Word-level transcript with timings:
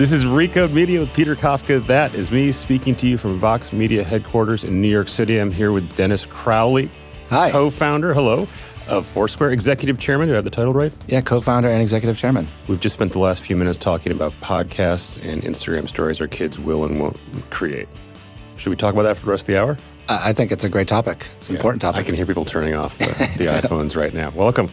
This 0.00 0.12
is 0.12 0.24
Recode 0.24 0.72
Media 0.72 1.00
with 1.00 1.12
Peter 1.12 1.36
Kafka. 1.36 1.86
That 1.86 2.14
is 2.14 2.30
me 2.30 2.52
speaking 2.52 2.94
to 2.94 3.06
you 3.06 3.18
from 3.18 3.38
Vox 3.38 3.70
Media 3.70 4.02
headquarters 4.02 4.64
in 4.64 4.80
New 4.80 4.88
York 4.88 5.08
City. 5.10 5.36
I'm 5.36 5.50
here 5.50 5.72
with 5.72 5.94
Dennis 5.94 6.24
Crowley, 6.24 6.90
Hi. 7.28 7.50
co-founder, 7.50 8.14
hello, 8.14 8.48
of 8.88 9.04
Foursquare, 9.04 9.50
executive 9.50 9.98
chairman. 9.98 10.28
Do 10.28 10.32
I 10.32 10.36
have 10.36 10.44
the 10.44 10.50
title 10.50 10.72
right? 10.72 10.90
Yeah, 11.06 11.20
co-founder 11.20 11.68
and 11.68 11.82
executive 11.82 12.16
chairman. 12.16 12.48
We've 12.66 12.80
just 12.80 12.94
spent 12.94 13.12
the 13.12 13.18
last 13.18 13.42
few 13.42 13.56
minutes 13.56 13.76
talking 13.76 14.10
about 14.10 14.32
podcasts 14.40 15.22
and 15.22 15.42
Instagram 15.42 15.86
stories 15.86 16.18
our 16.18 16.28
kids 16.28 16.58
will 16.58 16.86
and 16.86 16.98
won't 16.98 17.18
create. 17.50 17.86
Should 18.56 18.70
we 18.70 18.76
talk 18.76 18.94
about 18.94 19.02
that 19.02 19.18
for 19.18 19.26
the 19.26 19.32
rest 19.32 19.42
of 19.42 19.48
the 19.48 19.60
hour? 19.60 19.76
I 20.08 20.30
I 20.30 20.32
think 20.32 20.50
it's 20.50 20.64
a 20.64 20.70
great 20.70 20.88
topic. 20.88 21.28
It's 21.36 21.50
an 21.50 21.56
important 21.56 21.82
topic. 21.82 22.00
I 22.00 22.04
can 22.04 22.14
hear 22.14 22.24
people 22.24 22.46
turning 22.46 22.74
off 22.74 22.96
the, 22.96 23.04
the 23.36 23.50
iPhones 23.50 23.96
right 23.96 24.14
now. 24.14 24.30
Welcome. 24.30 24.70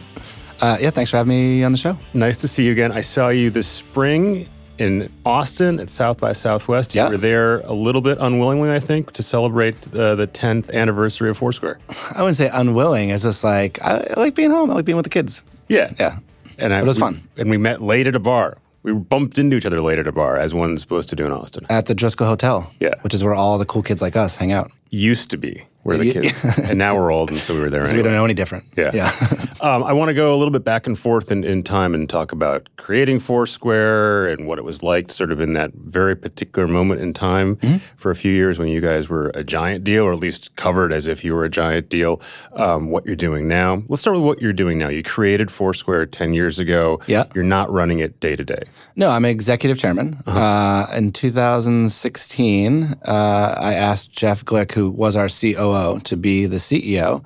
Uh, 0.62 0.78
yeah, 0.80 0.88
thanks 0.88 1.10
for 1.10 1.18
having 1.18 1.28
me 1.28 1.64
on 1.64 1.72
the 1.72 1.78
show. 1.78 1.98
Nice 2.14 2.38
to 2.38 2.48
see 2.48 2.64
you 2.64 2.72
again. 2.72 2.92
I 2.92 3.02
saw 3.02 3.28
you 3.28 3.50
this 3.50 3.68
spring 3.68 4.48
in 4.78 5.10
Austin 5.24 5.80
at 5.80 5.90
South 5.90 6.18
by 6.18 6.32
Southwest. 6.32 6.94
You 6.94 7.02
Yeah. 7.02 7.08
were 7.10 7.16
there 7.16 7.60
a 7.60 7.72
little 7.72 8.00
bit 8.00 8.18
unwillingly, 8.20 8.70
I 8.72 8.80
think, 8.80 9.12
to 9.12 9.22
celebrate 9.22 9.92
uh, 9.94 10.14
the 10.14 10.26
10th 10.26 10.70
anniversary 10.72 11.30
of 11.30 11.36
Foursquare. 11.38 11.78
I 12.12 12.18
wouldn't 12.22 12.36
say 12.36 12.48
unwilling. 12.52 13.10
It's 13.10 13.22
just 13.24 13.42
like 13.44 13.78
I, 13.82 14.06
I 14.16 14.20
like 14.20 14.34
being 14.34 14.50
home. 14.50 14.70
I 14.70 14.74
like 14.74 14.84
being 14.84 14.96
with 14.96 15.04
the 15.04 15.10
kids. 15.10 15.42
Yeah. 15.68 15.92
Yeah. 15.98 16.18
And 16.58 16.72
I, 16.74 16.80
It 16.80 16.86
was 16.86 16.96
we- 16.96 17.00
fun. 17.00 17.28
And 17.36 17.50
we 17.50 17.56
met 17.56 17.80
late 17.82 18.06
at 18.06 18.14
a 18.14 18.20
bar. 18.20 18.56
We 18.84 18.92
bumped 18.92 19.38
into 19.38 19.56
each 19.56 19.66
other 19.66 19.82
late 19.82 19.98
at 19.98 20.06
a 20.06 20.12
bar, 20.12 20.38
as 20.38 20.54
one's 20.54 20.80
supposed 20.80 21.08
to 21.10 21.16
do 21.16 21.26
in 21.26 21.32
Austin. 21.32 21.66
At 21.68 21.86
the 21.86 21.94
Driskill 21.94 22.26
Hotel. 22.26 22.72
Yeah. 22.80 22.94
Which 23.02 23.12
is 23.12 23.22
where 23.24 23.34
all 23.34 23.58
the 23.58 23.66
cool 23.66 23.82
kids 23.82 24.00
like 24.00 24.16
us 24.16 24.36
hang 24.36 24.52
out. 24.52 24.70
Used 24.90 25.30
to 25.30 25.36
be 25.36 25.64
where 25.84 25.96
the 25.96 26.12
kids, 26.12 26.44
and 26.68 26.78
now 26.78 26.94
we're 26.96 27.10
old, 27.10 27.30
and 27.30 27.38
so 27.38 27.54
we 27.54 27.60
were 27.60 27.70
there 27.70 27.84
So 27.86 27.92
we 27.92 27.98
anyway. 28.00 28.08
don't 28.10 28.18
know 28.18 28.24
any 28.24 28.34
different. 28.34 28.64
Yeah. 28.76 28.90
Yeah. 28.94 29.10
Um, 29.60 29.82
I 29.82 29.92
want 29.92 30.08
to 30.08 30.14
go 30.14 30.32
a 30.32 30.38
little 30.38 30.52
bit 30.52 30.62
back 30.62 30.86
and 30.86 30.96
forth 30.96 31.32
in, 31.32 31.42
in 31.42 31.64
time 31.64 31.92
and 31.92 32.08
talk 32.08 32.30
about 32.30 32.68
creating 32.76 33.18
Foursquare 33.18 34.28
and 34.28 34.46
what 34.46 34.56
it 34.56 34.62
was 34.64 34.84
like, 34.84 35.10
sort 35.10 35.32
of 35.32 35.40
in 35.40 35.54
that 35.54 35.72
very 35.74 36.14
particular 36.14 36.68
moment 36.68 37.00
in 37.00 37.12
time 37.12 37.56
Mm-hmm. 37.56 37.78
for 37.96 38.12
a 38.12 38.14
few 38.14 38.30
years 38.32 38.60
when 38.60 38.68
you 38.68 38.80
guys 38.80 39.08
were 39.08 39.32
a 39.34 39.42
giant 39.42 39.82
deal, 39.82 40.04
or 40.04 40.12
at 40.12 40.20
least 40.20 40.54
covered 40.54 40.92
as 40.92 41.08
if 41.08 41.24
you 41.24 41.34
were 41.34 41.44
a 41.44 41.50
giant 41.50 41.88
deal. 41.88 42.20
Um, 42.52 42.90
what 42.90 43.04
you're 43.04 43.16
doing 43.16 43.48
now. 43.48 43.82
Let's 43.88 44.00
start 44.02 44.16
with 44.16 44.24
what 44.26 44.40
you're 44.40 44.52
doing 44.52 44.78
now. 44.78 44.88
You 44.90 45.02
created 45.02 45.50
Foursquare 45.50 46.06
10 46.06 46.34
years 46.34 46.60
ago. 46.60 47.00
Yeah. 47.08 47.24
You're 47.34 47.42
not 47.42 47.68
running 47.72 47.98
it 47.98 48.20
day 48.20 48.36
to 48.36 48.44
day. 48.44 48.62
no, 48.94 49.10
I'm 49.10 49.24
executive 49.24 49.76
chairman. 49.78 50.22
Uh-huh. 50.24 50.38
Uh, 50.38 50.86
in 50.96 51.10
2016, 51.12 52.94
uh, 53.04 53.54
I 53.58 53.74
asked 53.74 54.12
Jeff 54.12 54.44
Glueck, 54.44 54.70
who 54.78 54.90
was 54.90 55.16
our 55.16 55.28
COO, 55.28 55.98
to 56.04 56.16
be 56.16 56.46
the 56.46 56.56
CEO. 56.58 57.24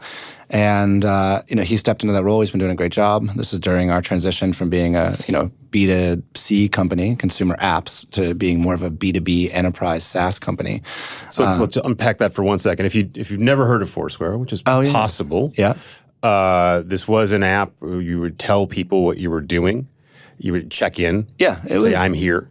And 0.48 1.04
uh, 1.04 1.42
you 1.48 1.56
know 1.56 1.62
he 1.62 1.76
stepped 1.76 2.02
into 2.02 2.12
that 2.12 2.24
role. 2.24 2.40
He's 2.40 2.50
been 2.50 2.58
doing 2.60 2.72
a 2.72 2.74
great 2.76 2.92
job. 2.92 3.26
This 3.36 3.52
is 3.54 3.60
during 3.60 3.90
our 3.90 4.02
transition 4.02 4.52
from 4.52 4.68
being 4.68 4.96
a 4.96 5.16
you 5.26 5.32
know 5.32 5.50
B 5.70 5.86
2 5.86 6.22
C 6.34 6.68
company, 6.68 7.16
consumer 7.16 7.56
apps, 7.56 8.08
to 8.10 8.34
being 8.34 8.60
more 8.60 8.74
of 8.74 8.82
a 8.82 8.90
B 8.90 9.12
2 9.12 9.20
B 9.22 9.50
enterprise 9.50 10.04
SaaS 10.04 10.38
company. 10.38 10.82
So 11.30 11.44
let's, 11.44 11.58
let's 11.58 11.76
unpack 11.78 12.18
that 12.18 12.34
for 12.34 12.42
one 12.42 12.58
second. 12.58 12.84
If 12.86 12.94
you 12.94 13.08
if 13.14 13.30
you've 13.30 13.40
never 13.40 13.66
heard 13.66 13.80
of 13.82 13.88
Foursquare, 13.88 14.36
which 14.36 14.52
is 14.52 14.62
Oh, 14.66 14.80
yeah. 14.80 14.92
possible, 14.92 15.52
Yeah. 15.56 15.74
uh, 16.22 16.82
this 16.84 17.08
was 17.08 17.32
an 17.32 17.42
app 17.42 17.72
where 17.78 18.00
you 18.02 18.20
would 18.20 18.38
tell 18.38 18.66
people 18.66 19.04
what 19.04 19.16
you 19.16 19.30
were 19.30 19.40
doing. 19.40 19.88
You 20.38 20.52
would 20.52 20.70
check 20.70 20.98
in. 20.98 21.28
Yeah, 21.38 21.60
it 21.64 21.80
say 21.80 21.88
was- 21.88 21.96
I'm 21.96 22.12
here. 22.14 22.50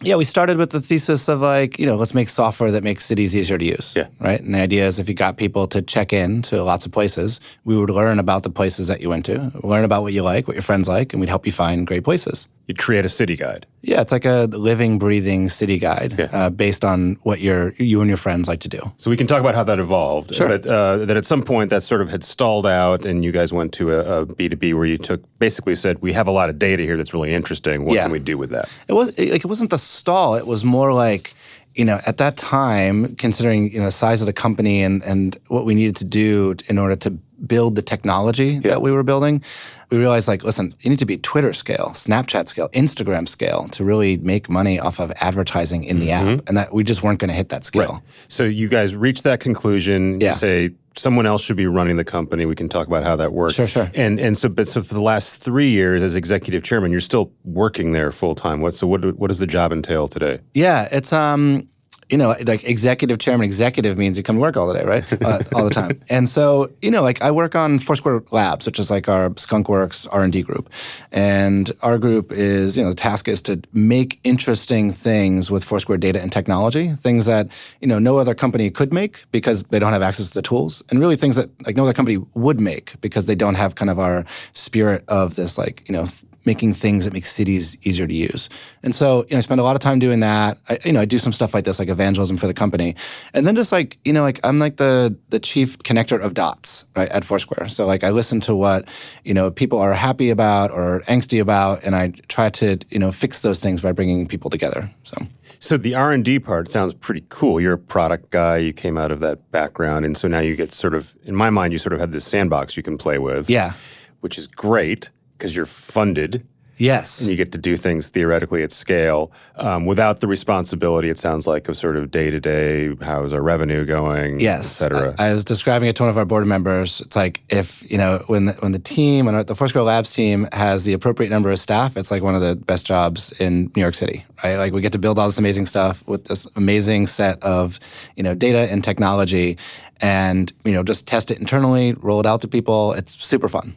Yeah, 0.00 0.14
we 0.14 0.24
started 0.24 0.58
with 0.58 0.70
the 0.70 0.80
thesis 0.80 1.28
of 1.28 1.40
like, 1.40 1.78
you 1.78 1.86
know, 1.86 1.96
let's 1.96 2.14
make 2.14 2.28
software 2.28 2.70
that 2.70 2.84
makes 2.84 3.04
cities 3.04 3.34
easier 3.34 3.58
to 3.58 3.64
use. 3.64 3.94
Yeah. 3.96 4.06
Right. 4.20 4.40
And 4.40 4.54
the 4.54 4.60
idea 4.60 4.86
is 4.86 4.98
if 4.98 5.08
you 5.08 5.14
got 5.14 5.36
people 5.36 5.66
to 5.68 5.82
check 5.82 6.12
in 6.12 6.42
to 6.42 6.62
lots 6.62 6.86
of 6.86 6.92
places, 6.92 7.40
we 7.64 7.76
would 7.76 7.90
learn 7.90 8.18
about 8.18 8.44
the 8.44 8.50
places 8.50 8.86
that 8.88 9.00
you 9.00 9.08
went 9.08 9.24
to, 9.26 9.50
learn 9.64 9.84
about 9.84 10.02
what 10.02 10.12
you 10.12 10.22
like, 10.22 10.46
what 10.46 10.54
your 10.54 10.62
friends 10.62 10.88
like, 10.88 11.12
and 11.12 11.20
we'd 11.20 11.28
help 11.28 11.46
you 11.46 11.52
find 11.52 11.86
great 11.86 12.04
places. 12.04 12.46
You'd 12.68 12.76
create 12.78 13.04
a 13.06 13.08
city 13.08 13.34
guide. 13.34 13.66
Yeah, 13.80 14.02
it's 14.02 14.12
like 14.12 14.26
a 14.26 14.44
living, 14.52 14.98
breathing 14.98 15.48
city 15.48 15.78
guide 15.78 16.28
uh, 16.32 16.50
based 16.50 16.84
on 16.84 17.18
what 17.22 17.40
your 17.40 17.72
you 17.78 18.00
and 18.02 18.08
your 18.08 18.18
friends 18.18 18.46
like 18.46 18.60
to 18.60 18.68
do. 18.68 18.78
So 18.98 19.08
we 19.10 19.16
can 19.16 19.26
talk 19.26 19.40
about 19.40 19.54
how 19.54 19.64
that 19.64 19.78
evolved. 19.78 20.34
Sure. 20.34 20.48
But 20.48 20.66
uh, 20.66 21.06
that 21.06 21.16
at 21.16 21.24
some 21.24 21.42
point 21.42 21.70
that 21.70 21.82
sort 21.82 22.02
of 22.02 22.10
had 22.10 22.22
stalled 22.22 22.66
out, 22.66 23.06
and 23.06 23.24
you 23.24 23.32
guys 23.32 23.54
went 23.54 23.72
to 23.74 23.92
a 23.94 24.26
B 24.26 24.50
two 24.50 24.56
B 24.56 24.74
where 24.74 24.84
you 24.84 24.98
took 24.98 25.22
basically 25.38 25.74
said, 25.74 26.02
we 26.02 26.12
have 26.12 26.26
a 26.28 26.30
lot 26.30 26.50
of 26.50 26.58
data 26.58 26.82
here 26.82 26.98
that's 26.98 27.14
really 27.14 27.32
interesting. 27.32 27.86
What 27.86 27.94
Yeah. 27.94 28.02
can 28.02 28.12
we 28.12 28.18
do 28.18 28.36
with 28.36 28.50
that? 28.50 28.68
It 28.86 28.92
was 28.92 29.08
it, 29.16 29.32
like 29.32 29.44
it 29.44 29.48
wasn't 29.48 29.70
the 29.70 29.78
stall. 29.78 30.34
It 30.34 30.46
was 30.46 30.62
more 30.62 30.92
like 30.92 31.32
you 31.74 31.86
know 31.86 32.00
at 32.06 32.18
that 32.18 32.36
time, 32.36 33.16
considering 33.16 33.72
you 33.72 33.78
know 33.78 33.86
the 33.86 33.92
size 33.92 34.20
of 34.20 34.26
the 34.26 34.34
company 34.34 34.82
and 34.82 35.02
and 35.04 35.38
what 35.48 35.64
we 35.64 35.74
needed 35.74 35.96
to 35.96 36.04
do 36.04 36.54
in 36.68 36.76
order 36.76 36.96
to 36.96 37.18
build 37.46 37.74
the 37.74 37.82
technology 37.82 38.58
that 38.60 38.82
we 38.82 38.90
were 38.90 39.02
building, 39.02 39.42
we 39.90 39.98
realized 39.98 40.28
like 40.28 40.44
listen, 40.44 40.74
you 40.80 40.90
need 40.90 40.98
to 40.98 41.06
be 41.06 41.16
Twitter 41.16 41.52
scale, 41.52 41.90
Snapchat 41.94 42.48
scale, 42.48 42.68
Instagram 42.70 43.28
scale 43.28 43.68
to 43.68 43.84
really 43.84 44.16
make 44.18 44.48
money 44.48 44.78
off 44.78 45.00
of 45.00 45.12
advertising 45.16 45.84
in 45.84 45.98
the 45.98 46.10
app, 46.10 46.48
and 46.48 46.56
that 46.56 46.72
we 46.72 46.84
just 46.84 47.02
weren't 47.02 47.18
going 47.18 47.28
to 47.28 47.34
hit 47.34 47.48
that 47.50 47.64
scale. 47.64 48.02
So 48.28 48.44
you 48.44 48.68
guys 48.68 48.94
reach 48.94 49.22
that 49.22 49.40
conclusion. 49.40 50.20
Yeah. 50.20 50.30
You 50.30 50.34
say 50.34 50.70
someone 50.96 51.26
else 51.26 51.42
should 51.42 51.56
be 51.56 51.66
running 51.66 51.96
the 51.96 52.04
company. 52.04 52.44
We 52.44 52.54
can 52.54 52.68
talk 52.68 52.86
about 52.86 53.04
how 53.04 53.16
that 53.16 53.32
works. 53.32 53.54
Sure, 53.54 53.66
sure. 53.66 53.90
And 53.94 54.20
and 54.20 54.36
so 54.36 54.48
but 54.48 54.68
so 54.68 54.82
for 54.82 54.94
the 54.94 55.00
last 55.00 55.42
three 55.42 55.70
years 55.70 56.02
as 56.02 56.14
executive 56.14 56.62
chairman, 56.62 56.90
you're 56.90 57.00
still 57.00 57.32
working 57.44 57.92
there 57.92 58.12
full 58.12 58.34
time. 58.34 58.60
What 58.60 58.74
so 58.74 58.86
what 58.86 59.16
what 59.18 59.28
does 59.28 59.38
the 59.38 59.46
job 59.46 59.72
entail 59.72 60.08
today? 60.08 60.40
Yeah, 60.54 60.88
it's 60.90 61.12
um, 61.12 61.68
you 62.10 62.16
know, 62.16 62.34
like 62.46 62.64
executive 62.64 63.18
chairman. 63.18 63.44
Executive 63.44 63.98
means 63.98 64.16
you 64.16 64.24
come 64.24 64.36
to 64.36 64.40
work 64.40 64.56
all 64.56 64.66
the 64.66 64.74
day, 64.74 64.84
right? 64.84 65.22
Uh, 65.22 65.42
all 65.52 65.64
the 65.64 65.70
time. 65.70 66.00
And 66.10 66.28
so, 66.28 66.70
you 66.80 66.90
know, 66.90 67.02
like 67.02 67.20
I 67.20 67.30
work 67.30 67.54
on 67.54 67.78
Foursquare 67.78 68.22
Labs, 68.30 68.64
which 68.66 68.78
is 68.78 68.90
like 68.90 69.08
our 69.08 69.30
SkunkWorks 69.30 70.06
R 70.10 70.22
and 70.22 70.32
D 70.32 70.42
group, 70.42 70.70
and 71.12 71.70
our 71.82 71.98
group 71.98 72.32
is, 72.32 72.76
you 72.76 72.82
know, 72.82 72.90
the 72.90 72.94
task 72.94 73.28
is 73.28 73.42
to 73.42 73.60
make 73.72 74.20
interesting 74.24 74.92
things 74.92 75.50
with 75.50 75.64
Foursquare 75.64 75.98
data 75.98 76.20
and 76.20 76.32
technology, 76.32 76.88
things 76.88 77.26
that 77.26 77.48
you 77.80 77.88
know 77.88 77.98
no 77.98 78.18
other 78.18 78.34
company 78.34 78.70
could 78.70 78.92
make 78.92 79.24
because 79.32 79.64
they 79.64 79.78
don't 79.78 79.92
have 79.92 80.02
access 80.02 80.28
to 80.28 80.34
the 80.34 80.42
tools, 80.42 80.82
and 80.90 80.98
really 80.98 81.16
things 81.16 81.36
that 81.36 81.50
like 81.66 81.76
no 81.76 81.82
other 81.82 81.92
company 81.94 82.18
would 82.34 82.60
make 82.60 82.98
because 83.00 83.26
they 83.26 83.34
don't 83.34 83.56
have 83.56 83.74
kind 83.74 83.90
of 83.90 83.98
our 83.98 84.24
spirit 84.54 85.04
of 85.08 85.34
this 85.34 85.58
like 85.58 85.84
you 85.88 85.94
know. 85.94 86.06
th- 86.06 86.24
making 86.48 86.72
things 86.72 87.04
that 87.04 87.12
make 87.12 87.26
cities 87.26 87.76
easier 87.86 88.06
to 88.06 88.14
use. 88.14 88.48
And 88.82 88.94
so, 88.94 89.26
you 89.28 89.34
know, 89.34 89.36
I 89.36 89.40
spend 89.42 89.60
a 89.60 89.62
lot 89.62 89.76
of 89.76 89.82
time 89.82 89.98
doing 89.98 90.20
that. 90.20 90.56
I, 90.70 90.78
you 90.82 90.92
know, 90.92 91.02
I 91.02 91.04
do 91.04 91.18
some 91.18 91.34
stuff 91.34 91.52
like 91.52 91.66
this, 91.66 91.78
like 91.78 91.90
evangelism 91.90 92.38
for 92.38 92.46
the 92.46 92.54
company, 92.54 92.96
and 93.34 93.46
then 93.46 93.54
just 93.54 93.70
like, 93.70 93.98
you 94.06 94.14
know, 94.14 94.22
like 94.22 94.40
I'm 94.42 94.58
like 94.58 94.78
the 94.78 95.14
the 95.28 95.38
chief 95.38 95.78
connector 95.80 96.18
of 96.18 96.32
dots, 96.32 96.86
right, 96.96 97.10
at 97.10 97.22
Foursquare. 97.22 97.68
So 97.68 97.84
like 97.84 98.02
I 98.02 98.08
listen 98.08 98.40
to 98.48 98.56
what 98.56 98.88
you 99.24 99.34
know 99.34 99.50
people 99.50 99.78
are 99.78 99.92
happy 99.92 100.30
about 100.30 100.70
or 100.70 101.02
angsty 101.06 101.38
about, 101.38 101.84
and 101.84 101.94
I 101.94 102.12
try 102.28 102.48
to 102.50 102.78
you 102.88 102.98
know 102.98 103.12
fix 103.12 103.42
those 103.42 103.60
things 103.60 103.82
by 103.82 103.92
bringing 103.92 104.26
people 104.26 104.50
together. 104.50 104.90
So. 105.04 105.16
So 105.60 105.76
the 105.76 105.94
R 105.96 106.12
and 106.12 106.24
D 106.24 106.38
part 106.38 106.70
sounds 106.70 106.94
pretty 106.94 107.24
cool. 107.28 107.60
You're 107.60 107.74
a 107.74 107.78
product 107.78 108.30
guy. 108.30 108.58
You 108.58 108.72
came 108.72 108.96
out 108.96 109.10
of 109.10 109.20
that 109.20 109.50
background, 109.50 110.06
and 110.06 110.16
so 110.16 110.28
now 110.28 110.38
you 110.38 110.54
get 110.56 110.72
sort 110.72 110.94
of, 110.94 111.16
in 111.24 111.34
my 111.34 111.50
mind, 111.50 111.72
you 111.72 111.78
sort 111.78 111.92
of 111.92 112.00
have 112.00 112.12
this 112.12 112.24
sandbox 112.24 112.76
you 112.76 112.82
can 112.82 112.96
play 112.96 113.18
with. 113.18 113.50
Yeah. 113.50 113.72
which 114.20 114.38
is 114.38 114.46
great 114.46 115.10
because 115.38 115.54
you're 115.54 115.66
funded 115.66 116.44
Yes. 116.80 117.20
and 117.20 117.28
you 117.28 117.36
get 117.36 117.50
to 117.52 117.58
do 117.58 117.76
things 117.76 118.08
theoretically 118.08 118.62
at 118.62 118.70
scale 118.70 119.32
um, 119.56 119.84
without 119.84 120.20
the 120.20 120.28
responsibility. 120.28 121.10
It 121.10 121.18
sounds 121.18 121.46
like 121.46 121.68
of 121.68 121.76
sort 121.76 121.96
of 121.96 122.10
day 122.10 122.30
to 122.30 122.38
day. 122.38 122.94
How 123.02 123.24
is 123.24 123.34
our 123.34 123.42
revenue 123.42 123.84
going? 123.84 124.38
Yes, 124.38 124.80
et 124.80 124.84
cetera. 124.84 125.14
I, 125.18 125.30
I 125.30 125.32
was 125.32 125.44
describing 125.44 125.88
it 125.88 125.96
to 125.96 126.04
one 126.04 126.10
of 126.10 126.16
our 126.16 126.24
board 126.24 126.46
members. 126.46 127.00
It's 127.00 127.16
like 127.16 127.42
if 127.48 127.88
you 127.90 127.98
know 127.98 128.22
when 128.28 128.46
the, 128.46 128.52
when 128.54 128.70
the 128.70 128.78
team, 128.78 129.26
when 129.26 129.44
the 129.44 129.56
Foursquare 129.56 129.82
Labs 129.82 130.12
team 130.12 130.46
has 130.52 130.84
the 130.84 130.92
appropriate 130.92 131.30
number 131.30 131.50
of 131.50 131.58
staff, 131.58 131.96
it's 131.96 132.12
like 132.12 132.22
one 132.22 132.36
of 132.36 132.42
the 132.42 132.54
best 132.54 132.86
jobs 132.86 133.32
in 133.40 133.72
New 133.74 133.82
York 133.82 133.96
City. 133.96 134.24
Right? 134.44 134.56
Like 134.56 134.72
we 134.72 134.80
get 134.80 134.92
to 134.92 134.98
build 134.98 135.18
all 135.18 135.26
this 135.26 135.38
amazing 135.38 135.66
stuff 135.66 136.06
with 136.06 136.26
this 136.26 136.46
amazing 136.54 137.08
set 137.08 137.42
of 137.42 137.80
you 138.14 138.22
know 138.22 138.36
data 138.36 138.70
and 138.70 138.84
technology, 138.84 139.58
and 140.00 140.52
you 140.64 140.72
know 140.72 140.84
just 140.84 141.08
test 141.08 141.32
it 141.32 141.38
internally, 141.40 141.94
roll 141.94 142.20
it 142.20 142.26
out 142.26 142.40
to 142.42 142.48
people. 142.48 142.92
It's 142.92 143.16
super 143.24 143.48
fun. 143.48 143.74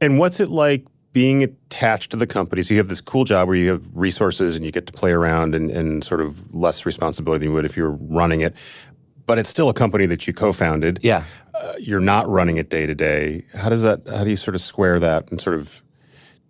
And 0.00 0.18
what's 0.18 0.40
it 0.40 0.50
like 0.50 0.84
being 1.12 1.42
attached 1.42 2.10
to 2.10 2.16
the 2.16 2.26
company? 2.26 2.62
So 2.62 2.74
you 2.74 2.78
have 2.78 2.88
this 2.88 3.00
cool 3.00 3.24
job 3.24 3.48
where 3.48 3.56
you 3.56 3.70
have 3.70 3.86
resources 3.94 4.56
and 4.56 4.64
you 4.64 4.72
get 4.72 4.86
to 4.86 4.92
play 4.92 5.12
around 5.12 5.54
and, 5.54 5.70
and 5.70 6.02
sort 6.02 6.20
of 6.20 6.54
less 6.54 6.86
responsibility 6.86 7.40
than 7.40 7.50
you 7.50 7.54
would 7.54 7.64
if 7.64 7.76
you 7.76 7.84
were 7.84 7.92
running 7.92 8.40
it. 8.40 8.54
But 9.26 9.38
it's 9.38 9.48
still 9.48 9.68
a 9.68 9.74
company 9.74 10.06
that 10.06 10.26
you 10.26 10.32
co-founded. 10.32 11.00
Yeah. 11.02 11.24
Uh, 11.54 11.74
you're 11.78 12.00
not 12.00 12.28
running 12.28 12.56
it 12.56 12.70
day 12.70 12.86
to 12.86 12.94
day. 12.94 13.44
How 13.54 13.68
does 13.68 13.82
that? 13.82 14.00
How 14.08 14.24
do 14.24 14.30
you 14.30 14.36
sort 14.36 14.54
of 14.54 14.60
square 14.60 14.98
that 14.98 15.30
and 15.30 15.40
sort 15.40 15.56
of? 15.56 15.82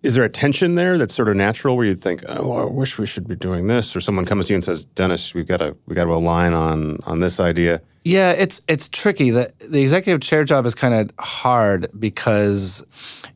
Is 0.03 0.15
there 0.15 0.25
a 0.25 0.29
tension 0.29 0.75
there 0.75 0.99
that's 0.99 1.15
sort 1.15 1.29
of 1.29 1.37
natural 1.37 1.77
where 1.77 1.87
you 1.87 1.95
think, 1.95 2.25
oh, 2.29 2.57
I 2.57 2.65
wish 2.65 2.99
we 2.99 3.07
should 3.07 3.29
be 3.29 3.37
doing 3.37 3.69
this, 3.69 3.95
or 3.95 4.01
someone 4.01 4.25
comes 4.25 4.47
to 4.47 4.53
you 4.53 4.57
and 4.57 4.65
says, 4.65 4.85
Dennis, 4.85 5.33
we've 5.33 5.47
got 5.47 5.59
to 5.59 5.77
we 5.87 5.95
got 5.95 6.05
to 6.05 6.15
align 6.15 6.55
on 6.55 6.99
on 7.05 7.21
this 7.21 7.39
idea. 7.39 7.83
Yeah, 8.05 8.33
it's 8.33 8.63
it's 8.67 8.89
tricky. 8.89 9.31
The 9.31 9.53
the 9.61 9.83
executive 9.83 10.23
chair 10.23 10.45
job 10.45 10.67
is 10.67 10.75
kind 10.75 10.95
of 10.95 11.11
hard 11.25 11.89
because, 11.99 12.85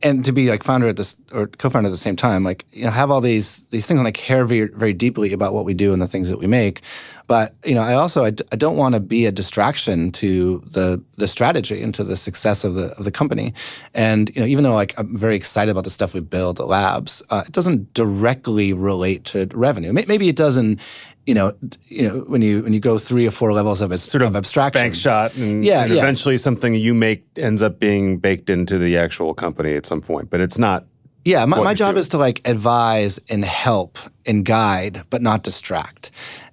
and 0.01 0.23
to 0.25 0.31
be 0.31 0.49
like 0.49 0.63
founder 0.63 0.87
at 0.87 0.95
this 0.95 1.15
or 1.31 1.47
co-founder 1.47 1.87
at 1.87 1.91
the 1.91 1.97
same 1.97 2.15
time, 2.15 2.43
like 2.43 2.65
you 2.71 2.85
know, 2.85 2.91
have 2.91 3.11
all 3.11 3.21
these 3.21 3.63
these 3.69 3.87
things, 3.87 3.99
and 3.99 4.07
I 4.07 4.11
care 4.11 4.45
very 4.45 4.67
very 4.67 4.93
deeply 4.93 5.33
about 5.33 5.53
what 5.53 5.65
we 5.65 5.73
do 5.73 5.93
and 5.93 6.01
the 6.01 6.07
things 6.07 6.29
that 6.29 6.37
we 6.37 6.47
make. 6.47 6.81
But 7.27 7.55
you 7.65 7.75
know, 7.75 7.81
I 7.81 7.93
also 7.93 8.23
I 8.23 8.29
d- 8.31 8.43
I 8.51 8.55
don't 8.55 8.77
want 8.77 8.93
to 8.93 8.99
be 8.99 9.25
a 9.25 9.31
distraction 9.31 10.11
to 10.13 10.63
the 10.65 11.03
the 11.17 11.27
strategy 11.27 11.81
and 11.81 11.93
to 11.95 12.03
the 12.03 12.15
success 12.15 12.63
of 12.63 12.75
the 12.75 12.87
of 12.97 13.05
the 13.05 13.11
company. 13.11 13.53
And 13.93 14.33
you 14.35 14.41
know, 14.41 14.47
even 14.47 14.63
though 14.63 14.73
like 14.73 14.93
I'm 14.97 15.17
very 15.17 15.35
excited 15.35 15.71
about 15.71 15.83
the 15.83 15.89
stuff 15.89 16.13
we 16.13 16.21
build 16.21 16.59
at 16.59 16.67
Labs, 16.67 17.21
uh, 17.29 17.43
it 17.45 17.51
doesn't 17.51 17.93
directly 17.93 18.73
relate 18.73 19.25
to 19.25 19.47
revenue. 19.53 19.91
Maybe 19.91 20.29
it 20.29 20.35
does 20.35 20.57
in 20.57 20.79
you 21.27 21.33
know, 21.33 21.53
you 21.87 22.07
know, 22.07 22.19
when 22.21 22.41
you 22.41 22.63
when 22.63 22.73
you 22.73 22.79
go 22.79 22.97
three 22.97 23.27
or 23.27 23.31
four 23.31 23.51
levels 23.51 23.81
of, 23.81 23.97
sort 23.99 24.21
of, 24.21 24.35
abstraction, 24.35 24.81
bank 24.81 24.95
shot, 24.95 25.35
and, 25.35 25.63
Yeah, 25.63 25.83
and 25.83 25.93
yeah. 25.93 25.99
eventually 25.99 26.37
something 26.37 26.73
you 26.73 26.93
make 26.93 27.25
ends 27.35 27.61
up 27.61 27.79
being 27.79 28.17
baked 28.17 28.49
into 28.49 28.77
the 28.77 28.97
actual 28.97 29.33
company 29.33 29.75
at 29.75 29.85
some 29.85 30.01
point. 30.01 30.29
But 30.29 30.39
it's 30.39 30.57
not. 30.57 30.85
Yeah, 31.25 31.43
my, 31.43 31.61
my 31.61 31.73
job 31.73 31.95
doing. 31.95 31.99
is 31.99 32.09
to 32.09 32.17
like 32.17 32.41
advise 32.47 33.19
and 33.29 33.43
help 33.43 33.99
and 34.25 34.45
guide, 34.45 35.03
but 35.09 35.21
not 35.21 35.43
distract. 35.43 36.11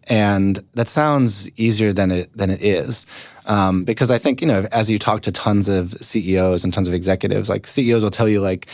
And 0.08 0.58
that 0.74 0.88
sounds 0.88 1.48
easier 1.56 1.92
than 1.92 2.10
it 2.10 2.36
than 2.36 2.50
it 2.50 2.60
is, 2.60 3.06
um, 3.46 3.85
because 3.85 4.11
I 4.11 4.19
think 4.19 4.41
you 4.41 4.46
know 4.46 4.67
as 4.73 4.91
you 4.91 4.99
talk 4.99 5.23
to 5.23 5.32
tons 5.32 5.69
of 5.69 5.93
CEOs 6.00 6.64
and 6.64 6.73
tons 6.73 6.88
of 6.88 6.94
executives, 6.94 7.49
like 7.49 7.67
CEOs 7.67 8.02
will 8.02 8.11
tell 8.11 8.29
you 8.29 8.41
like, 8.41 8.67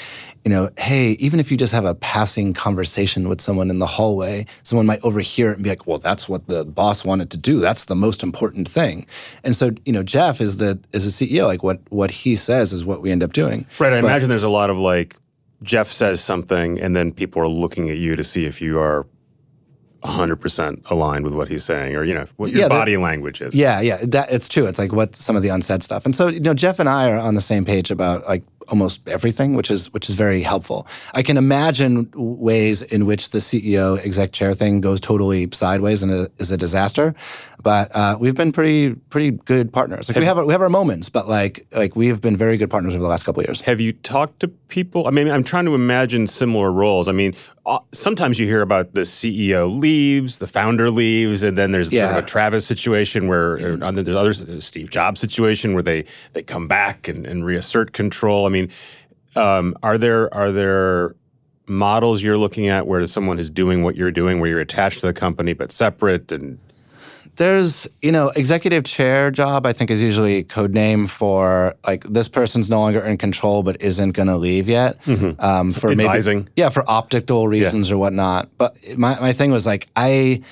you 0.44 0.50
know, 0.50 0.70
hey, 0.78 1.12
even 1.12 1.40
if 1.40 1.50
you 1.50 1.56
just 1.56 1.72
have 1.72 1.84
a 1.84 1.94
passing 1.96 2.54
conversation 2.54 3.28
with 3.28 3.40
someone 3.40 3.70
in 3.70 3.78
the 3.78 3.86
hallway, 3.86 4.46
someone 4.62 4.86
might 4.86 5.00
overhear 5.04 5.50
it 5.50 5.54
and 5.54 5.64
be 5.64 5.70
like, 5.70 5.86
well, 5.86 5.98
that's 5.98 6.28
what 6.28 6.46
the 6.46 6.64
boss 6.64 7.04
wanted 7.04 7.30
to 7.30 7.36
do. 7.36 7.60
That's 7.60 7.86
the 7.86 7.96
most 7.96 8.22
important 8.22 8.68
thing. 8.68 9.06
And 9.44 9.54
so 9.56 9.70
you 9.84 9.92
know, 9.92 10.02
Jeff 10.02 10.40
is 10.40 10.56
the 10.58 10.78
is 10.92 11.06
a 11.06 11.10
CEO. 11.10 11.46
Like 11.46 11.62
what 11.62 11.80
what 11.90 12.10
he 12.10 12.36
says 12.36 12.72
is 12.72 12.84
what 12.84 13.02
we 13.02 13.10
end 13.10 13.22
up 13.22 13.32
doing. 13.32 13.66
Right. 13.78 13.92
I 13.92 14.00
But- 14.00 14.06
imagine 14.08 14.28
there's 14.28 14.42
a 14.42 14.48
lot 14.48 14.70
of 14.70 14.78
like 14.78 15.16
Jeff 15.62 15.90
says 15.92 16.22
something, 16.22 16.80
and 16.80 16.96
then 16.96 17.12
people 17.12 17.42
are 17.42 17.48
looking 17.48 17.90
at 17.90 17.98
you 17.98 18.16
to 18.16 18.24
see 18.24 18.46
if 18.46 18.62
you 18.62 18.78
are 18.80 19.06
100% 20.02 20.90
aligned 20.90 21.24
with 21.24 21.34
what 21.34 21.48
he's 21.48 21.64
saying, 21.64 21.94
or 21.96 22.04
you 22.04 22.14
know 22.14 22.26
what 22.36 22.50
your 22.50 22.62
Yeah, 22.62 22.68
that- 22.68 22.74
body 22.74 22.96
language 22.96 23.40
is. 23.40 23.54
Yeah, 23.54 23.80
yeah, 23.80 23.98
that 24.02 24.32
it's 24.32 24.48
true. 24.48 24.66
It's 24.66 24.78
like 24.78 24.92
what 24.92 25.14
some 25.16 25.36
of 25.36 25.42
the 25.42 25.48
unsaid 25.50 25.82
stuff, 25.82 26.04
and 26.04 26.14
so 26.16 26.28
you 26.28 26.40
know, 26.40 26.54
Jeff 26.54 26.78
and 26.78 26.88
I 26.88 27.08
are 27.10 27.18
on 27.18 27.34
the 27.34 27.40
same 27.40 27.64
page 27.64 27.90
about 27.90 28.26
like 28.26 28.42
almost 28.68 29.06
everything, 29.08 29.54
which 29.54 29.70
is 29.70 29.92
which 29.92 30.08
is 30.08 30.14
very 30.14 30.42
helpful. 30.42 30.86
I 31.14 31.22
can 31.22 31.36
imagine 31.36 32.10
ways 32.14 32.82
in 32.82 33.04
which 33.04 33.30
the 33.30 33.38
CEO 33.38 33.98
exec 34.04 34.32
chair 34.32 34.54
thing 34.54 34.80
goes 34.80 35.00
totally 35.00 35.48
sideways 35.52 36.02
and 36.02 36.28
is 36.38 36.50
a 36.50 36.56
disaster, 36.56 37.14
but 37.62 37.94
uh, 37.94 38.16
we've 38.18 38.34
been 38.34 38.52
pretty 38.52 38.94
pretty 38.94 39.32
good 39.32 39.72
partners. 39.72 40.08
Like 40.08 40.18
we 40.18 40.24
have 40.24 40.38
our, 40.38 40.46
we 40.46 40.52
have 40.52 40.62
our 40.62 40.68
moments, 40.68 41.08
but 41.08 41.28
like 41.28 41.66
like 41.72 41.94
we 41.94 42.08
have 42.08 42.20
been 42.20 42.36
very 42.36 42.56
good 42.56 42.70
partners 42.70 42.94
over 42.94 43.02
the 43.02 43.08
last 43.08 43.24
couple 43.24 43.40
of 43.40 43.46
years. 43.46 43.60
Have 43.62 43.80
you 43.80 43.92
talked 43.92 44.40
to 44.40 44.48
people? 44.48 45.06
I 45.06 45.10
mean, 45.10 45.28
I'm 45.28 45.44
trying 45.44 45.66
to 45.66 45.74
imagine 45.74 46.26
similar 46.26 46.72
roles. 46.72 47.08
I 47.08 47.12
mean, 47.12 47.34
uh, 47.66 47.80
sometimes 47.92 48.38
you 48.38 48.46
hear 48.46 48.62
about 48.62 48.94
the 48.94 49.02
CEO 49.02 49.78
leaves, 49.78 50.38
the 50.38 50.46
founder 50.46 50.90
leaves, 50.90 51.42
and 51.42 51.56
then 51.56 51.72
there's 51.72 51.90
sort 51.90 52.10
of 52.10 52.24
a 52.24 52.26
Travis 52.26 52.66
situation 52.66 53.28
where 53.28 53.74
or, 53.74 53.78
uh, 53.84 53.90
there's 53.90 54.08
others, 54.08 54.40
a 54.40 54.60
Steve 54.60 54.90
Jobs 54.90 55.20
situation 55.20 55.74
where 55.74 55.82
they 55.82 56.04
they 56.32 56.42
come 56.42 56.68
back 56.68 57.08
and, 57.08 57.26
and 57.26 57.44
reassert 57.44 57.92
control. 57.92 58.46
I 58.46 58.48
mean, 58.48 58.70
um, 59.36 59.76
are 59.82 59.98
there 59.98 60.32
are 60.34 60.52
there 60.52 61.14
models 61.66 62.20
you're 62.20 62.38
looking 62.38 62.68
at 62.68 62.86
where 62.86 63.06
someone 63.06 63.38
is 63.38 63.48
doing 63.48 63.84
what 63.84 63.96
you're 63.96 64.10
doing, 64.10 64.40
where 64.40 64.50
you're 64.50 64.60
attached 64.60 65.00
to 65.00 65.06
the 65.06 65.12
company 65.12 65.52
but 65.52 65.70
separate 65.70 66.32
and 66.32 66.58
There's, 67.36 67.86
you 68.02 68.12
know, 68.12 68.28
executive 68.30 68.84
chair 68.84 69.30
job, 69.30 69.66
I 69.66 69.72
think 69.72 69.90
is 69.90 70.02
usually 70.02 70.36
a 70.38 70.42
code 70.42 70.74
name 70.74 71.06
for 71.06 71.74
like 71.86 72.04
this 72.04 72.28
person's 72.28 72.68
no 72.68 72.80
longer 72.80 73.00
in 73.00 73.16
control 73.16 73.62
but 73.62 73.80
isn't 73.80 74.12
going 74.12 74.28
to 74.28 74.36
leave 74.36 74.68
yet. 74.68 74.98
Um, 75.38 75.70
for 75.70 75.90
Advising. 75.90 76.38
maybe, 76.38 76.50
yeah, 76.56 76.68
for 76.68 76.84
optical 76.88 77.48
reasons 77.48 77.90
or 77.90 77.98
whatnot. 77.98 78.50
But 78.58 78.76
my, 78.98 79.18
my 79.20 79.32
thing 79.32 79.50
was 79.52 79.64
like, 79.66 79.88
I, 79.96 80.42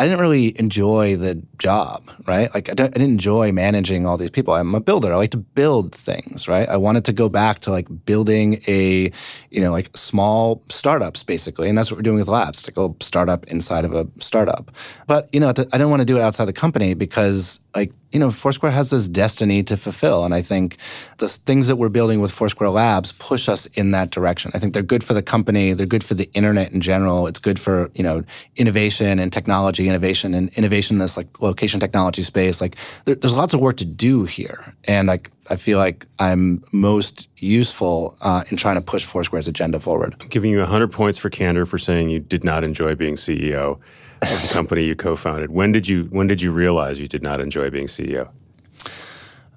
I 0.00 0.04
didn't 0.04 0.20
really 0.20 0.58
enjoy 0.58 1.16
the 1.16 1.42
job, 1.58 2.10
right? 2.26 2.52
Like 2.54 2.70
I, 2.70 2.72
I 2.72 2.74
didn't 2.74 3.02
enjoy 3.02 3.52
managing 3.52 4.06
all 4.06 4.16
these 4.16 4.30
people. 4.30 4.54
I'm 4.54 4.74
a 4.74 4.80
builder. 4.80 5.12
I 5.12 5.16
like 5.16 5.32
to 5.32 5.36
build 5.36 5.94
things, 5.94 6.48
right? 6.48 6.66
I 6.70 6.78
wanted 6.78 7.04
to 7.04 7.12
go 7.12 7.28
back 7.28 7.58
to 7.60 7.70
like 7.70 7.86
building 8.06 8.62
a, 8.66 9.12
you 9.50 9.60
know, 9.60 9.70
like 9.70 9.94
small 9.94 10.64
startups 10.70 11.22
basically, 11.22 11.68
and 11.68 11.76
that's 11.76 11.90
what 11.90 11.98
we're 11.98 12.02
doing 12.02 12.16
with 12.16 12.28
Labs. 12.28 12.66
Like 12.66 12.78
a 12.78 12.94
startup 13.04 13.44
inside 13.48 13.84
of 13.84 13.92
a 13.92 14.08
startup. 14.20 14.70
But 15.06 15.28
you 15.34 15.40
know, 15.40 15.50
I 15.50 15.52
didn't 15.52 15.90
want 15.90 16.00
to 16.00 16.06
do 16.06 16.16
it 16.16 16.22
outside 16.22 16.46
the 16.46 16.54
company 16.54 16.94
because 16.94 17.60
like 17.74 17.92
you 18.12 18.18
know, 18.18 18.30
Foursquare 18.30 18.72
has 18.72 18.90
this 18.90 19.08
destiny 19.08 19.62
to 19.62 19.76
fulfill. 19.76 20.24
And 20.24 20.34
I 20.34 20.42
think 20.42 20.76
the 21.18 21.28
things 21.28 21.68
that 21.68 21.76
we're 21.76 21.88
building 21.88 22.20
with 22.20 22.32
Foursquare 22.32 22.70
Labs 22.70 23.12
push 23.12 23.48
us 23.48 23.66
in 23.66 23.92
that 23.92 24.10
direction. 24.10 24.50
I 24.52 24.58
think 24.58 24.74
they're 24.74 24.82
good 24.82 25.04
for 25.04 25.14
the 25.14 25.22
company. 25.22 25.72
They're 25.72 25.86
good 25.86 26.02
for 26.02 26.14
the 26.14 26.28
internet 26.34 26.72
in 26.72 26.80
general. 26.80 27.26
It's 27.28 27.38
good 27.38 27.60
for, 27.60 27.90
you 27.94 28.02
know, 28.02 28.24
innovation 28.56 29.20
and 29.20 29.32
technology 29.32 29.88
innovation 29.88 30.34
and 30.34 30.48
innovation 30.54 30.96
in 30.96 31.00
this 31.00 31.16
like 31.16 31.40
location 31.40 31.78
technology 31.78 32.22
space. 32.22 32.60
Like 32.60 32.76
there, 33.04 33.14
there's 33.14 33.34
lots 33.34 33.54
of 33.54 33.60
work 33.60 33.76
to 33.76 33.84
do 33.84 34.24
here. 34.24 34.74
And 34.88 35.06
like, 35.06 35.30
I 35.48 35.56
feel 35.56 35.78
like 35.78 36.06
I'm 36.18 36.64
most 36.72 37.28
useful 37.36 38.16
uh, 38.20 38.42
in 38.50 38.56
trying 38.56 38.76
to 38.76 38.80
push 38.80 39.04
Foursquare's 39.04 39.48
agenda 39.48 39.78
forward. 39.78 40.16
I'm 40.20 40.28
giving 40.28 40.50
you 40.50 40.58
100 40.58 40.90
points 40.90 41.18
for 41.18 41.30
candor 41.30 41.66
for 41.66 41.78
saying 41.78 42.08
you 42.08 42.20
did 42.20 42.44
not 42.44 42.64
enjoy 42.64 42.94
being 42.94 43.14
CEO 43.14 43.78
of 44.22 44.42
the 44.42 44.48
company 44.52 44.84
you 44.84 44.94
co-founded. 44.94 45.50
When 45.50 45.72
did 45.72 45.88
you 45.88 46.04
when 46.04 46.26
did 46.26 46.42
you 46.42 46.52
realize 46.52 47.00
you 47.00 47.08
did 47.08 47.22
not 47.22 47.40
enjoy 47.40 47.70
being 47.70 47.86
CEO? 47.86 48.28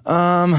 Um, 0.06 0.54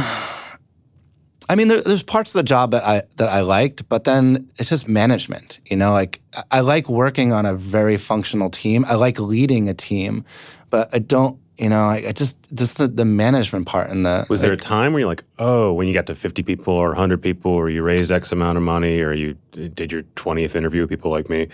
I 1.48 1.56
mean, 1.56 1.68
there, 1.68 1.82
there's 1.82 2.04
parts 2.04 2.34
of 2.34 2.40
the 2.40 2.44
job 2.44 2.72
that 2.72 2.84
I 2.84 3.04
that 3.18 3.30
I 3.30 3.42
liked, 3.42 3.88
but 3.90 4.04
then 4.04 4.50
it's 4.58 4.70
just 4.70 4.88
management. 4.88 5.60
You 5.66 5.78
know, 5.78 5.92
like 5.92 6.22
I, 6.52 6.62
like 6.62 6.90
working 6.90 7.32
on 7.32 7.46
a 7.46 7.54
very 7.54 7.98
functional 7.98 8.50
team. 8.50 8.86
I 8.88 8.96
like 8.96 9.20
leading 9.20 9.70
a 9.70 9.74
team, 9.74 10.26
but 10.70 10.90
I 10.94 11.00
don't. 11.00 11.40
You 11.58 11.70
know, 11.70 11.86
I, 11.86 12.08
I 12.08 12.12
just 12.12 12.38
just 12.54 12.80
the, 12.80 12.88
the 12.88 13.06
management 13.06 13.66
part 13.66 13.90
and 13.90 14.06
the 14.06 14.26
Was 14.30 14.42
there 14.42 14.52
a 14.52 14.58
time 14.58 14.92
where 14.92 15.00
you're 15.00 15.08
like, 15.08 15.24
oh, 15.40 15.72
when 15.72 15.88
you 15.88 15.94
got 15.94 16.06
to 16.08 16.16
50 16.16 16.44
people 16.44 16.74
or 16.74 16.90
100 16.90 17.22
people, 17.22 17.52
or 17.52 17.70
you 17.70 17.82
raised 17.82 18.12
X 18.12 18.34
amount 18.34 18.58
of 18.58 18.64
money, 18.64 19.00
or 19.00 19.14
you 19.14 19.38
did 19.52 19.92
your 19.92 20.04
20th 20.04 20.54
interview 20.56 20.82
with 20.82 20.90
people 20.90 21.12
like 21.12 21.30
me? 21.30 21.48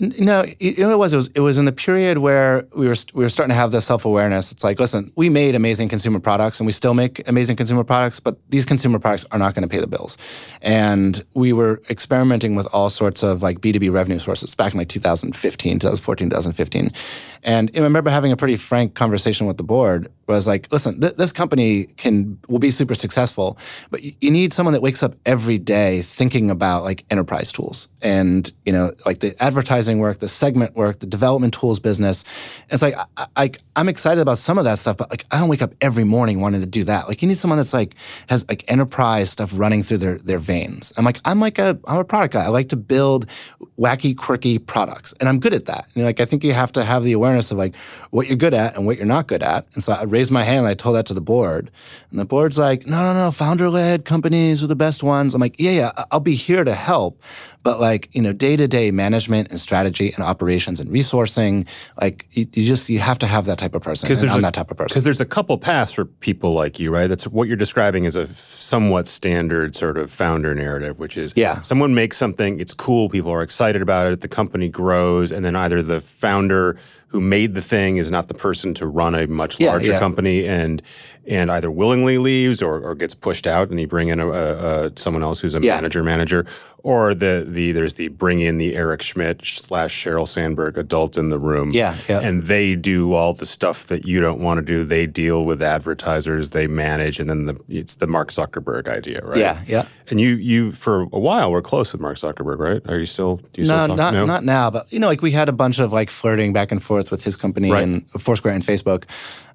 No, 0.00 0.44
you 0.60 0.76
know 0.76 0.92
it 0.92 0.98
was? 0.98 1.12
It 1.12 1.16
was 1.16 1.28
it 1.34 1.40
was 1.40 1.58
in 1.58 1.64
the 1.64 1.72
period 1.72 2.18
where 2.18 2.66
we 2.74 2.86
were 2.86 2.94
we 3.14 3.24
were 3.24 3.28
starting 3.28 3.50
to 3.50 3.56
have 3.56 3.72
this 3.72 3.86
self 3.86 4.04
awareness. 4.04 4.52
It's 4.52 4.62
like, 4.62 4.78
listen, 4.78 5.10
we 5.16 5.28
made 5.28 5.54
amazing 5.54 5.88
consumer 5.88 6.20
products, 6.20 6.60
and 6.60 6.66
we 6.66 6.72
still 6.72 6.94
make 6.94 7.26
amazing 7.28 7.56
consumer 7.56 7.82
products, 7.82 8.20
but 8.20 8.38
these 8.48 8.64
consumer 8.64 8.98
products 8.98 9.24
are 9.32 9.38
not 9.38 9.54
going 9.54 9.62
to 9.62 9.68
pay 9.68 9.80
the 9.80 9.86
bills. 9.86 10.16
And 10.62 11.24
we 11.34 11.52
were 11.52 11.82
experimenting 11.90 12.54
with 12.54 12.66
all 12.72 12.90
sorts 12.90 13.22
of 13.22 13.42
like 13.42 13.60
B 13.60 13.72
two 13.72 13.80
B 13.80 13.88
revenue 13.88 14.18
sources 14.18 14.54
back 14.54 14.72
in 14.72 14.78
like 14.78 14.88
2015, 14.88 15.78
2014, 15.80 16.30
2015. 16.30 16.92
And 17.42 17.70
I 17.74 17.80
remember 17.80 18.10
having 18.10 18.32
a 18.32 18.36
pretty 18.36 18.56
frank 18.56 18.94
conversation 18.94 19.46
with 19.46 19.56
the 19.56 19.62
board. 19.62 20.10
Where 20.26 20.34
I 20.34 20.36
was 20.36 20.46
like, 20.46 20.70
listen, 20.70 21.00
th- 21.00 21.14
this 21.14 21.32
company 21.32 21.84
can 21.96 22.38
will 22.48 22.58
be 22.58 22.70
super 22.70 22.94
successful, 22.94 23.56
but 23.90 24.02
you, 24.02 24.12
you 24.20 24.30
need 24.30 24.52
someone 24.52 24.74
that 24.74 24.82
wakes 24.82 25.02
up 25.02 25.14
every 25.24 25.56
day 25.56 26.02
thinking 26.02 26.50
about 26.50 26.84
like 26.84 27.06
enterprise 27.10 27.50
tools 27.50 27.88
and 28.02 28.52
you 28.66 28.72
know 28.72 28.92
like 29.06 29.20
the 29.20 29.34
advertising 29.42 30.00
work, 30.00 30.18
the 30.18 30.28
segment 30.28 30.76
work, 30.76 30.98
the 30.98 31.06
development 31.06 31.54
tools 31.54 31.78
business. 31.78 32.24
And 32.68 32.74
It's 32.74 32.82
like 32.82 32.94
I, 33.16 33.26
I, 33.36 33.50
I'm 33.74 33.88
excited 33.88 34.20
about 34.20 34.36
some 34.36 34.58
of 34.58 34.64
that 34.64 34.78
stuff, 34.78 34.98
but 34.98 35.08
like 35.08 35.24
I 35.30 35.38
don't 35.38 35.48
wake 35.48 35.62
up 35.62 35.72
every 35.80 36.04
morning 36.04 36.40
wanting 36.40 36.60
to 36.60 36.66
do 36.66 36.84
that. 36.84 37.08
Like 37.08 37.22
you 37.22 37.28
need 37.28 37.38
someone 37.38 37.56
that's 37.56 37.72
like 37.72 37.94
has 38.28 38.46
like 38.48 38.64
enterprise 38.68 39.30
stuff 39.30 39.50
running 39.54 39.82
through 39.82 39.98
their 39.98 40.18
their 40.18 40.38
veins. 40.38 40.92
I'm 40.98 41.06
like 41.06 41.20
I'm 41.24 41.40
like 41.40 41.58
a 41.58 41.78
I'm 41.86 41.98
a 41.98 42.04
product 42.04 42.34
guy. 42.34 42.44
I 42.44 42.48
like 42.48 42.68
to 42.68 42.76
build 42.76 43.26
wacky, 43.78 44.16
quirky 44.16 44.58
products, 44.58 45.14
and 45.20 45.28
I'm 45.28 45.38
good 45.40 45.54
at 45.54 45.66
that. 45.66 45.88
You 45.94 46.02
know, 46.02 46.08
like 46.08 46.20
I 46.20 46.26
think 46.26 46.44
you 46.44 46.52
have 46.52 46.72
to 46.72 46.84
have 46.84 47.04
the 47.04 47.12
awareness 47.12 47.27
of 47.36 47.50
like 47.52 47.74
what 48.10 48.26
you're 48.28 48.36
good 48.36 48.54
at 48.54 48.76
and 48.76 48.86
what 48.86 48.96
you're 48.96 49.06
not 49.06 49.26
good 49.26 49.42
at. 49.42 49.66
And 49.74 49.82
so 49.82 49.92
I 49.92 50.02
raised 50.04 50.30
my 50.30 50.44
hand 50.44 50.60
and 50.60 50.68
I 50.68 50.74
told 50.74 50.96
that 50.96 51.06
to 51.06 51.14
the 51.14 51.20
board, 51.20 51.70
and 52.10 52.18
the 52.18 52.24
board's 52.24 52.58
like, 52.58 52.86
no, 52.86 53.02
no, 53.02 53.12
no, 53.12 53.30
founder 53.30 53.70
led 53.70 54.04
companies 54.04 54.62
are 54.62 54.66
the 54.66 54.76
best 54.76 55.02
ones. 55.02 55.34
I'm 55.34 55.40
like, 55.40 55.56
yeah, 55.58 55.70
yeah, 55.70 56.04
I'll 56.10 56.20
be 56.20 56.34
here 56.34 56.64
to 56.64 56.74
help, 56.74 57.22
but 57.62 57.80
like 57.80 58.08
you 58.12 58.22
know, 58.22 58.32
day 58.32 58.56
to 58.56 58.66
day 58.68 58.90
management 58.90 59.50
and 59.50 59.60
strategy 59.60 60.12
and 60.14 60.24
operations 60.24 60.80
and 60.80 60.90
resourcing, 60.90 61.66
like 62.00 62.26
you, 62.32 62.46
you 62.52 62.64
just 62.64 62.88
you 62.88 62.98
have 62.98 63.18
to 63.18 63.26
have 63.26 63.44
that 63.46 63.58
type 63.58 63.74
of 63.74 63.82
person. 63.82 64.08
And 64.10 64.30
I'm 64.30 64.38
a, 64.38 64.42
that 64.42 64.54
type 64.54 64.70
of 64.70 64.76
person. 64.76 64.88
Because 64.94 65.04
there's 65.04 65.20
a 65.20 65.26
couple 65.26 65.56
paths 65.58 65.92
for 65.92 66.04
people 66.04 66.52
like 66.52 66.78
you, 66.80 66.90
right? 66.90 67.06
That's 67.06 67.26
what 67.26 67.48
you're 67.48 67.56
describing 67.56 68.04
is 68.04 68.16
a 68.16 68.26
somewhat 68.34 69.06
standard 69.06 69.74
sort 69.76 69.96
of 69.98 70.10
founder 70.10 70.54
narrative, 70.54 70.98
which 70.98 71.16
is 71.16 71.32
Yeah. 71.36 71.60
someone 71.62 71.94
makes 71.94 72.16
something, 72.16 72.60
it's 72.60 72.74
cool, 72.74 73.08
people 73.08 73.30
are 73.32 73.42
excited 73.42 73.82
about 73.82 74.06
it, 74.06 74.20
the 74.20 74.28
company 74.28 74.68
grows, 74.68 75.32
and 75.32 75.44
then 75.44 75.56
either 75.56 75.82
the 75.82 76.00
founder 76.00 76.78
who 77.08 77.20
made 77.20 77.54
the 77.54 77.62
thing 77.62 77.96
is 77.96 78.10
not 78.10 78.28
the 78.28 78.34
person 78.34 78.74
to 78.74 78.86
run 78.86 79.14
a 79.14 79.26
much 79.26 79.58
Yeah, 79.58 79.70
larger 79.70 79.92
yeah. 79.92 79.98
company 79.98 80.46
and 80.46 80.82
and 81.26 81.50
either 81.50 81.70
willingly 81.70 82.16
leaves 82.16 82.62
or, 82.62 82.80
or 82.80 82.94
gets 82.94 83.12
pushed 83.14 83.46
out 83.46 83.68
and 83.68 83.78
you 83.78 83.86
bring 83.86 84.08
in 84.08 84.18
a, 84.18 84.28
a, 84.28 84.86
a 84.86 84.92
someone 84.96 85.22
else 85.22 85.40
who's 85.40 85.54
a 85.54 85.60
Yeah. 85.60 85.74
manager 85.74 86.02
manager 86.02 86.46
or 86.84 87.12
the 87.12 87.44
the 87.46 87.72
there's 87.72 87.94
the 87.94 88.08
bring 88.08 88.40
in 88.40 88.56
the 88.56 88.76
Eric 88.76 89.02
Schmidt 89.02 89.44
slash 89.44 89.92
Sheryl 90.04 90.26
Sandberg 90.28 90.78
adult 90.78 91.18
in 91.18 91.28
the 91.28 91.38
room 91.38 91.70
Yeah, 91.72 91.96
yeah. 92.08 92.20
and 92.20 92.44
they 92.44 92.76
do 92.76 93.12
all 93.12 93.34
the 93.34 93.44
stuff 93.46 93.88
that 93.88 94.06
you 94.06 94.20
don't 94.22 94.40
want 94.40 94.58
to 94.60 94.64
do 94.64 94.84
they 94.84 95.04
deal 95.06 95.44
with 95.44 95.60
advertisers 95.60 96.50
they 96.50 96.66
manage 96.66 97.18
and 97.20 97.28
then 97.28 97.46
the 97.46 97.60
it's 97.68 97.96
the 97.96 98.06
Mark 98.06 98.30
Zuckerberg 98.30 98.88
idea 98.88 99.20
right 99.22 99.36
Yeah, 99.38 99.60
yeah. 99.66 99.86
and 100.08 100.20
you 100.20 100.30
you 100.36 100.72
for 100.72 101.02
a 101.12 101.18
while 101.18 101.50
were 101.50 101.60
close 101.62 101.92
with 101.92 102.00
Mark 102.00 102.16
Zuckerberg 102.16 102.58
right 102.58 102.82
are 102.88 102.98
you 102.98 103.06
still 103.06 103.36
do 103.52 103.60
you 103.62 103.68
No, 103.68 103.84
still 103.84 103.88
talk 103.88 103.96
not 103.98 104.14
no? 104.14 104.24
not 104.24 104.44
now, 104.44 104.70
but 104.70 104.90
you 104.92 104.98
know, 104.98 105.08
like 105.08 105.20
we 105.20 105.32
had 105.32 105.48
a 105.50 105.52
bunch 105.52 105.78
of 105.78 105.92
like 105.92 106.08
flirting 106.10 106.52
back 106.54 106.72
and 106.72 106.82
forth 106.82 106.97
with 107.10 107.22
his 107.24 107.36
company 107.36 107.70
Right. 107.70 107.82
and 107.84 108.10
Foursquare 108.18 108.54
and 108.54 108.64
Facebook, 108.64 109.04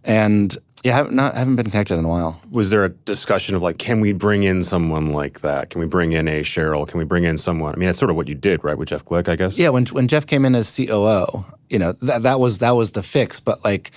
and 0.04 0.58
yeah, 0.84 0.96
haven't 0.96 1.16
not 1.16 1.36
haven't 1.36 1.56
been 1.56 1.70
connected 1.70 1.98
in 1.98 2.04
a 2.04 2.10
while. 2.10 2.42
was 2.52 2.70
there 2.70 2.84
a 2.84 2.90
discussion 2.90 3.56
of 3.56 3.62
like, 3.62 3.78
can 3.78 4.02
we 4.02 4.12
bring 4.12 4.44
in 4.44 4.62
someone 4.62 5.12
like 5.14 5.40
that? 5.40 5.70
Can 5.70 5.80
we 5.80 5.88
bring 5.88 6.12
in 6.12 6.28
a 6.28 6.42
Sheryl? 6.42 6.86
Can 6.88 6.98
we 7.00 7.06
bring 7.06 7.24
in 7.24 7.38
someone? 7.38 7.74
I 7.74 7.78
mean, 7.78 7.88
that's 7.88 8.00
sort 8.00 8.10
of 8.12 8.18
what 8.18 8.28
you 8.28 8.36
did, 8.36 8.64
right, 8.66 8.78
with 8.78 8.90
Jeff 8.90 9.06
Glueck, 9.06 9.30
I 9.30 9.36
guess. 9.38 9.58
Yeah, 9.58 9.70
when 9.70 9.86
when 9.88 10.08
Jeff 10.10 10.28
came 10.28 10.44
in 10.44 10.56
as 10.56 10.76
COO, 10.76 11.46
you 11.70 11.80
know 11.80 11.94
that 12.02 12.24
that 12.24 12.40
was 12.42 12.60
that 12.60 12.72
was 12.72 12.92
the 12.92 13.04
fix. 13.04 13.40
But 13.40 13.64
like, 13.64 13.92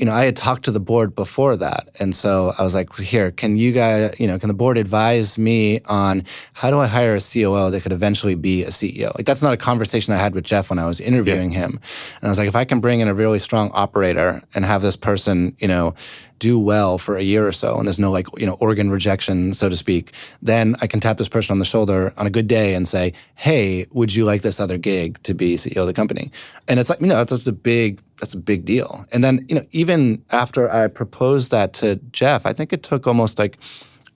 you 0.00 0.06
know, 0.06 0.12
I 0.12 0.24
had 0.24 0.34
talked 0.34 0.64
to 0.64 0.70
the 0.70 0.80
board 0.80 1.14
before 1.14 1.56
that, 1.58 1.90
and 2.00 2.16
so 2.16 2.54
I 2.58 2.62
was 2.62 2.74
like, 2.74 2.96
here, 2.96 3.30
can 3.30 3.58
you 3.58 3.70
guys, 3.70 4.18
you 4.18 4.26
know, 4.26 4.38
can 4.38 4.48
the 4.48 4.54
board 4.54 4.78
advise 4.78 5.36
me 5.36 5.80
on 5.90 6.24
how 6.54 6.70
do 6.70 6.78
I 6.78 6.86
hire 6.86 7.14
a 7.14 7.20
COO 7.20 7.70
that 7.70 7.82
could 7.82 7.92
eventually 7.92 8.34
be 8.34 8.64
a 8.64 8.68
CEO? 8.68 9.14
Like 9.14 9.26
that's 9.26 9.42
not 9.42 9.52
a 9.52 9.58
conversation 9.58 10.14
I 10.14 10.16
had 10.16 10.34
with 10.34 10.44
Jeff 10.44 10.70
when 10.70 10.78
I 10.78 10.86
was 10.86 11.00
interviewing 11.00 11.50
him, 11.50 11.72
and 11.72 12.24
I 12.24 12.28
was 12.28 12.38
like, 12.38 12.48
if 12.48 12.56
I 12.56 12.64
can 12.64 12.80
bring 12.80 13.00
in 13.00 13.08
a 13.08 13.14
really 13.14 13.38
strong 13.38 13.70
operator 13.74 14.42
and 14.54 14.64
have 14.64 14.80
this 14.80 14.96
person, 14.96 15.54
you 15.58 15.68
know. 15.68 15.94
Do 16.38 16.58
well 16.58 16.96
for 16.96 17.18
a 17.18 17.22
year 17.22 17.46
or 17.46 17.52
so, 17.52 17.76
and 17.76 17.86
there's 17.86 17.98
no 17.98 18.10
like 18.10 18.26
you 18.38 18.46
know 18.46 18.54
organ 18.60 18.90
rejection, 18.90 19.52
so 19.52 19.68
to 19.68 19.76
speak. 19.76 20.14
Then 20.40 20.74
I 20.80 20.86
can 20.86 20.98
tap 20.98 21.18
this 21.18 21.28
person 21.28 21.52
on 21.52 21.58
the 21.58 21.66
shoulder 21.66 22.14
on 22.16 22.26
a 22.26 22.30
good 22.30 22.48
day 22.48 22.74
and 22.74 22.88
say, 22.88 23.12
"Hey, 23.34 23.84
would 23.92 24.14
you 24.14 24.24
like 24.24 24.40
this 24.40 24.58
other 24.58 24.78
gig 24.78 25.22
to 25.24 25.34
be 25.34 25.56
CEO 25.56 25.82
of 25.82 25.86
the 25.86 25.92
company?" 25.92 26.30
And 26.66 26.80
it's 26.80 26.88
like 26.88 27.02
you 27.02 27.08
know 27.08 27.16
that's, 27.16 27.32
that's 27.32 27.46
a 27.46 27.52
big 27.52 28.00
that's 28.20 28.34
a 28.34 28.38
big 28.38 28.64
deal. 28.64 29.04
And 29.12 29.24
then 29.24 29.44
you 29.48 29.56
know 29.56 29.66
even 29.72 30.24
after 30.30 30.70
I 30.70 30.86
proposed 30.86 31.50
that 31.50 31.72
to 31.74 31.96
Jeff, 32.12 32.46
I 32.46 32.52
think 32.52 32.72
it 32.72 32.82
took 32.82 33.06
almost 33.06 33.38
like 33.38 33.58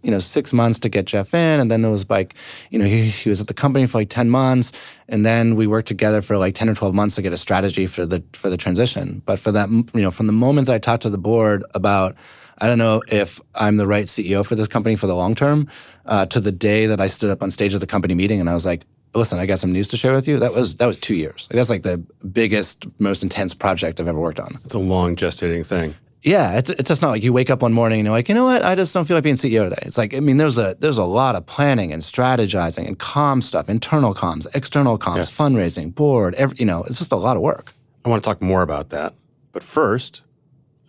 you 0.03 0.11
know 0.11 0.19
six 0.19 0.53
months 0.53 0.79
to 0.81 0.89
get 0.89 1.07
Jeff 1.07 1.35
in, 1.35 1.59
and 1.59 1.71
then 1.71 1.85
it 1.85 1.91
was 1.91 2.09
like 2.09 2.35
you 2.71 2.79
know 2.79 2.85
he, 2.85 3.09
he 3.09 3.29
was 3.29 3.41
at 3.41 3.49
the 3.49 3.55
company 3.55 3.87
for 3.87 3.99
like 3.99 4.11
ten 4.11 4.31
months, 4.31 4.73
and 5.09 5.25
then 5.25 5.57
we 5.57 5.67
worked 5.67 5.89
together 5.89 6.23
for 6.23 6.39
like 6.39 6.55
ten 6.55 6.69
or 6.69 6.75
twelve 6.75 6.95
months 6.95 7.17
to 7.17 7.23
get 7.23 7.33
a 7.33 7.39
strategy 7.39 7.87
for 7.87 8.07
the 8.07 8.23
for 8.35 8.51
the 8.51 8.57
transition. 8.57 9.23
But 9.27 9.41
for 9.41 9.51
that 9.53 9.69
you 9.71 10.03
know 10.03 10.11
from 10.11 10.27
the 10.27 10.33
moment 10.33 10.67
that 10.67 10.75
I 10.75 10.79
talked 10.79 11.03
to 11.03 11.11
the 11.11 11.19
board 11.19 11.65
about 11.75 12.15
I 12.59 12.67
don't 12.67 12.79
know 12.79 13.03
if 13.09 13.41
I'm 13.55 13.79
the 13.79 13.87
right 13.87 14.07
CEO 14.07 14.47
for 14.47 14.55
this 14.55 14.69
company 14.69 14.95
for 14.95 15.07
the 15.07 15.17
long 15.17 15.35
term, 15.35 15.69
uh, 16.07 16.27
to 16.27 16.41
the 16.41 16.53
day 16.53 16.87
that 16.87 17.01
I 17.01 17.09
stood 17.09 17.31
up 17.31 17.43
on 17.43 17.51
stage 17.51 17.75
at 17.75 17.81
the 17.81 17.87
company 17.87 18.15
meeting 18.15 18.41
and 18.41 18.49
I 18.49 18.55
was 18.55 18.67
like. 18.67 18.85
Listen, 19.14 19.38
I 19.38 19.47
got 19.47 19.59
some 19.59 19.73
news 19.73 19.88
to 19.88 19.97
share 19.97 20.12
with 20.12 20.26
you. 20.26 20.38
That 20.38 20.54
was 20.54 20.76
that 20.76 20.87
was 20.87 20.99
two 20.99 21.14
years. 21.14 21.47
Like, 21.50 21.56
that's 21.56 21.71
like 21.71 21.83
the 21.83 21.99
biggest, 22.33 22.87
most 22.99 23.23
intense 23.23 23.54
project 23.54 24.00
I've 24.00 24.09
ever 24.09 24.18
worked 24.18 24.40
on. 24.40 24.59
It's 24.64 24.75
a 24.75 24.78
long 24.78 25.16
gestating 25.16 25.64
thing. 25.64 25.94
Yeah, 26.23 26.56
it's 26.56 26.71
it's 26.71 26.88
just 26.88 27.02
not 27.02 27.11
like 27.11 27.23
you 27.23 27.35
wake 27.35 27.50
up 27.50 27.61
one 27.61 27.75
morning 27.75 28.00
and 28.00 28.06
you're 28.06 28.14
like, 28.14 28.30
you 28.30 28.35
know 28.35 28.44
what, 28.44 28.62
I 28.64 28.75
just 28.75 28.94
don't 28.94 29.04
feel 29.04 29.16
like 29.16 29.25
being 29.25 29.37
CEO 29.37 29.68
today. 29.68 29.83
It's 29.83 29.99
like, 29.99 30.14
I 30.14 30.21
mean, 30.21 30.38
there's 30.38 30.56
a 30.56 30.75
there's 30.80 30.97
a 30.97 31.04
lot 31.04 31.37
of 31.37 31.44
planning 31.44 31.92
and 31.92 32.02
strategizing 32.02 32.87
and 32.87 32.99
comm 32.99 33.42
stuff, 33.42 33.68
internal 33.68 34.14
comms, 34.14 34.47
external 34.54 34.99
comms, 34.99 35.30
fundraising, 35.30 35.94
board, 35.94 36.35
every, 36.37 36.56
you 36.59 36.64
know, 36.64 36.83
it's 36.85 36.99
just 36.99 37.12
a 37.12 37.16
lot 37.16 37.37
of 37.37 37.42
work. 37.42 37.75
I 38.06 38.09
want 38.09 38.23
to 38.23 38.28
talk 38.28 38.40
more 38.40 38.62
about 38.62 38.88
that. 38.88 39.14
But 39.52 39.62
first, 39.62 40.23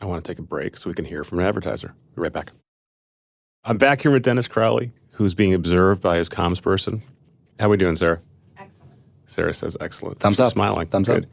I 0.01 0.05
want 0.05 0.23
to 0.23 0.31
take 0.31 0.39
a 0.39 0.41
break 0.41 0.77
so 0.77 0.89
we 0.89 0.93
can 0.93 1.05
hear 1.05 1.25
from 1.25 1.39
an 1.39 1.45
advertiser. 1.45 1.93
Be 2.15 2.21
right 2.21 2.31
back. 2.31 2.51
I'm 3.65 3.77
back 3.77 4.01
here 4.03 4.11
with 4.11 4.23
Dennis 4.23 4.47
Crowley, 4.47 4.93
who's 5.13 5.33
being 5.33 5.53
observed 5.53 6.01
by 6.01 6.17
his 6.17 6.29
comms 6.29 6.61
person. 6.61 7.01
How 7.59 7.67
are 7.67 7.69
we 7.69 7.77
doing, 7.77 7.95
Sarah? 7.95 8.21
Excellent. 8.57 8.91
Sarah 9.25 9.53
says 9.53 9.77
excellent. 9.79 10.19
Thumbs 10.19 10.37
She's 10.37 10.47
up. 10.47 10.53
Smiling. 10.53 10.87
Thumbs 10.87 11.09
up. 11.09 11.23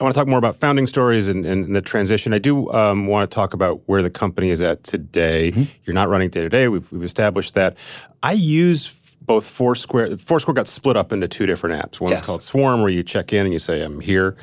I 0.00 0.02
want 0.04 0.14
to 0.14 0.18
talk 0.18 0.26
more 0.28 0.38
about 0.38 0.56
founding 0.56 0.86
stories 0.86 1.28
and, 1.28 1.44
and 1.46 1.74
the 1.74 1.82
transition. 1.82 2.32
I 2.32 2.38
do 2.38 2.70
um, 2.72 3.06
want 3.06 3.30
to 3.30 3.34
talk 3.34 3.54
about 3.54 3.82
where 3.86 4.02
the 4.02 4.10
company 4.10 4.50
is 4.50 4.60
at 4.62 4.82
today. 4.84 5.50
Mm-hmm. 5.50 5.62
You're 5.84 5.94
not 5.94 6.08
running 6.08 6.30
day 6.30 6.42
to 6.42 6.48
day. 6.48 6.68
We've 6.68 6.90
we've 6.90 7.02
established 7.04 7.54
that. 7.54 7.76
I 8.22 8.32
use 8.32 9.00
both 9.20 9.46
Foursquare. 9.46 10.16
Foursquare 10.16 10.54
got 10.54 10.66
split 10.68 10.96
up 10.96 11.12
into 11.12 11.28
two 11.28 11.46
different 11.46 11.80
apps. 11.80 12.00
One's 12.00 12.12
Yes. 12.12 12.20
Mm-hmm. 12.20 12.26
called 12.26 12.42
Swarm, 12.42 12.80
where 12.80 12.90
you 12.90 13.02
check 13.02 13.32
in 13.32 13.44
and 13.44 13.52
you 13.52 13.58
say, 13.58 13.82
"I'm 13.82 14.00
here." 14.00 14.36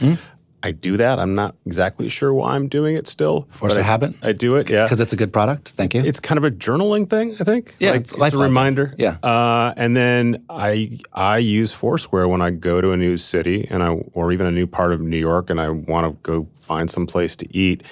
I 0.64 0.72
do 0.72 0.98
that. 0.98 1.18
I'm 1.20 1.34
not 1.36 1.56
exactly 1.66 2.08
sure 2.10 2.34
why 2.34 2.54
I'm 2.56 2.68
doing 2.68 2.96
it 2.96 3.08
still. 3.08 3.48
Force 3.50 3.76
a 3.78 3.80
I- 3.80 3.84
habit? 3.84 4.14
I 4.22 4.32
do 4.32 4.56
it. 4.58 4.70
Yeah, 4.70 4.84
Because 4.86 5.00
it's 5.00 5.14
a 5.14 5.16
good 5.16 5.34
product. 5.34 5.70
Thank 5.70 5.94
you. 5.94 6.04
it's 6.04 6.20
kind 6.20 6.38
of 6.38 6.44
a 6.44 6.52
journaling 6.52 7.10
thing, 7.10 7.36
I 7.40 7.44
think. 7.44 7.76
Yeah, 7.80 7.92
like, 7.92 8.02
it's 8.02 8.14
it's, 8.14 8.34
a 8.34 8.38
reminder. 8.38 8.94
Yeah. 8.98 9.18
Uh, 9.24 9.74
and 9.76 9.96
then 9.96 10.44
I 10.50 11.00
I 11.14 11.38
use 11.40 11.72
Foursquare 11.74 12.28
when 12.28 12.42
I 12.42 12.52
go 12.52 12.80
to 12.82 12.92
a 12.92 12.98
new 12.98 13.18
city 13.18 13.68
and 13.70 13.82
I 13.82 13.90
or 14.14 14.32
even 14.32 14.46
a 14.46 14.52
new 14.52 14.68
part 14.68 14.94
of 14.94 15.02
New 15.02 15.18
York 15.18 15.50
and 15.50 15.60
I 15.60 15.70
want 15.70 16.06
to 16.08 16.18
go 16.22 16.48
find 16.54 16.90
some 16.90 17.08
place 17.08 17.36
to 17.38 17.58
eat. 17.58 17.84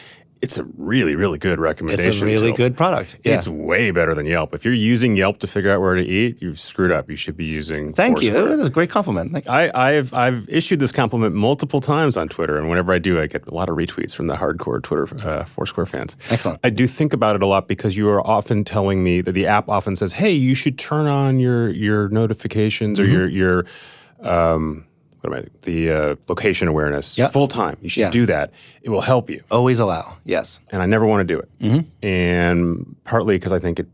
It's 0.42 0.58
a 0.58 0.64
really 0.78 1.16
really 1.18 1.38
good 1.38 1.60
recommendation. 1.60 2.10
it's 2.12 2.22
a 2.22 2.26
really 2.26 2.54
good 2.54 2.78
product. 2.78 3.20
Yeah. 3.26 3.36
It's 3.36 3.48
way 3.48 3.92
better 3.92 4.16
than 4.16 4.26
Yelp. 4.26 4.54
If 4.56 4.64
you're 4.64 4.74
using 4.74 5.18
Yelp 5.18 5.40
to 5.40 5.48
figure 5.48 5.70
out 5.72 5.82
where 5.82 5.96
to 5.96 6.02
eat, 6.02 6.42
you've 6.42 6.60
screwed 6.60 6.92
up. 6.94 7.10
You 7.10 7.18
should 7.18 7.36
be 7.36 7.44
using. 7.44 7.92
Thank 7.94 8.22
you. 8.22 8.32
Foursquare. 8.32 8.56
That's 8.58 8.68
a 8.70 8.72
great 8.72 8.90
compliment. 8.90 9.32
Thank 9.34 9.46
you. 9.46 9.52
I, 9.52 9.72
I've 9.98 10.14
I've 10.14 10.48
issued 10.48 10.80
this 10.80 10.94
compliment 10.94 11.36
multiple 11.36 11.82
times 11.82 12.16
on 12.16 12.30
Twitter, 12.30 12.58
and 12.58 12.70
whenever 12.70 12.94
I 12.94 13.00
do, 13.00 13.20
I 13.20 13.28
get 13.28 13.48
a 13.48 13.54
lot 13.54 13.68
of 13.68 13.76
retweets 13.76 14.16
from 14.16 14.28
the 14.28 14.36
hardcore 14.36 14.82
Twitter 14.82 15.08
uh, 15.28 15.44
Foursquare 15.44 15.86
fans. 15.86 16.16
Excellent. 16.30 16.60
I 16.64 16.70
do 16.70 16.88
think 16.88 17.12
about 17.12 17.36
it 17.36 17.42
a 17.44 17.46
lot 17.48 17.68
because 17.68 17.98
you 17.98 18.08
are 18.08 18.26
often 18.26 18.64
telling 18.64 19.04
me 19.04 19.20
that 19.22 19.34
the 19.34 19.46
app 19.46 19.68
often 19.68 19.96
says, 19.98 20.14
"Hey, 20.14 20.32
you 20.32 20.56
should 20.56 20.78
turn 20.80 21.06
on 21.08 21.40
your 21.42 21.70
your 21.70 22.08
notifications 22.10 22.98
or 23.00 23.04
Mm-hmm. 23.04 23.14
your 23.14 23.28
your 23.28 23.66
um, 24.22 24.86
what 25.22 25.34
am 25.34 25.40
I 25.40 25.46
the 25.64 25.92
uh, 25.92 26.16
location 26.28 26.68
awareness 26.68 27.18
Yep. 27.18 27.34
full 27.34 27.48
time. 27.48 27.78
You 27.82 27.90
should 27.90 28.02
Yeah. 28.02 28.12
do 28.12 28.26
that. 28.28 28.52
It 28.82 28.90
will 28.90 29.02
help 29.02 29.30
you." 29.30 29.42
Always 29.52 29.80
allow. 29.80 30.18
Yes. 30.26 30.60
and 30.72 30.82
I 30.82 30.86
never 30.86 31.06
want 31.06 31.28
to 31.28 31.34
do 31.34 31.40
it. 31.40 31.50
Mm-hmm. 31.60 32.06
And 32.06 32.96
partly 33.04 33.36
because 33.36 33.52
I 33.52 33.60
think 33.60 33.80
it 33.80 33.88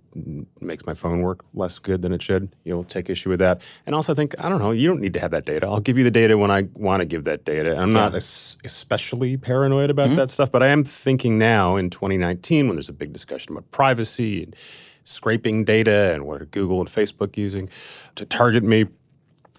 makes 0.62 0.86
my 0.86 0.94
phone 0.94 1.22
work 1.22 1.44
less 1.54 1.78
good 1.80 2.02
than 2.02 2.14
it 2.14 2.22
should. 2.22 2.48
You'll 2.64 2.84
take 2.86 3.10
issue 3.10 3.30
with 3.30 3.40
that. 3.40 3.60
And 3.86 3.94
also, 3.96 4.14
I 4.14 4.16
think 4.16 4.34
I 4.40 4.48
don't 4.50 4.60
know. 4.60 4.72
You 4.72 4.88
don't 4.88 5.02
need 5.02 5.14
to 5.14 5.20
have 5.20 5.32
that 5.32 5.46
data. 5.46 5.66
I'll 5.68 5.80
give 5.82 5.98
you 5.98 6.04
the 6.04 6.12
data 6.12 6.38
when 6.38 6.52
I 6.52 6.68
want 6.74 7.02
to 7.02 7.06
give 7.06 7.24
that 7.26 7.44
data. 7.44 7.76
I'm 7.78 7.92
not 7.92 8.14
es- 8.16 8.58
especially 8.64 9.36
paranoid 9.38 9.90
about 9.90 10.08
Mm-hmm. 10.08 10.16
that 10.18 10.30
stuff, 10.32 10.52
but 10.52 10.62
I 10.64 10.68
am 10.68 10.84
thinking 10.84 11.38
now 11.38 11.76
in 11.76 11.90
2019 11.90 12.68
when 12.68 12.76
there's 12.78 12.90
a 12.90 12.94
big 12.94 13.12
discussion 13.12 13.52
about 13.54 13.70
privacy 13.72 14.44
and 14.44 14.56
scraping 15.04 15.64
data 15.66 16.12
and 16.14 16.26
what 16.26 16.42
are 16.42 16.46
Google 16.46 16.80
and 16.80 16.90
Facebook 16.90 17.38
using 17.38 17.70
to 18.16 18.26
target 18.26 18.64
me. 18.64 18.86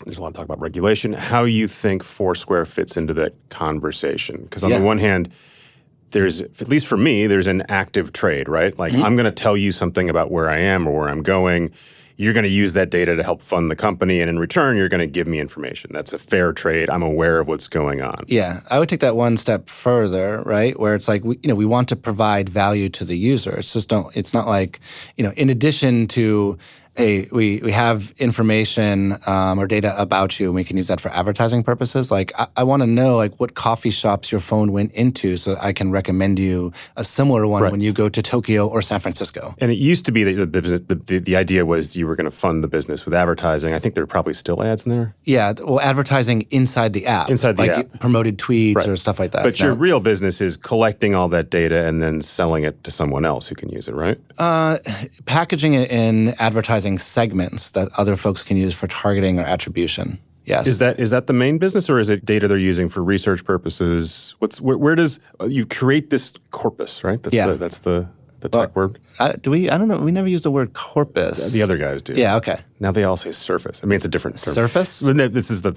There's 0.04 0.18
a 0.18 0.22
lot 0.22 0.28
of 0.28 0.34
talk 0.34 0.44
about 0.44 0.60
regulation. 0.60 1.12
How 1.12 1.44
you 1.44 1.66
think 1.68 2.02
Foursquare 2.02 2.64
fits 2.64 2.96
into 2.96 3.14
that 3.14 3.34
conversation? 3.48 4.42
Because 4.42 4.62
on 4.62 4.70
Yeah. 4.70 4.80
the 4.80 4.84
one 4.84 4.98
hand, 4.98 5.30
there's 6.10 6.40
at 6.40 6.68
least 6.68 6.86
for 6.86 6.96
me 6.96 7.26
there's 7.26 7.48
an 7.48 7.62
active 7.68 8.12
trade 8.12 8.48
right 8.48 8.78
like 8.78 8.92
mm-hmm. 8.92 9.02
i'm 9.02 9.16
going 9.16 9.24
to 9.24 9.32
tell 9.32 9.56
you 9.56 9.72
something 9.72 10.08
about 10.08 10.30
where 10.30 10.48
i 10.48 10.56
am 10.58 10.86
or 10.86 11.00
where 11.00 11.08
i'm 11.08 11.22
going 11.22 11.70
you're 12.18 12.32
going 12.32 12.44
to 12.44 12.48
use 12.48 12.72
that 12.72 12.90
data 12.90 13.14
to 13.16 13.22
help 13.22 13.42
fund 13.42 13.70
the 13.70 13.76
company 13.76 14.20
and 14.20 14.30
in 14.30 14.38
return 14.38 14.76
you're 14.76 14.88
going 14.88 15.00
to 15.00 15.06
give 15.06 15.26
me 15.26 15.40
information 15.40 15.90
that's 15.92 16.12
a 16.12 16.18
fair 16.18 16.52
trade 16.52 16.88
i'm 16.88 17.02
aware 17.02 17.40
of 17.40 17.48
what's 17.48 17.66
going 17.66 18.00
on 18.00 18.24
Yeah, 18.28 18.60
I 18.70 18.78
would 18.78 18.88
take 18.88 19.00
that 19.00 19.16
one 19.16 19.36
step 19.36 19.68
further, 19.68 20.42
right? 20.46 20.78
Where 20.78 20.94
it's 20.94 21.08
like 21.08 21.24
we, 21.24 21.38
you 21.42 21.48
know, 21.48 21.54
we 21.54 21.66
want 21.66 21.88
to 21.88 21.96
provide 21.96 22.48
value 22.48 22.88
to 22.90 23.04
the 23.04 23.16
user. 23.18 23.56
It's 23.56 23.72
just 23.72 23.88
don't. 23.88 24.14
It's 24.16 24.32
not 24.32 24.46
like 24.46 24.80
you 25.16 25.24
know, 25.24 25.32
in 25.36 25.50
addition 25.50 26.06
to 26.08 26.56
hey, 26.96 27.28
we 27.32 27.60
we 27.62 27.72
have 27.72 28.12
information 28.18 29.16
um, 29.26 29.58
or 29.58 29.66
data 29.66 29.94
about 30.00 30.38
you, 30.40 30.46
and 30.46 30.54
we 30.54 30.64
can 30.64 30.76
use 30.76 30.88
that 30.88 31.00
for 31.00 31.10
advertising 31.10 31.62
purposes. 31.62 32.10
Like 32.10 32.32
I, 32.38 32.46
I 32.56 32.62
want 32.64 32.82
to 32.82 32.86
know 32.86 33.16
like 33.16 33.38
what 33.40 33.54
coffee 33.54 33.90
shops 33.90 34.30
your 34.32 34.40
phone 34.40 34.72
went 34.72 34.92
into, 34.92 35.36
so 35.36 35.54
that 35.54 35.62
I 35.64 35.72
can 35.72 35.90
recommend 35.90 36.38
you 36.38 36.72
a 36.96 37.04
similar 37.04 37.46
one 37.46 37.62
Right. 37.62 37.72
when 37.72 37.80
you 37.80 37.92
go 37.92 38.08
to 38.08 38.22
Tokyo 38.22 38.68
or 38.68 38.82
San 38.82 39.00
Francisco. 39.00 39.54
and 39.60 39.70
it 39.70 39.78
used 39.78 40.04
to 40.06 40.12
be 40.12 40.24
that 40.24 40.34
the 40.34 40.46
business 40.46 40.80
the, 40.86 40.94
the, 40.94 41.18
the 41.18 41.36
idea 41.36 41.64
was 41.64 41.96
you 41.96 42.06
were 42.06 42.14
going 42.16 42.30
to 42.30 42.36
fund 42.36 42.62
the 42.62 42.68
business 42.68 43.04
with 43.04 43.14
advertising 43.14 43.72
i 43.74 43.78
think 43.78 43.94
there 43.94 44.04
are 44.04 44.06
probably 44.16 44.34
still 44.34 44.62
ads 44.62 44.84
in 44.86 44.92
there 44.92 45.14
Yeah, 45.24 45.52
well, 45.64 45.80
advertising 45.80 46.46
inside 46.50 46.92
the 46.92 47.06
app, 47.06 47.28
Inside 47.30 47.56
the 47.56 47.62
like 47.62 47.70
app. 47.78 48.00
promoted 48.00 48.38
tweets 48.38 48.86
or 48.86 48.96
stuff 48.96 49.18
like 49.18 49.32
that. 49.32 49.42
but 49.42 49.58
your 49.60 49.74
real 49.74 50.00
business 50.00 50.40
is 50.40 50.56
collecting 50.56 51.14
all 51.14 51.28
that 51.30 51.50
data 51.50 51.84
and 51.86 52.02
then 52.02 52.20
selling 52.20 52.64
it 52.64 52.82
to 52.84 52.90
someone 52.90 53.24
else 53.24 53.48
who 53.48 53.54
can 53.54 53.68
use 53.70 53.88
it 53.88 53.94
right 53.94 54.18
Uh, 54.38 54.78
packaging 55.24 55.74
it 55.74 55.90
in 55.90 56.34
advertising 56.38 56.85
segments 56.94 57.70
that 57.72 57.88
other 57.98 58.16
folks 58.16 58.42
can 58.42 58.56
use 58.56 58.74
for 58.74 58.86
targeting 58.86 59.38
or 59.38 59.42
attribution. 59.42 60.18
Yes. 60.44 60.68
Is 60.68 60.78
that 60.78 61.00
is 61.00 61.10
that 61.10 61.26
the 61.26 61.32
main 61.32 61.58
business, 61.58 61.90
or 61.90 61.98
is 61.98 62.08
it 62.08 62.24
data 62.24 62.46
they're 62.46 62.56
using 62.56 62.88
for 62.88 63.02
research 63.02 63.44
purposes? 63.44 64.36
What's 64.38 64.60
where, 64.60 64.78
where 64.78 64.94
does 64.94 65.18
uh, 65.40 65.46
you 65.46 65.66
create 65.66 66.10
this 66.10 66.34
corpus? 66.52 67.02
Right. 67.02 67.20
That's 67.20 67.34
Yeah. 67.34 67.48
The, 67.48 67.54
that's 67.56 67.80
the 67.80 68.08
the 68.40 68.48
tech 68.48 68.76
word. 68.76 68.98
I, 69.18 69.32
do 69.32 69.50
we? 69.50 69.68
I 69.70 69.76
don't 69.76 69.88
know. 69.88 69.98
We 69.98 70.12
never 70.12 70.28
use 70.28 70.42
the 70.42 70.50
word 70.50 70.72
corpus. 70.72 71.52
The 71.52 71.62
other 71.62 71.76
guys 71.76 72.00
do. 72.02 72.14
Yeah. 72.14 72.36
Okay. 72.36 72.60
Now 72.78 72.92
they 72.92 73.02
all 73.02 73.16
say 73.16 73.32
surface. 73.32 73.80
I 73.82 73.86
mean, 73.86 73.96
it's 73.96 74.04
a 74.04 74.08
different 74.08 74.38
term. 74.40 74.54
Surface? 74.54 75.00
This 75.00 75.50
is 75.50 75.62
the 75.62 75.72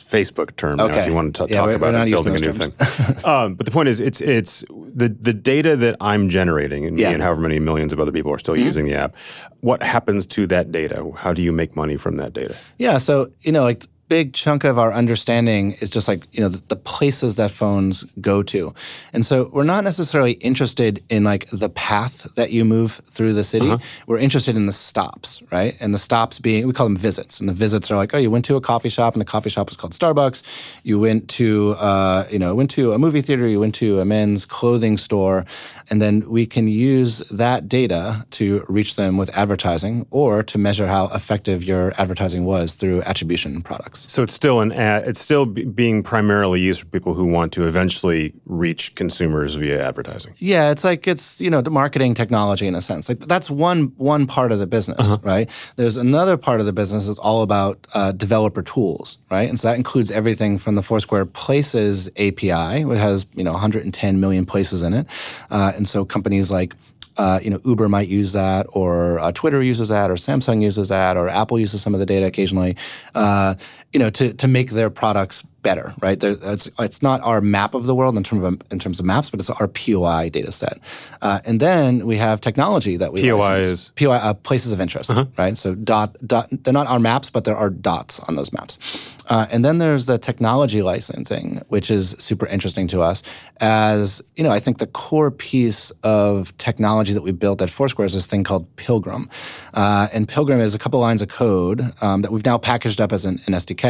Facebook 0.00 0.56
term. 0.56 0.76
now, 0.76 0.86
if 0.86 0.92
Okay. 0.92 1.06
you 1.06 1.14
want 1.14 1.36
to 1.36 1.46
t- 1.46 1.54
Yeah, 1.54 1.60
talk 1.60 1.70
about 1.74 1.94
it, 1.94 2.10
building 2.10 2.34
a 2.34 2.38
new 2.38 2.52
those 2.52 2.58
thing. 2.58 3.24
um, 3.24 3.54
but 3.54 3.64
the 3.66 3.72
point 3.72 3.88
is, 3.88 4.00
it's 4.00 4.20
it's 4.20 4.64
the 4.94 5.08
the 5.08 5.32
data 5.32 5.76
that 5.76 5.96
I'm 6.00 6.28
generating, 6.28 6.84
and 6.86 6.98
Yeah. 6.98 7.06
Mm-hmm. 7.06 7.14
and 7.14 7.22
however 7.22 7.40
many 7.40 7.58
millions 7.58 7.92
of 7.92 8.00
other 8.00 8.12
people 8.12 8.32
are 8.32 8.38
still 8.38 8.56
using 8.56 8.86
the 8.86 8.94
app. 8.94 9.14
What 9.60 9.82
happens 9.82 10.26
to 10.26 10.46
that 10.48 10.70
data? 10.72 11.10
How 11.16 11.32
do 11.32 11.40
you 11.42 11.52
make 11.52 11.74
money 11.76 11.96
from 11.96 12.16
that 12.18 12.32
data? 12.32 12.54
Yeah. 12.78 12.98
So, 12.98 13.30
you 13.40 13.52
know, 13.52 13.62
like 13.62 13.86
big 14.08 14.32
chunk 14.32 14.64
of 14.64 14.78
our 14.78 14.92
understanding 14.92 15.72
is 15.80 15.90
just 15.90 16.08
like, 16.08 16.26
you 16.32 16.40
know, 16.40 16.48
the, 16.48 16.62
the 16.68 16.76
places 16.76 17.36
that 17.36 17.50
phones 17.50 18.04
go 18.20 18.42
to. 18.42 18.74
And 19.12 19.24
so 19.24 19.50
we're 19.52 19.64
not 19.64 19.84
necessarily 19.84 20.32
interested 20.32 21.02
in 21.08 21.24
like 21.24 21.46
the 21.50 21.68
path 21.70 22.26
that 22.34 22.50
you 22.50 22.64
move 22.64 23.00
through 23.10 23.32
the 23.32 23.44
city. 23.44 23.74
We're 24.06 24.18
interested 24.18 24.56
in 24.56 24.66
the 24.66 24.72
stops, 24.72 25.42
right? 25.50 25.76
And 25.80 25.94
the 25.94 25.98
stops 25.98 26.38
being, 26.38 26.66
we 26.66 26.72
call 26.72 26.86
them 26.86 26.96
visits. 26.96 27.40
And 27.40 27.48
the 27.48 27.54
visits 27.54 27.90
are 27.90 27.96
like, 27.96 28.14
oh, 28.14 28.18
you 28.18 28.30
went 28.30 28.44
to 28.46 28.56
a 28.56 28.60
coffee 28.60 28.88
shop 28.88 29.14
and 29.14 29.20
the 29.20 29.26
coffee 29.26 29.50
shop 29.50 29.68
was 29.68 29.76
called 29.76 29.92
Starbucks. 29.92 30.42
You 30.82 30.98
went 30.98 31.28
to, 31.30 31.72
uh, 31.78 32.26
you 32.30 32.38
know, 32.38 32.54
went 32.54 32.70
to 32.72 32.92
a 32.92 32.98
movie 32.98 33.22
theater, 33.22 33.46
you 33.46 33.60
went 33.60 33.74
to 33.76 34.00
a 34.00 34.04
men's 34.04 34.44
clothing 34.44 34.98
store. 34.98 35.46
And 35.90 36.00
then 36.00 36.28
we 36.28 36.46
can 36.46 36.68
use 36.68 37.18
that 37.30 37.68
data 37.68 38.26
to 38.32 38.64
reach 38.68 38.96
them 38.96 39.16
with 39.16 39.30
advertising 39.36 40.06
or 40.10 40.42
to 40.42 40.58
measure 40.58 40.86
how 40.86 41.06
effective 41.08 41.64
your 41.64 41.92
advertising 41.98 42.44
was 42.44 42.74
through 42.74 43.02
attribution 43.02 43.62
products. 43.62 43.93
So 43.98 44.22
it's 44.22 44.32
still 44.32 44.60
an 44.60 44.72
ad, 44.72 45.06
it's 45.08 45.20
still 45.20 45.46
b- 45.46 45.64
being 45.64 46.02
primarily 46.02 46.60
used 46.60 46.80
for 46.80 46.86
people 46.86 47.14
who 47.14 47.24
want 47.24 47.52
to 47.54 47.66
eventually 47.66 48.32
reach 48.46 48.94
consumers 48.94 49.54
via 49.54 49.82
advertising. 49.86 50.34
Yeah, 50.36 50.70
it's 50.70 50.84
like 50.84 51.06
it's 51.06 51.40
you 51.40 51.50
know 51.50 51.60
the 51.60 51.70
marketing 51.70 52.14
technology 52.14 52.66
in 52.66 52.74
a 52.74 52.82
sense. 52.82 53.08
Like 53.08 53.20
that's 53.20 53.50
one 53.50 53.92
one 53.96 54.26
part 54.26 54.52
of 54.52 54.58
the 54.58 54.66
business, 54.66 55.16
right? 55.22 55.48
There's 55.76 55.96
another 55.96 56.36
part 56.36 56.60
of 56.60 56.66
the 56.66 56.72
business 56.72 57.06
that's 57.06 57.18
all 57.18 57.42
about 57.42 57.86
uh, 57.94 58.12
developer 58.12 58.62
tools, 58.62 59.18
right? 59.30 59.48
And 59.48 59.58
so 59.58 59.68
that 59.68 59.76
includes 59.76 60.10
everything 60.10 60.58
from 60.58 60.74
the 60.74 60.82
Foursquare 60.82 61.26
Places 61.26 62.08
API, 62.16 62.84
which 62.84 62.98
has 62.98 63.26
you 63.34 63.44
know 63.44 63.52
110 63.52 64.20
million 64.20 64.46
places 64.46 64.82
in 64.82 64.94
it, 64.94 65.06
uh, 65.50 65.72
and 65.76 65.86
so 65.88 66.04
companies 66.04 66.50
like. 66.50 66.74
Uh, 67.16 67.38
you 67.44 67.48
know, 67.48 67.60
Uber 67.64 67.88
might 67.88 68.08
use 68.08 68.32
that, 68.32 68.66
or 68.70 69.20
uh, 69.20 69.30
Twitter 69.30 69.62
uses 69.62 69.88
that, 69.88 70.10
or 70.10 70.14
Samsung 70.14 70.60
uses 70.60 70.88
that, 70.88 71.16
or 71.16 71.28
Apple 71.28 71.60
uses 71.60 71.80
some 71.80 71.94
of 71.94 72.00
the 72.00 72.06
data 72.06 72.26
occasionally. 72.26 72.76
Uh, 73.14 73.54
you 73.94 74.00
know, 74.00 74.10
to 74.10 74.34
to 74.34 74.48
make 74.48 74.70
their 74.70 74.90
products 74.90 75.42
better, 75.64 75.94
right? 76.00 76.20
There, 76.20 76.36
it's, 76.40 76.68
it's 76.78 77.02
not 77.02 77.20
our 77.22 77.40
map 77.40 77.74
of 77.74 77.86
the 77.86 77.94
world 77.94 78.16
in 78.16 78.22
terms 78.22 78.44
of 78.44 78.62
in 78.70 78.78
terms 78.78 79.00
of 79.00 79.06
maps, 79.06 79.30
but 79.30 79.40
it's 79.40 79.50
our 79.50 79.66
POI 79.66 80.28
data 80.28 80.52
set. 80.52 80.78
Uh, 81.22 81.40
and 81.44 81.58
then 81.58 82.06
we 82.06 82.16
have 82.16 82.40
technology 82.40 82.96
that 82.96 83.12
we 83.12 83.22
POI 83.22 83.38
license. 83.38 83.66
is? 83.66 83.92
POI 83.96 84.16
uh, 84.16 84.34
places 84.34 84.72
of 84.72 84.80
interest, 84.80 85.10
right? 85.38 85.56
So 85.56 85.74
dot 85.74 86.16
dot. 86.24 86.48
They're 86.50 86.72
not 86.72 86.86
our 86.88 87.00
maps, 87.00 87.30
but 87.30 87.44
there 87.44 87.56
are 87.56 87.70
dots 87.70 88.20
on 88.20 88.36
those 88.36 88.52
maps. 88.52 88.78
Uh, 89.26 89.46
and 89.50 89.64
then 89.64 89.78
there's 89.78 90.04
the 90.04 90.18
technology 90.18 90.82
licensing, 90.82 91.62
which 91.68 91.90
is 91.90 92.14
super 92.18 92.46
interesting 92.46 92.86
to 92.86 93.00
us. 93.00 93.22
As 93.58 94.22
you 94.36 94.44
know, 94.44 94.50
I 94.50 94.60
think 94.60 94.78
the 94.78 94.86
core 94.86 95.30
piece 95.30 95.90
of 96.02 96.56
technology 96.58 97.14
that 97.14 97.22
we 97.22 97.32
built 97.32 97.62
at 97.62 97.70
Foursquare 97.70 98.04
is 98.04 98.12
this 98.12 98.26
thing 98.26 98.44
called 98.44 98.64
Pilgrim, 98.76 99.30
uh, 99.72 100.08
and 100.12 100.28
Pilgrim 100.28 100.60
is 100.60 100.74
a 100.74 100.78
couple 100.78 101.00
lines 101.00 101.22
of 101.22 101.28
code 101.28 101.80
um, 102.02 102.20
that 102.22 102.32
we've 102.32 102.44
now 102.44 102.58
packaged 102.58 103.00
up 103.00 103.12
as 103.12 103.24
an, 103.24 103.40
an 103.46 103.54
SDK. 103.54 103.83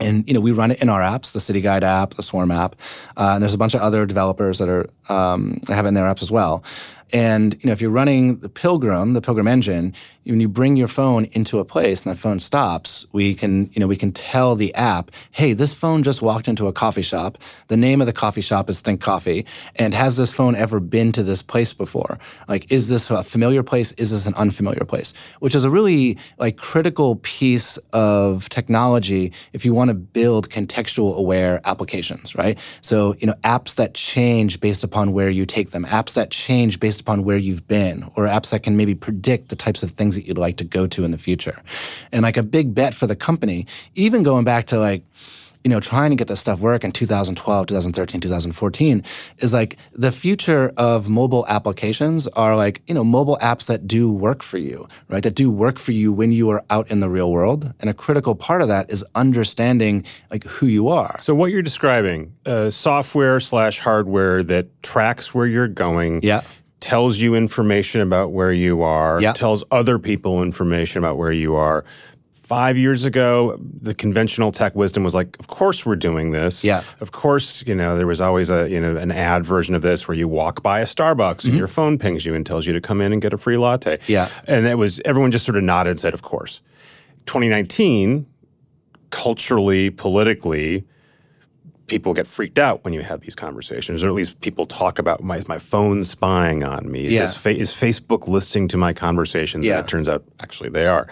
And 0.00 0.26
you 0.26 0.32
know, 0.32 0.40
we 0.40 0.52
run 0.52 0.70
it 0.70 0.80
in 0.80 0.88
our 0.88 1.00
apps, 1.00 1.32
the 1.32 1.40
City 1.40 1.60
Guide 1.60 1.84
app, 1.84 2.14
the 2.14 2.22
Swarm 2.22 2.50
app, 2.50 2.74
uh, 3.18 3.32
and 3.34 3.42
there's 3.42 3.52
a 3.52 3.58
bunch 3.58 3.74
of 3.74 3.82
other 3.82 4.06
developers 4.06 4.58
that 4.58 4.68
are 4.68 4.88
um, 5.10 5.60
have 5.68 5.84
it 5.84 5.88
in 5.88 5.94
their 5.94 6.04
apps 6.04 6.22
as 6.22 6.30
well. 6.30 6.64
And 7.12 7.54
you 7.54 7.66
know, 7.66 7.72
if 7.72 7.80
you're 7.80 7.90
running 7.90 8.38
the 8.38 8.48
Pilgrim, 8.48 9.12
the 9.12 9.20
Pilgrim 9.20 9.48
engine, 9.48 9.94
when 10.24 10.40
you 10.40 10.48
bring 10.48 10.76
your 10.76 10.88
phone 10.88 11.24
into 11.32 11.58
a 11.58 11.64
place 11.64 12.02
and 12.02 12.12
that 12.12 12.18
phone 12.18 12.38
stops, 12.40 13.06
we 13.12 13.34
can 13.34 13.70
you 13.72 13.80
know 13.80 13.86
we 13.86 13.96
can 13.96 14.12
tell 14.12 14.54
the 14.54 14.74
app, 14.74 15.10
hey, 15.30 15.52
this 15.52 15.74
phone 15.74 16.02
just 16.02 16.22
walked 16.22 16.46
into 16.46 16.66
a 16.66 16.72
coffee 16.72 17.02
shop. 17.02 17.38
The 17.68 17.76
name 17.76 18.00
of 18.00 18.06
the 18.06 18.12
coffee 18.12 18.40
shop 18.40 18.70
is 18.70 18.80
Think 18.80 19.00
Coffee, 19.00 19.46
and 19.76 19.94
has 19.94 20.16
this 20.16 20.32
phone 20.32 20.54
ever 20.54 20.78
been 20.78 21.12
to 21.12 21.22
this 21.22 21.42
place 21.42 21.72
before? 21.72 22.18
Like, 22.48 22.70
is 22.70 22.88
this 22.88 23.10
a 23.10 23.24
familiar 23.24 23.62
place? 23.62 23.92
Is 23.92 24.10
this 24.10 24.26
an 24.26 24.34
unfamiliar 24.34 24.84
place? 24.84 25.12
Which 25.40 25.54
is 25.54 25.64
a 25.64 25.70
really 25.70 26.18
like 26.38 26.56
critical 26.56 27.16
piece 27.16 27.76
of 27.92 28.48
technology 28.48 29.32
if 29.52 29.64
you 29.64 29.74
want 29.74 29.88
to 29.88 29.94
build 29.94 30.50
contextual 30.50 31.16
aware 31.16 31.60
applications, 31.64 32.34
right? 32.34 32.58
So, 32.82 33.14
you 33.18 33.26
know, 33.26 33.34
apps 33.42 33.74
that 33.76 33.94
change 33.94 34.60
based 34.60 34.84
upon 34.84 35.12
where 35.12 35.30
you 35.30 35.46
take 35.46 35.70
them, 35.70 35.84
apps 35.86 36.14
that 36.14 36.30
change 36.30 36.78
based 36.78 36.99
upon 37.00 37.24
where 37.24 37.36
you've 37.38 37.66
been, 37.66 38.04
or 38.16 38.26
apps 38.26 38.50
that 38.50 38.62
can 38.62 38.76
maybe 38.76 38.94
predict 38.94 39.48
the 39.48 39.56
types 39.56 39.82
of 39.82 39.90
things 39.92 40.14
that 40.14 40.26
you'd 40.26 40.38
like 40.38 40.56
to 40.58 40.64
go 40.64 40.86
to 40.86 41.04
in 41.04 41.10
the 41.10 41.18
future. 41.18 41.60
And 42.12 42.22
like 42.22 42.36
a 42.36 42.42
big 42.42 42.74
bet 42.74 42.94
for 42.94 43.06
the 43.06 43.16
company, 43.16 43.66
even 43.94 44.22
going 44.22 44.44
back 44.44 44.66
to 44.68 44.78
like, 44.78 45.02
you 45.62 45.68
know, 45.68 45.78
trying 45.78 46.08
to 46.08 46.16
get 46.16 46.26
this 46.26 46.40
stuff 46.40 46.58
work 46.58 46.84
in 46.84 46.92
2012, 46.92 47.66
2013, 47.66 48.20
2014 48.22 49.04
is 49.40 49.52
like 49.52 49.76
the 49.92 50.10
future 50.10 50.72
of 50.78 51.10
mobile 51.10 51.44
applications 51.48 52.26
are 52.28 52.56
like, 52.56 52.80
you 52.86 52.94
know, 52.94 53.04
mobile 53.04 53.36
apps 53.42 53.66
that 53.66 53.86
do 53.86 54.10
work 54.10 54.42
for 54.42 54.56
you, 54.56 54.88
right? 55.08 55.22
That 55.22 55.34
do 55.34 55.50
work 55.50 55.78
for 55.78 55.92
you 55.92 56.14
when 56.14 56.32
you 56.32 56.48
are 56.48 56.64
out 56.70 56.90
in 56.90 57.00
the 57.00 57.10
real 57.10 57.30
world. 57.30 57.74
And 57.78 57.90
a 57.90 57.94
critical 57.94 58.34
part 58.34 58.62
of 58.62 58.68
that 58.68 58.90
is 58.90 59.04
understanding 59.14 60.04
like 60.30 60.44
who 60.44 60.66
you 60.66 60.88
are. 60.88 61.18
So 61.18 61.34
what 61.34 61.50
you're 61.52 61.60
describing, 61.60 62.32
uh, 62.46 62.70
software 62.70 63.38
slash 63.38 63.80
hardware 63.80 64.42
that 64.44 64.82
tracks 64.82 65.34
where 65.34 65.46
you're 65.46 65.68
going, 65.68 66.20
Yeah. 66.22 66.40
Tells 66.80 67.18
you 67.18 67.34
information 67.34 68.00
about 68.00 68.32
where 68.32 68.52
you 68.52 68.82
are, 68.82 69.20
Yeah. 69.20 69.32
tells 69.34 69.62
other 69.70 69.98
people 69.98 70.42
information 70.42 70.98
about 70.98 71.16
where 71.18 71.32
you 71.32 71.54
are. 71.54 71.84
Five 72.32 72.76
years 72.76 73.04
ago, 73.04 73.56
the 73.60 73.94
conventional 73.94 74.50
tech 74.50 74.74
wisdom 74.74 75.04
was 75.04 75.14
like, 75.14 75.36
"Of 75.38 75.46
course 75.46 75.86
we're 75.86 75.94
doing 75.94 76.32
this. 76.32 76.64
Yeah. 76.64 76.82
Of 77.00 77.12
course, 77.12 77.62
you 77.64 77.76
know 77.76 77.96
there 77.96 78.08
was 78.08 78.20
always 78.20 78.50
a 78.50 78.68
you 78.68 78.80
know 78.80 78.96
an 78.96 79.12
ad 79.12 79.44
version 79.46 79.76
of 79.76 79.82
this 79.82 80.08
where 80.08 80.16
you 80.16 80.26
walk 80.26 80.60
by 80.62 80.80
a 80.80 80.84
Starbucks 80.86 81.44
and 81.44 81.56
your 81.56 81.68
phone 81.68 81.96
pings 81.96 82.26
you 82.26 82.34
and 82.34 82.44
tells 82.44 82.66
you 82.66 82.72
to 82.72 82.80
come 82.80 83.00
in 83.00 83.12
and 83.12 83.22
get 83.22 83.32
a 83.32 83.38
free 83.38 83.56
latte. 83.56 83.98
Mm-hmm. 83.98 84.12
Yeah. 84.12 84.28
and 84.48 84.66
it 84.66 84.78
was 84.78 85.00
everyone 85.04 85.30
just 85.30 85.44
sort 85.44 85.56
of 85.58 85.62
nodded 85.62 85.90
and 85.90 86.00
said, 86.00 86.12
"Of 86.14 86.22
course." 86.22 86.60
2019, 87.26 88.26
culturally, 89.10 89.90
politically, 89.90 90.84
people 91.90 92.14
get 92.14 92.26
freaked 92.26 92.58
out 92.58 92.82
when 92.84 92.94
you 92.94 93.02
have 93.02 93.20
these 93.20 93.34
conversations, 93.34 94.02
or 94.04 94.08
at 94.08 94.14
least 94.14 94.40
people 94.40 94.64
talk 94.64 94.98
about 95.00 95.22
my, 95.22 95.42
my 95.48 95.58
phone 95.58 96.04
spying 96.04 96.62
on 96.62 96.90
me? 96.90 97.08
Yeah. 97.08 97.24
Is, 97.24 97.36
fa- 97.36 97.50
is 97.54 97.72
Facebook 97.72 98.28
listening 98.28 98.68
to 98.68 98.76
my 98.76 98.92
conversations? 98.92 99.66
Yeah. 99.66 99.78
And 99.78 99.86
it 99.86 99.90
turns 99.90 100.08
out 100.08 100.22
actually 100.38 100.70
they 100.70 100.86
are, 100.86 101.08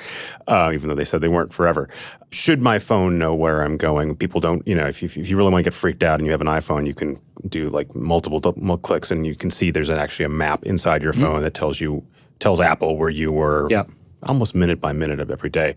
uh, 0.46 0.70
even 0.72 0.88
though 0.88 0.94
they 0.94 1.04
said 1.04 1.20
they 1.20 1.28
weren't 1.28 1.52
forever. 1.52 1.88
Should 2.30 2.62
my 2.62 2.78
phone 2.78 3.18
know 3.18 3.34
where 3.34 3.62
I'm 3.62 3.76
going? 3.76 4.14
People 4.14 4.40
don't, 4.40 4.66
you 4.68 4.74
know, 4.76 4.86
if 4.86 5.02
you, 5.02 5.06
if 5.06 5.28
you 5.28 5.36
really 5.36 5.50
want 5.50 5.64
to 5.64 5.70
get 5.70 5.74
freaked 5.74 6.02
out 6.04 6.20
and 6.20 6.26
you 6.26 6.30
have 6.30 6.40
an 6.40 6.46
iPhone, 6.46 6.86
you 6.86 6.94
can 6.94 7.18
do 7.48 7.68
like 7.70 7.94
multiple 7.96 8.38
dou- 8.38 8.78
clicks 8.78 9.10
and 9.10 9.26
you 9.26 9.34
can 9.34 9.50
see 9.50 9.70
there's 9.72 9.90
an, 9.90 9.98
actually 9.98 10.26
a 10.26 10.30
map 10.30 10.64
inside 10.64 11.02
your 11.02 11.12
phone 11.12 11.42
that 11.42 11.54
tells 11.54 11.80
you, 11.80 12.06
tells 12.38 12.60
Apple 12.60 12.96
where 12.96 13.10
you 13.10 13.32
were 13.32 13.66
Yeah. 13.68 13.82
almost 14.22 14.54
minute 14.54 14.80
by 14.80 14.92
minute 14.92 15.18
of 15.18 15.30
every 15.30 15.50
day 15.50 15.74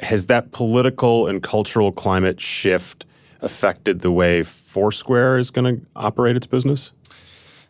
has 0.00 0.26
that 0.28 0.50
political 0.52 1.26
and 1.26 1.42
cultural 1.42 1.92
climate 1.92 2.40
shift 2.40 3.04
affected 3.42 4.00
the 4.00 4.10
way 4.10 4.42
Foursquare 4.42 5.38
is 5.38 5.50
going 5.50 5.76
to 5.76 5.86
operate 5.96 6.36
its 6.36 6.46
business? 6.46 6.92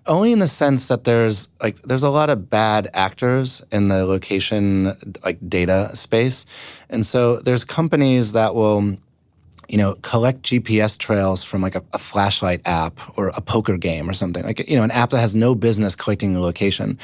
Only 0.06 0.32
in 0.32 0.38
the 0.38 0.48
sense 0.48 0.88
that 0.88 1.04
there's 1.04 1.48
like 1.62 1.80
there's 1.82 2.02
a 2.02 2.08
lot 2.08 2.30
of 2.30 2.48
bad 2.48 2.88
actors 2.94 3.62
in 3.70 3.88
the 3.88 4.04
location 4.06 4.94
like 5.22 5.38
data 5.48 5.94
space. 5.94 6.46
And 6.88 7.04
so 7.04 7.36
there's 7.36 7.64
companies 7.64 8.32
that 8.32 8.54
will 8.54 8.96
you 9.70 9.76
know, 9.76 9.94
collect 10.02 10.42
GPS 10.42 10.98
trails 10.98 11.44
from 11.44 11.62
like 11.62 11.76
a, 11.76 11.84
a 11.92 11.98
flashlight 11.98 12.60
app 12.64 12.98
or 13.16 13.28
a 13.28 13.40
poker 13.40 13.76
game 13.76 14.10
or 14.10 14.12
something. 14.12 14.42
Like, 14.42 14.68
you 14.68 14.74
know, 14.74 14.82
an 14.82 14.90
app 14.90 15.10
that 15.10 15.20
has 15.20 15.32
no 15.32 15.54
business 15.54 15.94
collecting 15.94 16.32
the 16.34 16.40
location. 16.40 16.98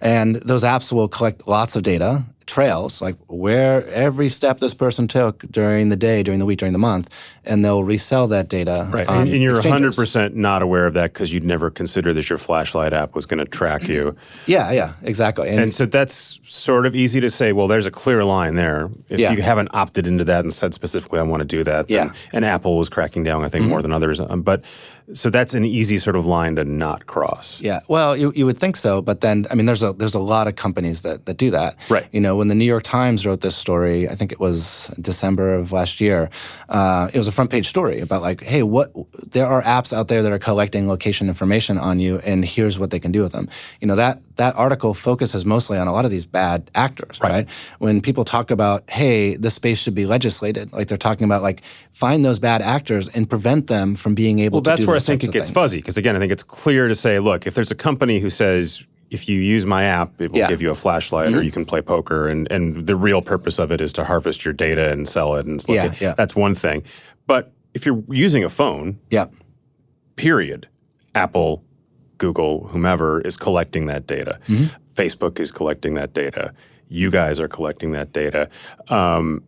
And 0.00 0.36
those 0.36 0.62
apps 0.62 0.90
will 0.90 1.08
collect 1.08 1.46
lots 1.46 1.76
of 1.76 1.82
data, 1.82 2.24
trails, 2.48 3.00
like 3.00 3.14
where 3.28 3.86
every 3.88 4.28
step 4.28 4.58
this 4.58 4.74
person 4.74 5.06
took 5.06 5.44
during 5.50 5.90
the 5.90 5.96
day, 5.96 6.22
during 6.24 6.40
the 6.40 6.46
week, 6.46 6.58
during 6.58 6.72
the 6.72 6.78
month, 6.78 7.08
and 7.44 7.64
they'll 7.64 7.84
resell 7.84 8.26
that 8.28 8.48
data. 8.48 8.88
Right. 8.90 9.08
And, 9.08 9.28
and 9.28 9.42
you're 9.42 9.54
exchanges. 9.56 9.96
100% 9.96 10.34
not 10.34 10.62
aware 10.62 10.86
of 10.86 10.94
that 10.94 11.12
because 11.12 11.32
you'd 11.32 11.44
never 11.44 11.70
consider 11.70 12.12
that 12.14 12.28
your 12.28 12.38
flashlight 12.38 12.92
app 12.92 13.14
was 13.14 13.26
going 13.26 13.38
to 13.38 13.44
track 13.44 13.86
you. 13.86 14.16
Yeah, 14.46 14.72
yeah, 14.72 14.94
exactly. 15.02 15.48
And, 15.50 15.60
And 15.60 15.74
so 15.74 15.86
that's 15.86 16.40
sort 16.46 16.86
of 16.86 16.96
easy 16.96 17.20
to 17.20 17.30
say, 17.30 17.52
well, 17.52 17.68
there's 17.68 17.86
a 17.86 17.90
clear 17.90 18.24
line 18.24 18.54
there. 18.54 18.88
If 19.08 19.20
Yeah. 19.20 19.32
you 19.32 19.42
haven't 19.42 19.68
opted 19.74 20.06
into 20.06 20.24
that 20.24 20.40
and 20.44 20.52
said 20.52 20.72
specifically, 20.74 21.20
I 21.20 21.22
want 21.22 21.42
to 21.42 21.46
do 21.46 21.62
that, 21.64 21.88
then, 21.88 21.94
Yeah. 21.96 22.04
Mm-hmm. 22.06 22.36
and 22.36 22.44
Apple 22.46 22.78
was 22.78 22.88
cracking 22.88 23.22
down, 23.24 23.44
I 23.44 23.48
think, 23.48 23.66
more 23.66 23.82
than 23.82 23.92
others. 23.92 24.18
Um, 24.20 24.40
but 24.42 24.64
so 25.14 25.30
that's 25.30 25.54
an 25.54 25.64
easy 25.64 25.98
sort 25.98 26.16
of 26.16 26.26
line 26.26 26.56
to 26.56 26.64
not 26.64 27.06
cross. 27.06 27.60
Yeah, 27.60 27.80
well, 27.88 28.16
you, 28.16 28.32
you 28.34 28.46
would 28.46 28.58
think 28.58 28.76
so, 28.76 29.00
but 29.00 29.20
then 29.20 29.46
I 29.50 29.54
mean, 29.54 29.66
there's 29.66 29.82
a 29.82 29.92
there's 29.92 30.14
a 30.14 30.20
lot 30.20 30.48
of 30.48 30.56
companies 30.56 31.02
that, 31.02 31.26
that 31.26 31.36
do 31.36 31.50
that. 31.50 31.76
Right. 31.88 32.06
You 32.12 32.20
know, 32.20 32.36
when 32.36 32.48
the 32.48 32.54
New 32.54 32.64
York 32.64 32.82
Times 32.82 33.26
wrote 33.26 33.40
this 33.40 33.56
story, 33.56 34.08
I 34.08 34.14
think 34.14 34.32
it 34.32 34.40
was 34.40 34.90
December 35.00 35.54
of 35.54 35.72
last 35.72 36.00
year. 36.00 36.30
Uh, 36.68 37.08
it 37.12 37.18
was 37.18 37.28
a 37.28 37.32
front 37.32 37.50
page 37.50 37.68
story 37.68 38.00
about 38.00 38.22
like, 38.22 38.42
hey, 38.42 38.62
what? 38.62 38.92
There 39.30 39.46
are 39.46 39.62
apps 39.62 39.92
out 39.92 40.08
there 40.08 40.22
that 40.22 40.32
are 40.32 40.38
collecting 40.38 40.88
location 40.88 41.28
information 41.28 41.78
on 41.78 41.98
you, 42.00 42.18
and 42.24 42.44
here's 42.44 42.78
what 42.78 42.90
they 42.90 43.00
can 43.00 43.12
do 43.12 43.22
with 43.22 43.32
them. 43.32 43.48
You 43.80 43.88
know 43.88 43.96
that 43.96 44.20
that 44.38 44.56
article 44.56 44.94
focuses 44.94 45.44
mostly 45.44 45.78
on 45.78 45.86
a 45.86 45.92
lot 45.92 46.04
of 46.04 46.10
these 46.10 46.24
bad 46.24 46.70
actors, 46.74 47.18
right? 47.22 47.30
right? 47.30 47.48
When 47.78 48.00
people 48.00 48.24
talk 48.24 48.50
about, 48.50 48.88
hey, 48.90 49.36
this 49.36 49.54
space 49.54 49.78
should 49.78 49.94
be 49.94 50.06
legislated, 50.06 50.72
like 50.72 50.88
they're 50.88 50.96
talking 50.96 51.24
about 51.24 51.42
like 51.42 51.62
find 51.92 52.24
those 52.24 52.38
bad 52.38 52.62
actors 52.62 53.06
and 53.08 53.28
prevent 53.28 53.66
them 53.66 53.94
from 53.94 54.14
being 54.14 54.38
able 54.38 54.56
well, 54.56 54.62
to. 54.62 54.70
Well, 54.70 54.76
that's 54.76 54.86
where 54.86 54.96
I 54.96 55.00
think 55.00 55.22
it 55.22 55.30
gets 55.32 55.48
things. 55.48 55.54
fuzzy 55.54 55.76
because 55.78 55.96
again, 55.96 56.16
I 56.16 56.18
think 56.18 56.32
it's 56.32 56.42
clear 56.42 56.88
to 56.88 56.94
say, 56.94 57.18
look, 57.18 57.46
if 57.46 57.54
there's 57.54 57.70
a 57.70 57.76
company 57.76 58.18
who 58.20 58.30
says 58.30 58.82
if 59.10 59.28
you 59.28 59.40
use 59.40 59.64
my 59.64 59.84
app, 59.84 60.20
it 60.20 60.32
will 60.32 60.38
Yeah. 60.38 60.48
give 60.48 60.60
you 60.62 60.70
a 60.70 60.74
flashlight 60.74 61.28
Mm-hmm. 61.30 61.38
or 61.38 61.42
you 61.42 61.50
can 61.50 61.64
play 61.64 61.80
poker. 61.82 62.28
And, 62.28 62.50
and 62.52 62.86
the 62.86 62.94
real 62.96 63.22
purpose 63.22 63.58
of 63.58 63.72
it 63.72 63.80
is 63.80 63.92
to 63.94 64.04
harvest 64.04 64.44
your 64.44 64.52
data 64.54 64.90
and 64.92 65.08
sell 65.08 65.34
it. 65.36 65.46
And 65.46 65.60
stuff. 65.60 65.74
Yeah, 65.74 65.94
yeah. 66.00 66.14
that's 66.16 66.36
one 66.36 66.54
thing. 66.54 66.82
But 67.26 67.52
if 67.74 67.84
you're 67.86 68.02
using 68.08 68.44
a 68.44 68.48
phone, 68.50 68.98
Yeah, 69.10 69.26
period, 70.16 70.68
Apple, 71.14 71.64
Google, 72.18 72.68
whomever 72.68 73.20
is 73.20 73.36
collecting 73.36 73.86
that 73.86 74.06
data. 74.06 74.38
Mm-hmm. 74.48 74.66
Facebook 74.94 75.38
is 75.40 75.50
collecting 75.50 75.94
that 75.94 76.12
data. 76.12 76.52
You 76.88 77.10
guys 77.10 77.38
are 77.40 77.48
collecting 77.48 77.92
that 77.92 78.12
data. 78.12 78.48
Um, 78.88 79.42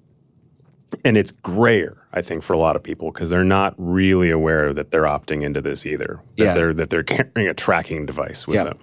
and 1.05 1.17
it's 1.17 1.31
grayer, 1.31 1.97
I 2.13 2.21
think, 2.23 2.43
for 2.43 2.53
a 2.53 2.59
lot 2.59 2.75
of 2.77 2.83
people 2.83 3.13
because 3.13 3.31
they're 3.31 3.45
not 3.45 3.75
really 3.79 4.31
aware 4.31 4.73
that 4.73 4.91
they're 4.91 5.05
opting 5.05 5.43
into 5.43 5.61
this 5.61 5.87
either. 5.87 6.21
That 6.37 6.45
Yeah. 6.45 6.55
they're 6.55 6.75
that 6.75 6.91
they're 6.91 7.03
carrying 7.15 7.49
a 7.49 7.55
tracking 7.55 8.07
device 8.07 8.47
with 8.47 8.57
Yeah. 8.57 8.65
them. 8.65 8.79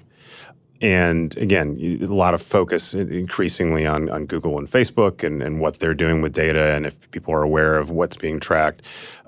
And 0.79 1.35
again, 1.37 1.75
a 2.01 2.05
lot 2.05 2.33
of 2.35 2.41
focus 2.41 2.93
increasingly 2.93 3.87
on, 3.87 4.09
on 4.09 4.25
Google 4.27 4.59
and 4.59 4.69
Facebook 4.69 5.23
and, 5.23 5.41
and 5.41 5.59
what 5.59 5.79
they're 5.79 5.95
doing 5.95 6.21
with 6.21 6.33
data 6.33 6.75
and 6.75 6.85
if 6.85 7.09
people 7.11 7.33
are 7.33 7.41
aware 7.41 7.77
of 7.79 7.89
what's 7.89 8.15
being 8.15 8.39
tracked. 8.39 8.83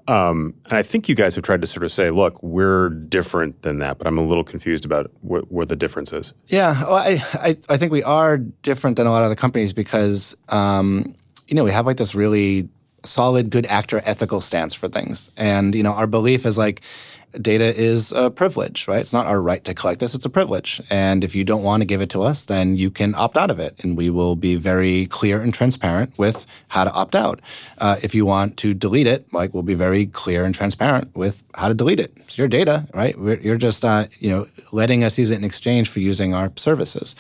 Um, 0.10 0.56
and 0.65 0.74
I 0.74 0.82
think 0.82 1.08
you 1.08 1.13
guys 1.13 1.36
have 1.36 1.43
tried 1.43 1.62
to 1.62 1.67
sort 1.67 1.84
of 1.84 1.91
say, 1.91 2.10
look, 2.10 2.41
we're 2.41 2.89
different 2.89 3.62
than 3.62 3.78
that, 3.78 4.00
but 4.00 4.08
I'm 4.08 4.17
a 4.17 4.26
little 4.26 4.43
confused 4.43 4.84
about 4.84 5.12
wh- 5.22 5.45
where 5.52 5.67
the 5.67 5.76
difference 5.76 6.12
is. 6.12 6.34
Yeah, 6.48 6.84
well, 6.84 6.95
I, 6.95 7.24
I 7.34 7.58
I 7.69 7.78
think 7.78 7.91
we 7.91 8.02
are 8.02 8.38
different 8.38 8.98
than 8.98 9.06
a 9.06 9.12
lot 9.12 9.24
of 9.24 9.30
the 9.30 9.36
companies 9.36 9.72
because 9.72 10.36
um, 10.50 11.13
you 11.48 11.56
know 11.56 11.63
we 11.63 11.72
have 11.72 11.86
like 11.86 11.98
this 11.98 12.15
really 12.15 12.69
solid 13.04 13.52
good 13.52 13.67
actor 13.67 14.02
ethical 14.04 14.41
stance 14.41 14.74
for 14.74 14.89
things, 14.89 15.30
and 15.38 15.76
you 15.76 15.84
know 15.84 15.93
our 15.93 16.08
belief 16.08 16.43
is 16.43 16.58
like 16.58 16.82
data 17.39 17.76
is 17.76 18.12
a 18.12 18.30
privilege, 18.30 18.88
right? 18.88 19.02
It's 19.02 19.13
not 19.13 19.28
our 19.28 19.42
right 19.42 19.63
to 19.65 19.74
collect 19.74 20.00
this; 20.00 20.15
it's 20.15 20.26
a 20.26 20.30
privilege, 20.30 20.82
and 20.89 21.24
if 21.24 21.36
you 21.36 21.44
don't 21.44 21.63
want 21.63 21.82
to 21.82 21.86
give 21.86 22.02
it 22.02 22.10
to 22.12 22.24
us, 22.24 22.46
then 22.46 22.76
you 22.76 22.89
can 22.89 23.13
opt 23.15 23.38
out 23.38 23.52
of 23.52 23.60
it, 23.60 23.76
and 23.84 23.98
we 23.98 24.10
will 24.10 24.36
be 24.36 24.56
very 24.56 25.06
clear 25.08 25.42
and 25.42 25.54
transparent 25.54 26.18
with 26.18 26.46
how 26.70 26.84
to 26.84 26.92
opt 26.92 27.15
out. 27.15 27.39
Uh, 27.78 27.98
if 28.02 28.15
you 28.15 28.26
want 28.26 28.58
to 28.58 28.74
delete 28.74 29.08
it, 29.08 29.32
like 29.34 29.54
we'll 29.54 29.63
be 29.63 29.74
very 29.74 30.06
clear 30.06 30.44
and 30.46 30.56
transparent 30.56 31.15
with 31.15 31.44
how 31.56 31.68
to 31.68 31.74
delete 31.74 32.00
it. 32.00 32.12
It's 32.18 32.38
your 32.38 32.48
data, 32.48 32.88
right? 32.94 33.18
We're, 33.20 33.39
you're 33.39 33.58
just 33.58 33.86
uh, 33.86 34.08
you 34.20 34.30
know 34.30 34.48
letting 34.72 35.04
us 35.04 35.18
use 35.18 35.30
it 35.30 35.38
in 35.38 35.44
exchange 35.44 35.89
for 35.89 36.00
using 36.00 36.34
our 36.34 36.52
services. 36.56 37.15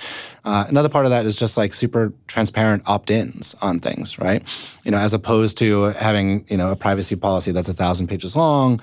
Uh, 0.45 0.65
another 0.67 0.89
part 0.89 1.05
of 1.05 1.11
that 1.11 1.25
is 1.25 1.35
just 1.35 1.57
like 1.57 1.73
super 1.73 2.13
transparent 2.27 2.83
opt-ins 2.85 3.55
on 3.61 3.79
things, 3.79 4.17
right? 4.17 4.43
You 4.83 4.91
know, 4.91 4.97
as 4.97 5.13
opposed 5.13 5.57
to 5.59 5.83
having 5.99 6.45
you 6.49 6.57
know 6.57 6.71
a 6.71 6.75
privacy 6.75 7.15
policy 7.15 7.51
that's 7.51 7.69
a 7.69 7.73
thousand 7.73 8.07
pages 8.07 8.35
long. 8.35 8.81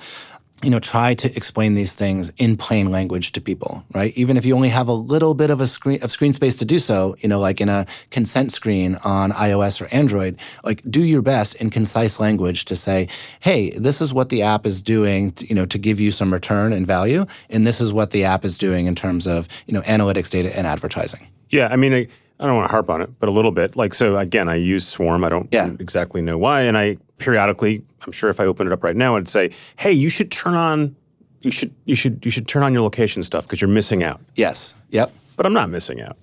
You 0.63 0.71
know, 0.71 0.81
try 0.81 1.15
to 1.15 1.37
explain 1.37 1.75
these 1.75 1.95
things 1.95 2.33
in 2.39 2.57
plain 2.57 2.91
language 2.91 3.33
to 3.33 3.43
people, 3.43 3.85
right? 3.93 4.17
Even 4.17 4.39
if 4.39 4.47
you 4.47 4.55
only 4.55 4.71
have 4.71 4.89
a 4.89 4.93
little 4.93 5.35
bit 5.35 5.51
of 5.51 5.61
a 5.61 5.67
screen 5.67 6.03
of 6.03 6.11
screen 6.11 6.33
space 6.33 6.57
to 6.57 6.65
do 6.65 6.79
so, 6.79 7.15
you 7.19 7.29
know, 7.29 7.39
like 7.39 7.61
in 7.61 7.69
a 7.69 7.87
consent 8.11 8.53
screen 8.53 8.97
on 9.05 9.33
iOS 9.33 9.83
or 9.83 9.95
Android, 9.95 10.39
like 10.65 10.83
do 10.91 11.05
your 11.05 11.21
best 11.21 11.57
in 11.57 11.69
concise 11.69 12.19
language 12.19 12.65
to 12.65 12.75
say, 12.75 13.07
"Hey, 13.41 13.71
this 13.71 14.01
is 14.01 14.15
what 14.15 14.31
the 14.31 14.41
app 14.43 14.65
is 14.65 14.81
doing, 14.81 15.33
to, 15.33 15.47
you 15.47 15.55
know, 15.55 15.67
to 15.67 15.79
give 15.79 16.01
you 16.01 16.11
some 16.11 16.33
return 16.33 16.73
and 16.73 16.87
value, 16.87 17.27
and 17.51 17.67
this 17.67 17.79
is 17.79 17.93
what 17.93 18.13
the 18.13 18.25
app 18.25 18.43
is 18.45 18.57
doing 18.57 18.87
in 18.87 18.95
terms 18.95 19.27
of, 19.27 19.49
you 19.67 19.75
know, 19.75 19.83
analytics 19.83 20.31
data 20.31 20.57
and 20.57 20.67
advertising." 20.67 21.29
Yeah, 21.51 21.69
I 21.69 21.77
mean, 21.77 21.93
I, 21.93 22.07
I 22.39 22.47
don't 22.47 22.57
want 22.57 22.69
to 22.69 22.71
harp 22.71 22.91
on 22.91 23.01
it, 23.01 23.11
but 23.19 23.29
a 23.29 23.33
little 23.33 23.51
bit. 23.53 23.77
Like, 23.77 23.95
so 23.95 24.17
again, 24.17 24.49
I 24.49 24.57
use 24.57 24.87
Swarm. 24.87 25.25
I 25.25 25.29
don't 25.31 25.49
Yeah. 25.53 25.71
exactly 25.81 26.21
know 26.21 26.37
why. 26.37 26.63
And 26.63 26.77
I 26.77 26.99
periodically, 27.19 27.83
I'm 28.05 28.13
sure 28.13 28.29
if 28.29 28.41
I 28.41 28.45
open 28.45 28.67
it 28.67 28.73
up 28.73 28.85
right 28.85 28.97
now, 28.97 29.17
I'd 29.17 29.29
say, 29.29 29.51
hey, 29.77 29.93
you 29.93 30.09
should 30.11 30.31
turn 30.31 30.55
on, 30.55 30.95
you 31.41 31.51
should, 31.51 31.73
you 31.87 31.95
should, 31.95 32.25
you 32.25 32.31
should 32.31 32.47
turn 32.47 32.63
on 32.63 32.73
your 32.75 32.83
location 32.83 33.23
stuff 33.23 33.45
because 33.47 33.61
you're 33.63 33.71
missing 33.71 34.03
out. 34.03 34.21
Yes. 34.35 34.75
Yep. 34.91 35.13
But 35.37 35.47
I'm 35.47 35.55
not 35.55 35.71
missing 35.71 36.01
out. 36.03 36.17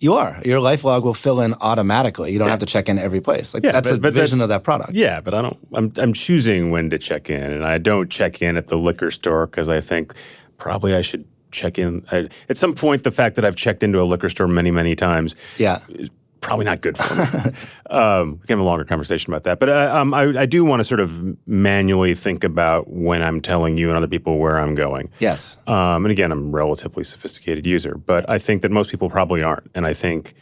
You 0.00 0.14
are. 0.14 0.40
Your 0.44 0.58
life 0.58 0.82
log 0.84 1.04
will 1.04 1.14
fill 1.14 1.40
in 1.40 1.54
automatically. 1.60 2.32
You 2.32 2.38
don't 2.40 2.48
have 2.48 2.58
to 2.60 2.66
check 2.66 2.88
in 2.88 2.98
every 2.98 3.20
place. 3.20 3.54
Like 3.54 3.62
Yeah, 3.62 3.70
that's 3.72 3.88
but- 3.90 3.96
a 3.96 4.00
but 4.00 4.12
vision 4.14 4.38
that's- 4.38 4.42
of 4.42 4.48
that 4.48 4.64
product. 4.64 4.94
Yeah, 4.94 5.20
but 5.20 5.32
I 5.32 5.42
don't. 5.42 5.56
I'm 5.74 5.92
I'm 5.96 6.12
choosing 6.12 6.70
when 6.72 6.90
to 6.90 6.98
check 6.98 7.30
in, 7.30 7.40
and 7.40 7.64
I 7.64 7.78
don't 7.78 8.10
check 8.10 8.42
in 8.42 8.56
at 8.56 8.66
the 8.66 8.76
liquor 8.76 9.12
store 9.12 9.46
because 9.46 9.68
I 9.68 9.80
think 9.80 10.12
probably 10.58 10.94
I 10.96 11.02
should 11.02 11.24
check 11.52 11.78
in. 11.78 12.04
I, 12.10 12.28
at 12.48 12.56
some 12.56 12.74
point, 12.74 13.04
the 13.04 13.10
fact 13.10 13.36
that 13.36 13.44
I've 13.44 13.56
checked 13.56 13.82
into 13.82 14.00
a 14.00 14.04
liquor 14.04 14.28
store 14.28 14.48
many 14.48 14.70
many 14.70 14.96
times 14.96 15.36
Yeah. 15.58 15.78
is 15.90 16.10
probably 16.40 16.64
not 16.64 16.80
good 16.80 16.98
for 16.98 17.14
me. 17.14 17.52
um, 17.90 18.32
we 18.40 18.46
can 18.48 18.58
have 18.58 18.66
a 18.66 18.68
longer 18.68 18.84
conversation 18.84 19.32
about 19.32 19.44
that, 19.44 19.60
but 19.60 19.68
uh, 19.68 19.92
um, 19.96 20.12
I, 20.12 20.22
I 20.40 20.46
do 20.46 20.64
want 20.64 20.80
to 20.80 20.84
sort 20.84 20.98
of 20.98 21.36
manually 21.46 22.14
think 22.14 22.42
about 22.42 22.90
when 22.90 23.22
I'm 23.22 23.40
telling 23.40 23.76
you 23.78 23.88
and 23.90 23.96
other 23.96 24.08
people 24.08 24.38
where 24.38 24.58
I'm 24.58 24.74
going. 24.74 25.08
Yes. 25.20 25.56
Um, 25.68 26.04
and 26.04 26.10
again, 26.10 26.32
I'm 26.32 26.48
a 26.48 26.50
relatively 26.50 27.04
sophisticated 27.04 27.64
user, 27.64 27.94
but 27.96 28.28
I 28.28 28.38
think 28.38 28.62
that 28.62 28.72
most 28.72 28.90
people 28.90 29.08
probably 29.08 29.40
aren't, 29.44 29.70
and 29.76 29.86
I 29.86 29.92
think, 29.92 30.34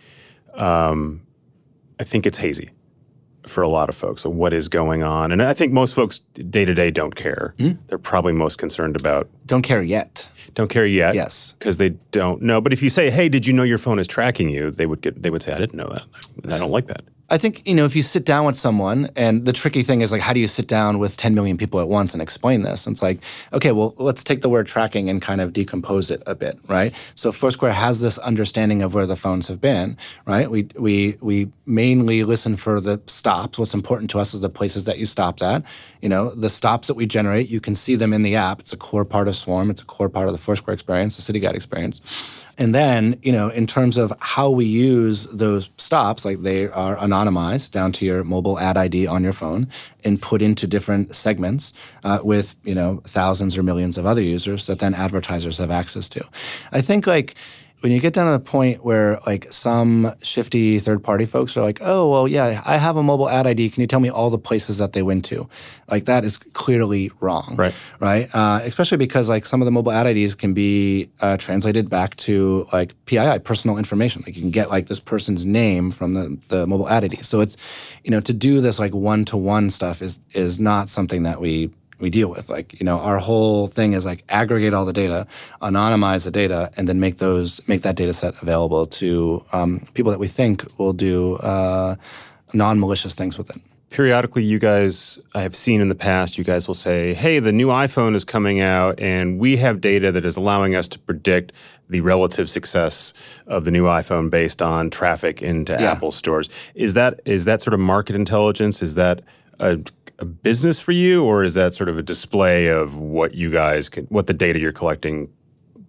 um, 0.55 1.21
I 1.99 2.05
think 2.05 2.25
it's 2.27 2.39
hazy 2.39 2.71
for 3.47 3.63
a 3.63 3.69
lot 3.69 3.89
of 3.89 3.95
folks 3.95 4.25
what 4.25 4.53
is 4.53 4.69
going 4.69 5.03
on, 5.03 5.33
and 5.33 5.43
I 5.43 5.55
think 5.55 5.73
most 5.73 5.95
folks 5.95 6.21
day 6.35 6.65
to 6.65 6.75
day 6.75 6.91
don't 6.91 7.15
care. 7.15 7.55
Hmm? 7.59 7.73
They're 7.89 7.99
probably 7.99 8.33
most 8.33 8.59
concerned 8.59 8.97
about 8.97 9.29
Don't 9.47 9.63
care 9.63 9.83
yet. 9.83 10.29
don't 10.55 10.69
care 10.71 10.87
yet. 10.87 11.15
Yes. 11.15 11.55
because 11.59 11.79
they 11.79 11.91
don't 12.11 12.43
know. 12.43 12.61
But 12.61 12.73
if 12.73 12.83
you 12.83 12.91
say, 12.91 13.11
"Hey, 13.11 13.29
did 13.29 13.47
you 13.47 13.53
know 13.53 13.63
your 13.63 13.79
phone 13.79 13.99
is 13.99 14.07
tracking 14.07 14.49
you?" 14.51 14.71
They 14.71 14.87
would 14.87 15.01
get 15.01 15.23
they 15.23 15.31
would 15.31 15.43
say, 15.43 15.53
"I 15.53 15.59
didn't 15.59 15.77
know 15.77 15.89
that. 15.89 16.53
I 16.53 16.59
don't 16.59 16.71
like 16.71 16.87
that." 16.89 17.03
I 17.31 17.39
think, 17.39 17.63
you 17.65 17.75
know, 17.75 17.85
if 17.85 17.95
you 17.95 18.03
sit 18.03 18.25
down 18.25 18.45
with 18.45 18.57
someone, 18.57 19.09
and 19.15 19.47
the 19.47 19.53
tricky 19.53 19.83
thing 19.83 20.01
is 20.01 20.11
like, 20.11 20.21
how 20.21 20.33
do 20.33 20.41
you 20.41 20.49
sit 20.49 20.67
down 20.67 20.99
with 20.99 21.17
10 21.17 21.33
million 21.33 21.57
people 21.57 21.79
at 21.79 21.89
once 21.89 22.13
and 22.13 22.21
explain 22.21 22.63
this? 22.63 22.87
And 22.87 22.95
it's 22.95 23.03
like, 23.03 23.21
okay, 23.53 23.71
well, 23.71 23.95
let's 23.99 24.25
take 24.25 24.43
the 24.43 24.49
word 24.49 24.67
tracking 24.67 25.09
and 25.09 25.23
kind 25.23 25.41
of 25.41 25.53
decompose 25.53 26.11
it 26.11 26.23
a 26.27 26.35
bit, 26.35 26.59
right? 26.67 26.93
So 27.15 27.31
Foursquare 27.31 27.73
has 27.73 28.01
this 28.01 28.19
understanding 28.19 28.83
of 28.83 28.95
where 28.95 29.07
the 29.07 29.15
phones 29.15 29.47
have 29.47 29.61
been, 29.61 29.97
right? 30.27 30.51
We 30.51 30.69
we 30.77 31.19
we 31.21 31.53
mainly 31.67 32.25
listen 32.25 32.57
for 32.57 32.81
the 32.81 33.01
stops. 33.07 33.59
What's 33.59 33.75
important 33.75 34.11
to 34.11 34.19
us 34.19 34.35
is 34.35 34.41
the 34.41 34.49
places 34.49 34.85
that 34.87 34.99
you 34.99 35.07
stopped 35.07 35.41
at. 35.41 35.63
You 36.01 36.09
know, 36.09 36.31
the 36.31 36.49
stops 36.49 36.89
that 36.89 36.95
we 36.95 37.07
generate, 37.07 37.49
you 37.49 37.61
can 37.61 37.77
see 37.77 37.95
them 37.95 38.13
in 38.13 38.23
the 38.23 38.35
app. 38.35 38.59
It's 38.59 38.73
a 38.73 38.77
core 38.77 39.05
part 39.05 39.29
of 39.29 39.37
Swarm. 39.37 39.71
It's 39.71 39.83
a 39.83 39.85
core 39.87 40.09
part 40.09 40.27
of 40.27 40.33
the 40.33 40.39
Foursquare 40.39 40.75
experience, 40.75 41.15
the 41.15 41.23
City 41.23 41.39
Guide 41.39 41.55
experience. 41.55 42.01
And 42.61 42.75
then, 42.75 43.19
you 43.23 43.33
know, 43.33 43.49
in 43.49 43.67
terms 43.67 43.97
of 43.97 44.13
how 44.21 44.51
we 44.51 44.67
use 44.67 45.25
those 45.29 45.71
stops, 45.79 46.27
like 46.27 46.43
they 46.43 46.69
are 46.69 46.95
anonymized 46.97 47.71
down 47.71 47.91
to 47.93 48.05
your 48.05 48.23
mobile 48.23 48.59
ad 48.59 48.77
ID 48.77 49.07
on 49.07 49.23
your 49.23 49.33
phone 49.33 49.67
and 50.05 50.21
put 50.21 50.43
into 50.43 50.67
different 50.67 51.17
segments 51.17 51.73
uh, 52.05 52.19
with, 52.23 52.55
you 52.63 52.75
know, 52.75 53.01
thousands 53.05 53.57
or 53.57 53.63
millions 53.63 53.97
of 53.97 54.05
other 54.05 54.21
users 54.21 54.67
that 54.67 54.79
then 54.79 54.93
advertisers 54.93 55.57
have 55.57 55.71
access 55.71 56.07
to. 56.11 56.23
I 56.71 56.83
think 56.83 57.07
like 57.07 57.35
when 57.81 57.93
you 57.93 58.01
get 58.01 58.13
down 58.13 58.27
to 58.27 58.33
the 58.33 58.45
point 58.45 58.85
where 58.85 59.19
like 59.27 59.53
some 59.53 60.13
shifty 60.23 60.79
third 60.79 61.03
party 61.03 61.25
folks 61.25 61.57
are 61.57 61.63
like, 61.63 61.79
oh, 61.81 62.09
well, 62.11 62.29
yeah, 62.29 62.61
I 62.65 62.77
have 62.77 62.97
a 62.97 63.03
mobile 63.03 63.29
ad 63.29 63.47
ID. 63.47 63.71
Can 63.71 63.81
you 63.81 63.87
tell 63.87 64.01
me 64.01 64.11
all 64.11 64.29
the 64.29 64.39
places 64.39 64.79
that 64.79 64.93
they 64.93 65.03
went 65.03 65.25
to? 65.27 65.49
Like 65.91 66.05
that 66.05 66.25
is 66.25 66.37
clearly 66.37 67.11
wrong. 67.21 67.55
Right. 67.57 67.75
Right. 67.99 68.35
Uh, 68.35 68.61
especially 68.65 68.99
because 68.99 69.29
like 69.29 69.47
some 69.47 69.63
of 69.63 69.65
the 69.65 69.71
mobile 69.71 69.93
ad 69.93 70.07
IDs 70.07 70.35
can 70.35 70.53
be 70.53 71.11
uh, 71.21 71.39
translated 71.39 71.89
back 71.89 72.17
to 72.17 72.67
like 72.73 72.95
PII, 73.07 73.39
personal 73.41 73.79
information. 73.79 74.23
Like 74.27 74.37
you 74.37 74.43
can 74.43 74.51
get 74.51 74.69
like 74.69 74.89
this 74.89 75.01
person's 75.01 75.47
name 75.47 75.91
from 75.91 76.15
the, 76.15 76.39
the 76.49 76.67
mobile 76.67 76.89
ad 76.89 77.05
ID. 77.05 77.23
So 77.23 77.41
it's, 77.41 77.57
you 78.05 78.11
know, 78.11 78.21
to 78.21 78.33
do 78.33 78.61
this 78.61 78.79
like 78.79 78.95
one 78.95 79.25
to 79.27 79.37
one 79.37 79.71
stuff 79.71 80.03
is 80.03 80.19
is 80.33 80.61
not 80.61 80.89
something 80.89 81.23
that 81.23 81.41
we 81.41 81.71
we 82.01 82.11
deal 82.11 82.29
with. 82.31 82.49
Like, 82.51 82.79
you 82.81 82.85
know, 82.85 82.99
our 82.99 83.19
whole 83.19 83.67
thing 83.67 83.93
is 83.93 84.05
like 84.05 84.25
aggregate 84.29 84.73
all 84.75 84.85
the 84.85 84.93
data, 84.93 85.27
anonymize 85.63 86.25
the 86.25 86.31
data, 86.31 86.71
and 86.77 86.89
then 86.89 86.99
make 87.01 87.19
those 87.19 87.61
make 87.69 87.83
that 87.83 87.97
data 87.97 88.13
set 88.13 88.41
available 88.43 88.87
to 88.87 89.45
um, 89.53 89.87
people 89.95 90.11
that 90.11 90.21
we 90.21 90.29
think 90.29 90.65
will 90.79 90.93
do 90.93 91.37
uh, 91.37 91.97
non-malicious 92.55 93.15
things 93.15 93.39
with 93.39 93.51
it. 93.51 93.63
periodically 93.91 94.43
you 94.43 94.59
guys 94.59 95.19
i 95.35 95.43
have 95.43 95.55
seen 95.55 95.81
in 95.81 95.89
the 95.89 95.95
past 95.95 96.37
you 96.39 96.45
guys 96.45 96.67
will 96.69 96.75
say 96.75 97.13
hey 97.15 97.39
the 97.41 97.53
new 97.53 97.69
iphone 97.69 98.15
is 98.15 98.25
coming 98.25 98.61
out 98.61 98.99
and 99.01 99.39
we 99.39 99.57
have 99.57 99.81
data 99.81 100.11
that 100.13 100.25
is 100.25 100.37
allowing 100.37 100.75
us 100.75 100.89
to 100.89 100.99
predict 100.99 101.53
the 101.89 102.01
relative 102.01 102.49
success 102.51 103.13
of 103.47 103.65
the 103.65 103.71
new 103.71 103.85
iphone 103.85 104.31
based 104.31 104.61
on 104.63 104.91
traffic 104.91 105.43
into 105.43 105.73
Yeah. 105.79 105.93
apple 105.93 106.13
stores 106.13 106.49
is 106.75 106.95
that 106.95 107.21
is 107.25 107.45
that 107.47 107.63
sort 107.63 107.75
of 107.75 107.81
market 107.81 108.15
intelligence 108.17 108.83
is 108.83 108.95
that 108.97 109.23
a, 109.61 109.79
a 110.21 110.25
business 110.25 110.79
for 110.79 110.93
you 110.93 111.25
or 111.25 111.43
is 111.45 111.55
that 111.55 111.75
sort 111.75 111.89
of 111.89 111.97
a 111.99 112.03
display 112.03 112.67
of 112.69 112.97
what 112.97 113.35
you 113.35 113.51
guys 113.51 113.89
can 113.89 114.05
what 114.07 114.27
the 114.27 114.35
data 114.35 114.59
you're 114.59 114.71
collecting 114.73 115.29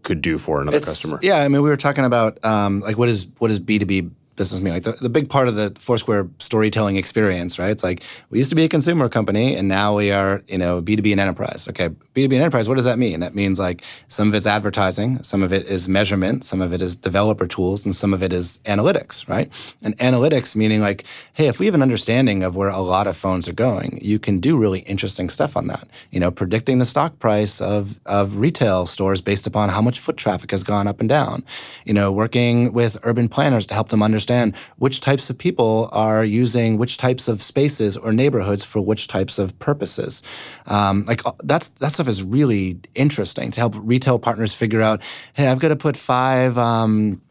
could 0.04 0.22
do 0.22 0.38
for 0.38 0.62
another 0.62 0.78
It's- 0.78 0.90
customer? 0.90 1.20
Yeah, 1.22 1.38
I 1.42 1.48
mean, 1.48 1.62
we 1.62 1.70
were 1.70 1.78
talking 1.78 2.06
about 2.06 2.44
um, 2.44 2.80
like 2.80 2.98
what 2.98 3.10
is 3.10 3.28
what 3.40 3.52
is 3.52 3.60
B 3.60 3.78
two 3.78 3.86
B 3.86 4.10
business 4.42 4.62
mean? 4.62 4.74
Like 4.74 4.84
the, 4.84 4.94
the 4.94 5.10
big 5.10 5.30
part 5.30 5.48
of 5.48 5.56
the 5.56 5.72
Foursquare 5.78 6.28
storytelling 6.40 6.96
experience, 6.96 7.60
right? 7.60 7.70
It's 7.70 7.84
like 7.84 8.02
we 8.32 8.40
used 8.40 8.50
to 8.50 8.56
be 8.56 8.64
a 8.64 8.70
consumer 8.70 9.08
company 9.08 9.56
and 9.56 9.68
now 9.68 9.96
we 9.96 10.10
are, 10.12 10.42
you 10.48 10.58
know, 10.58 10.82
B2B 10.82 11.12
and 11.12 11.22
enterprise. 11.22 11.68
Okay, 11.70 11.90
B2B 12.16 12.34
and 12.34 12.42
enterprise, 12.46 12.68
what 12.68 12.76
does 12.76 12.86
that 12.86 12.98
mean? 12.98 13.20
That 13.20 13.36
means 13.36 13.60
like 13.60 13.84
some 14.08 14.30
of 14.30 14.34
it's 14.34 14.48
advertising, 14.48 15.22
some 15.22 15.44
of 15.44 15.54
it 15.54 15.68
is 15.68 15.88
measurement, 15.88 16.44
some 16.44 16.60
of 16.60 16.74
it 16.74 16.82
is 16.82 16.96
developer 16.96 17.46
tools, 17.46 17.86
and 17.86 17.96
some 17.96 18.16
of 18.16 18.24
it 18.24 18.34
is 18.34 18.58
analytics, 18.66 19.30
right? 19.30 19.48
And 19.84 19.96
analytics 20.00 20.56
meaning 20.56 20.82
like, 20.82 21.04
hey, 21.34 21.48
if 21.48 21.60
we 21.60 21.68
have 21.68 21.76
an 21.76 21.84
understanding 21.84 22.42
of 22.42 22.56
where 22.56 22.70
a 22.70 22.80
lot 22.80 23.06
of 23.06 23.16
phones 23.16 23.48
are 23.48 23.54
going, 23.54 24.00
you 24.02 24.18
can 24.18 24.40
do 24.40 24.58
really 24.58 24.80
interesting 24.80 25.30
stuff 25.30 25.56
on 25.56 25.68
that. 25.68 25.88
You 26.10 26.20
know, 26.20 26.32
predicting 26.32 26.80
the 26.80 26.86
stock 26.86 27.20
price 27.20 27.62
of, 27.62 28.00
of 28.08 28.38
retail 28.38 28.88
stores 28.88 29.22
based 29.22 29.46
upon 29.46 29.70
how 29.70 29.84
much 29.84 30.00
foot 30.00 30.18
traffic 30.18 30.50
has 30.50 30.64
gone 30.64 30.88
up 30.88 31.00
and 31.00 31.08
down. 31.08 31.44
You 31.86 31.94
know, 31.94 32.12
working 32.12 32.74
with 32.74 32.98
urban 33.04 33.30
planners 33.30 33.68
to 33.68 33.76
help 33.76 33.90
them 33.90 34.02
understand 34.02 34.31
which 34.78 35.00
types 35.00 35.30
of 35.30 35.38
people 35.38 35.90
are 35.92 36.24
using 36.24 36.78
which 36.78 36.98
types 36.98 37.28
of 37.28 37.42
spaces 37.42 37.98
or 37.98 38.12
neighborhoods 38.12 38.64
for 38.64 38.82
which 38.82 39.08
types 39.08 39.38
of 39.40 39.58
purposes. 39.60 40.24
Um, 40.66 41.06
like 41.06 41.26
uh, 41.26 41.34
that's 41.44 41.68
that 41.80 41.92
stuff 41.94 42.08
is 42.08 42.24
really 42.24 42.80
interesting 42.96 43.52
to 43.52 43.60
help 43.60 43.76
retail 43.78 44.20
partners 44.20 44.54
figure 44.54 44.82
out. 44.82 45.02
Hey, 45.34 45.48
I've 45.48 45.60
got 45.60 45.70
to 45.70 45.76
put 45.76 45.98
five. 45.98 46.58
Um, 46.58 47.22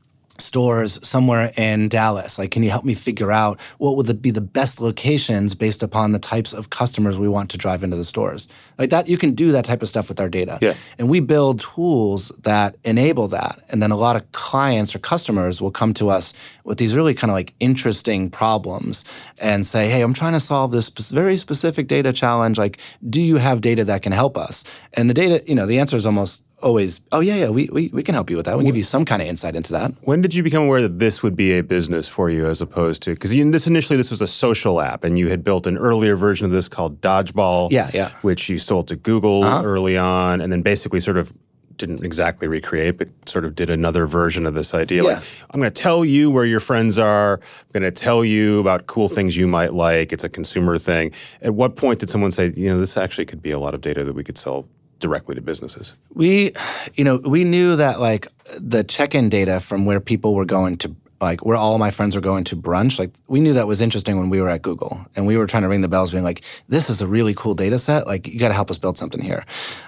stores 0.41 0.99
somewhere 1.07 1.53
in 1.57 1.89
Dallas? 1.89 2.39
Like, 2.39 2.51
can 2.51 2.63
you 2.63 2.71
help 2.71 2.85
me 2.85 2.95
figure 2.95 3.31
out 3.31 3.61
what 3.79 3.97
would 3.97 4.23
be 4.23 4.31
the 4.31 4.41
best 4.41 4.81
locations 4.81 5.55
based 5.55 5.83
upon 5.83 6.13
the 6.13 6.19
types 6.19 6.53
of 6.53 6.71
customers 6.71 7.19
we 7.19 7.29
want 7.29 7.51
to 7.51 7.59
drive 7.59 7.85
into 7.85 7.97
the 7.97 8.05
stores? 8.05 8.49
Like 8.79 8.91
that, 8.91 9.09
you 9.09 9.19
can 9.19 9.35
do 9.35 9.53
that 9.53 9.65
type 9.65 9.83
of 9.83 9.89
stuff 9.89 10.09
with 10.09 10.21
our 10.21 10.29
data. 10.29 10.59
Yeah. 10.61 10.75
And 10.99 11.09
we 11.09 11.21
build 11.21 11.61
tools 11.61 12.29
that 12.43 12.77
enable 12.85 13.29
that. 13.29 13.63
And 13.69 13.83
then 13.83 13.91
a 13.91 13.97
lot 13.97 14.17
of 14.17 14.31
clients 14.33 14.95
or 14.95 14.99
customers 14.99 15.61
will 15.61 15.71
come 15.71 15.95
to 15.95 16.09
us 16.09 16.33
with 16.65 16.79
these 16.79 16.95
really 16.95 17.15
kind 17.15 17.31
of 17.31 17.35
like 17.35 17.55
interesting 17.61 18.31
problems 18.31 19.05
and 19.41 19.67
say, 19.67 19.89
hey, 19.89 20.03
I'm 20.03 20.15
trying 20.15 20.33
to 20.33 20.41
solve 20.41 20.73
this 20.73 20.89
very 21.11 21.37
specific 21.37 21.89
data 21.89 22.13
challenge. 22.13 22.59
Like, 22.59 22.79
do 23.09 23.21
you 23.21 23.37
have 23.37 23.61
data 23.61 23.85
that 23.85 24.03
can 24.03 24.13
help 24.13 24.37
us? 24.37 24.65
And 24.95 25.09
the 25.09 25.15
data, 25.15 25.43
you 25.47 25.55
know, 25.55 25.67
the 25.67 25.79
answer 25.79 25.97
is 25.97 26.07
almost 26.07 26.45
always, 26.63 27.01
oh 27.13 27.21
yeah, 27.21 27.37
yeah, 27.37 27.49
we, 27.51 27.69
we, 27.73 27.89
we 27.89 28.03
can 28.03 28.15
help 28.15 28.31
you 28.31 28.37
with 28.37 28.47
that. 28.47 28.57
We 28.59 28.65
give 28.65 28.77
you 28.77 28.83
some 28.83 29.05
kind 29.05 29.21
of 29.23 29.29
insight 29.29 29.55
into 29.55 29.73
that. 29.73 29.93
When 30.03 30.21
did 30.21 30.35
you 30.35 30.43
become 30.43 30.63
aware 30.65 30.83
that 30.83 30.99
this 30.99 31.23
would 31.23 31.37
be 31.37 31.59
a 31.59 31.63
business 31.63 32.09
for 32.09 32.31
you 32.31 32.47
as 32.47 32.61
opposed 32.61 33.03
to 33.05 33.15
because 33.15 33.31
this 33.31 33.67
initially 33.67 33.97
this 33.97 34.11
was 34.11 34.23
a 34.23 34.27
social 34.27 34.81
app 34.81 35.05
and 35.05 35.19
you 35.19 35.29
had 35.29 35.43
built 35.45 35.67
an 35.67 35.77
earlier 35.77 36.17
version 36.17 36.47
of 36.47 36.53
this 36.53 36.69
called 36.69 37.01
Dodgeball, 37.01 37.71
Yeah, 37.71 37.91
yeah. 37.93 38.11
which 38.23 38.49
you 38.49 38.59
sold 38.59 38.89
to 38.89 38.97
Google 38.97 39.45
uh-huh. 39.45 39.63
early 39.65 39.97
on, 39.97 40.41
and 40.41 40.53
then 40.53 40.63
basically 40.63 41.01
sort 41.01 41.17
of 41.17 41.33
didn't 41.81 42.05
exactly 42.05 42.47
recreate, 42.47 42.99
but 42.99 43.09
sort 43.27 43.45
of 43.45 43.55
did 43.55 43.71
another 43.71 44.07
version 44.07 44.45
of 44.47 44.55
this 44.55 44.75
idea. 44.75 45.03
Like, 45.03 45.17
Yeah. 45.17 45.23
I'm 45.51 45.61
going 45.61 45.73
to 45.73 45.83
tell 45.83 46.05
you 46.05 46.31
where 46.31 46.45
your 46.45 46.61
friends 46.61 46.99
are. 46.99 47.41
I'm 47.41 47.81
going 47.81 47.83
to 47.83 47.91
tell 47.91 48.23
you 48.25 48.61
about 48.61 48.87
cool 48.87 49.09
things 49.09 49.37
you 49.37 49.49
might 49.49 49.73
like. 49.73 50.13
It's 50.13 50.23
a 50.23 50.29
consumer 50.29 50.77
thing. 50.77 51.13
At 51.41 51.55
what 51.55 51.77
point 51.77 52.01
did 52.01 52.11
someone 52.11 52.31
say, 52.31 52.53
you 52.55 52.69
know, 52.69 52.79
this 52.79 52.97
actually 52.99 53.25
could 53.25 53.43
be 53.43 53.51
a 53.51 53.59
lot 53.59 53.75
of 53.75 53.81
data 53.81 54.05
that 54.05 54.13
we 54.13 54.23
could 54.23 54.37
sell 54.37 54.69
directly 55.01 55.35
to 55.35 55.41
businesses? 55.41 55.95
We, 56.15 56.53
you 56.95 57.05
know, 57.05 57.17
we 57.19 57.45
knew 57.45 57.77
that 57.77 58.01
like 58.01 58.29
the 58.59 58.85
check-in 58.85 59.29
data 59.29 59.61
from 59.61 59.87
where 59.87 60.01
people 60.01 60.35
were 60.35 60.45
going 60.45 60.77
to 60.79 60.95
like 61.21 61.45
where 61.45 61.57
all 61.57 61.77
my 61.77 61.91
friends 61.91 62.17
were 62.17 62.23
going 62.23 62.45
to 62.45 62.57
brunch, 62.57 62.99
like 62.99 63.11
we 63.27 63.41
knew 63.41 63.53
that 63.53 63.67
was 63.67 63.81
interesting 63.81 64.19
when 64.19 64.31
we 64.31 64.41
were 64.41 64.49
at 64.49 64.63
Google 64.63 65.05
and 65.15 65.27
we 65.27 65.37
were 65.37 65.47
trying 65.47 65.63
to 65.65 65.69
ring 65.69 65.83
the 65.83 65.89
bells 65.89 66.11
being 66.11 66.25
like, 66.25 66.43
this 66.69 66.89
is 66.89 67.03
a 67.03 67.07
really 67.07 67.35
cool 67.35 67.55
data 67.55 67.79
set. 67.79 68.07
Like 68.07 68.27
you 68.27 68.39
got 68.39 68.49
to 68.49 68.55
help 68.55 68.71
us 68.71 68.79
build 68.79 68.97
something 68.97 69.21
here. 69.21 69.45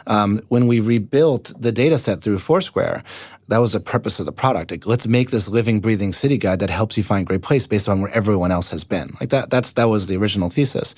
Um, 0.07 0.43
when 0.49 0.67
we 0.67 0.81
rebuilt 0.81 1.53
the 1.59 1.73
data 1.73 1.97
set 1.97 2.23
through 2.23 2.39
Foursquare, 2.39 3.03
that 3.49 3.59
was 3.59 3.73
the 3.73 3.81
purpose 3.81 4.21
of 4.21 4.27
the 4.27 4.33
product. 4.33 4.71
Like, 4.71 4.87
let's 4.87 5.07
make 5.07 5.31
this 5.31 5.49
living, 5.49 5.81
breathing 5.81 6.13
city 6.13 6.39
guide 6.39 6.61
that 6.61 6.71
helps 6.71 6.97
you 6.97 7.03
find 7.03 7.27
great 7.27 7.43
place 7.43 7.67
based 7.67 7.89
on 7.89 8.01
where 8.01 8.11
everyone 8.13 8.53
else 8.53 8.71
has 8.71 8.85
been. 8.85 9.11
Like 9.21 9.31
that, 9.31 9.51
that's 9.51 9.73
that 9.73 9.89
was 9.89 10.07
the 10.07 10.17
original 10.17 10.49
thesis. 10.49 10.95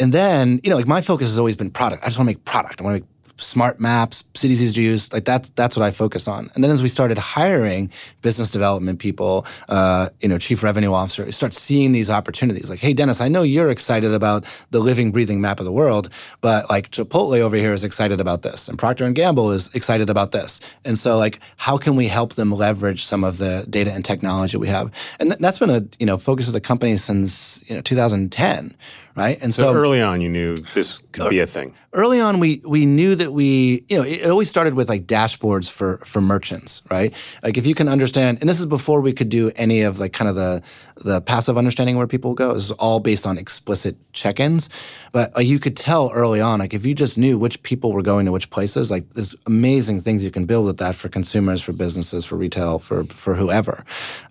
And 0.00 0.12
then, 0.12 0.60
you 0.64 0.70
know, 0.70 0.76
like 0.76 0.86
my 0.86 1.00
focus 1.00 1.28
has 1.28 1.38
always 1.38 1.56
been 1.56 1.70
product. 1.70 2.02
I 2.02 2.06
just 2.06 2.18
want 2.18 2.28
to 2.28 2.34
make 2.34 2.44
product. 2.44 2.80
I 2.80 2.84
want 2.84 2.96
to 2.96 3.00
make 3.02 3.11
smart 3.36 3.80
maps, 3.80 4.24
cities 4.34 4.62
easy 4.62 4.74
to 4.74 4.82
use. 4.82 5.12
Like 5.12 5.24
that's 5.24 5.48
that's 5.50 5.76
what 5.76 5.84
I 5.84 5.90
focus 5.90 6.28
on. 6.28 6.50
And 6.54 6.62
then 6.62 6.70
as 6.70 6.82
we 6.82 6.88
started 6.88 7.18
hiring 7.18 7.90
business 8.22 8.50
development 8.50 8.98
people, 8.98 9.46
uh, 9.68 10.08
you 10.20 10.28
know, 10.28 10.38
chief 10.38 10.62
revenue 10.62 10.92
officer, 10.92 11.24
we 11.24 11.32
start 11.32 11.54
seeing 11.54 11.92
these 11.92 12.10
opportunities. 12.10 12.70
Like, 12.70 12.78
hey, 12.78 12.92
Dennis, 12.92 13.20
I 13.20 13.28
know 13.28 13.42
you're 13.42 13.70
excited 13.70 14.12
about 14.12 14.44
the 14.70 14.80
living, 14.80 15.12
breathing 15.12 15.40
map 15.40 15.58
of 15.58 15.64
the 15.64 15.72
world, 15.72 16.10
but 16.40 16.68
like 16.70 16.90
Chipotle 16.90 17.38
over 17.40 17.56
here 17.56 17.72
is 17.72 17.84
excited 17.84 18.20
about 18.20 18.42
this, 18.42 18.68
and 18.68 18.78
Procter 18.78 19.04
and 19.04 19.14
Gamble 19.14 19.50
is 19.50 19.72
excited 19.74 20.10
about 20.10 20.32
this. 20.32 20.60
And 20.84 20.98
so, 20.98 21.18
like, 21.18 21.40
how 21.56 21.78
can 21.78 21.96
we 21.96 22.08
help 22.08 22.34
them 22.34 22.52
leverage 22.52 23.04
some 23.04 23.24
of 23.24 23.38
the 23.38 23.66
data 23.68 23.92
and 23.92 24.04
technology 24.04 24.56
we 24.56 24.68
have? 24.68 24.90
And 25.18 25.30
th- 25.30 25.40
that's 25.40 25.58
been 25.58 25.70
a 25.70 25.82
you 25.98 26.06
know 26.06 26.16
focus 26.18 26.46
of 26.46 26.52
the 26.52 26.60
company 26.60 26.96
since 26.96 27.62
you 27.68 27.76
know 27.76 27.82
2010. 27.82 28.76
Right. 29.14 29.38
And 29.42 29.54
So, 29.54 29.64
so, 29.64 29.74
early 29.74 30.00
on, 30.00 30.20
you 30.22 30.28
knew 30.30 30.56
this 30.74 31.02
could 31.12 31.28
be 31.28 31.40
a 31.40 31.46
thing. 31.46 31.74
early 31.92 32.18
on 32.20 32.40
we 32.40 32.62
we 32.64 32.86
knew 32.86 33.14
that 33.14 33.32
we 33.32 33.84
you 33.90 33.96
know 33.98 34.02
it, 34.02 34.22
it 34.22 34.30
always 34.30 34.48
started 34.48 34.72
with 34.74 34.88
like 34.88 35.06
dashboards 35.06 35.70
for 35.70 35.98
for 35.98 36.22
merchants 36.22 36.80
right 36.90 37.12
like 37.42 37.58
if 37.58 37.66
you 37.66 37.74
can 37.74 37.88
understand 37.88 38.38
and 38.40 38.48
this 38.48 38.58
is 38.58 38.64
before 38.64 39.02
we 39.02 39.12
could 39.12 39.28
do 39.28 39.50
any 39.56 39.82
of 39.82 40.00
like 40.00 40.14
kind 40.14 40.30
of 40.30 40.34
the 40.36 40.62
the 40.96 41.20
passive 41.20 41.56
understanding 41.58 41.96
where 41.96 42.06
people 42.06 42.34
go 42.34 42.52
is 42.52 42.70
all 42.72 43.00
based 43.00 43.26
on 43.26 43.38
explicit 43.38 43.96
check-ins. 44.12 44.68
But 45.12 45.44
you 45.44 45.58
could 45.58 45.76
tell 45.76 46.10
early 46.12 46.40
on 46.40 46.60
like 46.60 46.74
if 46.74 46.86
you 46.86 46.94
just 46.94 47.18
knew 47.18 47.38
which 47.38 47.62
people 47.62 47.92
were 47.92 48.02
going 48.02 48.26
to 48.26 48.32
which 48.32 48.50
places 48.50 48.90
like 48.90 49.08
there's 49.10 49.34
amazing 49.46 50.00
things 50.00 50.24
you 50.24 50.30
can 50.30 50.44
build 50.44 50.66
with 50.66 50.78
that 50.78 50.94
for 50.94 51.08
consumers 51.08 51.62
for 51.62 51.72
businesses 51.72 52.24
for 52.24 52.36
retail 52.36 52.78
for 52.78 53.04
for 53.04 53.34
whoever. 53.34 53.84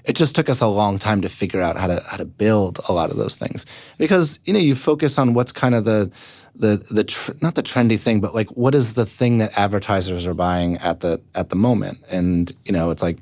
It 0.06 0.16
just 0.16 0.36
took 0.36 0.50
us 0.50 0.62
a 0.62 0.68
long 0.68 1.00
time 1.00 1.22
to 1.22 1.30
figure 1.30 1.62
out 1.62 1.78
how 1.78 1.88
to 1.88 2.02
how 2.10 2.18
to 2.18 2.26
build 2.26 2.80
a 2.88 2.94
lot 2.94 3.12
of 3.12 3.18
those 3.18 3.36
things. 3.36 3.66
Because 3.98 4.40
you 4.46 4.54
know 4.54 4.60
you 4.60 4.76
focus 4.76 5.18
on 5.18 5.34
what's 5.34 5.52
kind 5.52 5.76
of 5.76 5.86
the 5.86 6.12
the 6.56 6.78
the 6.92 7.04
tr- 7.04 7.32
not 7.42 7.56
the 7.56 7.64
trendy 7.64 8.00
thing, 8.00 8.20
but 8.20 8.36
like 8.36 8.50
what 8.52 8.76
is 8.76 8.94
the 8.94 9.06
thing 9.06 9.40
that 9.40 9.58
advertisers 9.58 10.28
are 10.28 10.34
buying 10.34 10.78
at 10.78 11.00
the 11.00 11.22
at 11.36 11.50
the 11.50 11.56
moment? 11.56 12.00
And 12.10 12.52
you 12.66 12.72
know, 12.72 12.92
it's 12.92 13.02
like 13.02 13.18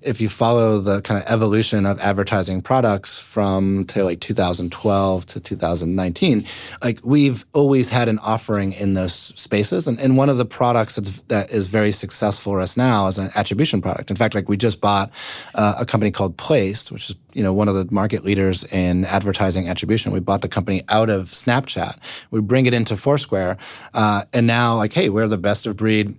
if 0.00 0.20
you 0.20 0.28
follow 0.28 0.80
the 0.80 1.02
kind 1.02 1.22
of 1.22 1.28
evolution 1.28 1.84
of 1.84 1.98
advertising 2.00 2.62
products 2.62 3.18
from 3.18 3.84
to 3.86 4.04
like 4.04 4.20
2012 4.20 5.26
to 5.26 5.40
2019, 5.40 6.44
like 6.82 7.00
we've 7.02 7.44
always 7.52 7.88
had 7.88 8.08
an 8.08 8.18
offering 8.20 8.72
in 8.72 8.94
those 8.94 9.12
spaces. 9.12 9.88
And, 9.88 9.98
and 9.98 10.16
one 10.16 10.28
of 10.28 10.38
the 10.38 10.44
products 10.44 10.96
that's, 10.96 11.20
that 11.22 11.50
is 11.50 11.66
very 11.66 11.90
successful 11.90 12.52
for 12.52 12.60
us 12.60 12.76
now 12.76 13.08
is 13.08 13.18
an 13.18 13.30
attribution 13.34 13.82
product. 13.82 14.10
In 14.10 14.16
fact, 14.16 14.34
like 14.34 14.48
we 14.48 14.56
just 14.56 14.80
bought 14.80 15.10
uh, 15.54 15.74
a 15.78 15.84
company 15.84 16.10
called 16.10 16.36
Placed, 16.36 16.92
which 16.92 17.10
is 17.10 17.16
you 17.38 17.44
know 17.44 17.52
one 17.52 17.68
of 17.68 17.76
the 17.76 17.86
market 17.94 18.24
leaders 18.24 18.64
in 18.64 19.04
advertising 19.04 19.68
attribution. 19.68 20.10
We 20.10 20.18
bought 20.18 20.42
the 20.42 20.48
company 20.48 20.82
out 20.88 21.08
of 21.08 21.26
Snapchat. 21.28 21.96
We 22.32 22.40
bring 22.40 22.66
it 22.66 22.74
into 22.74 22.96
Foursquare, 22.96 23.56
uh, 23.94 24.24
and 24.32 24.44
now 24.44 24.76
like, 24.76 24.92
hey, 24.92 25.08
we're 25.08 25.28
the 25.28 25.38
best 25.38 25.64
of 25.64 25.76
breed 25.76 26.18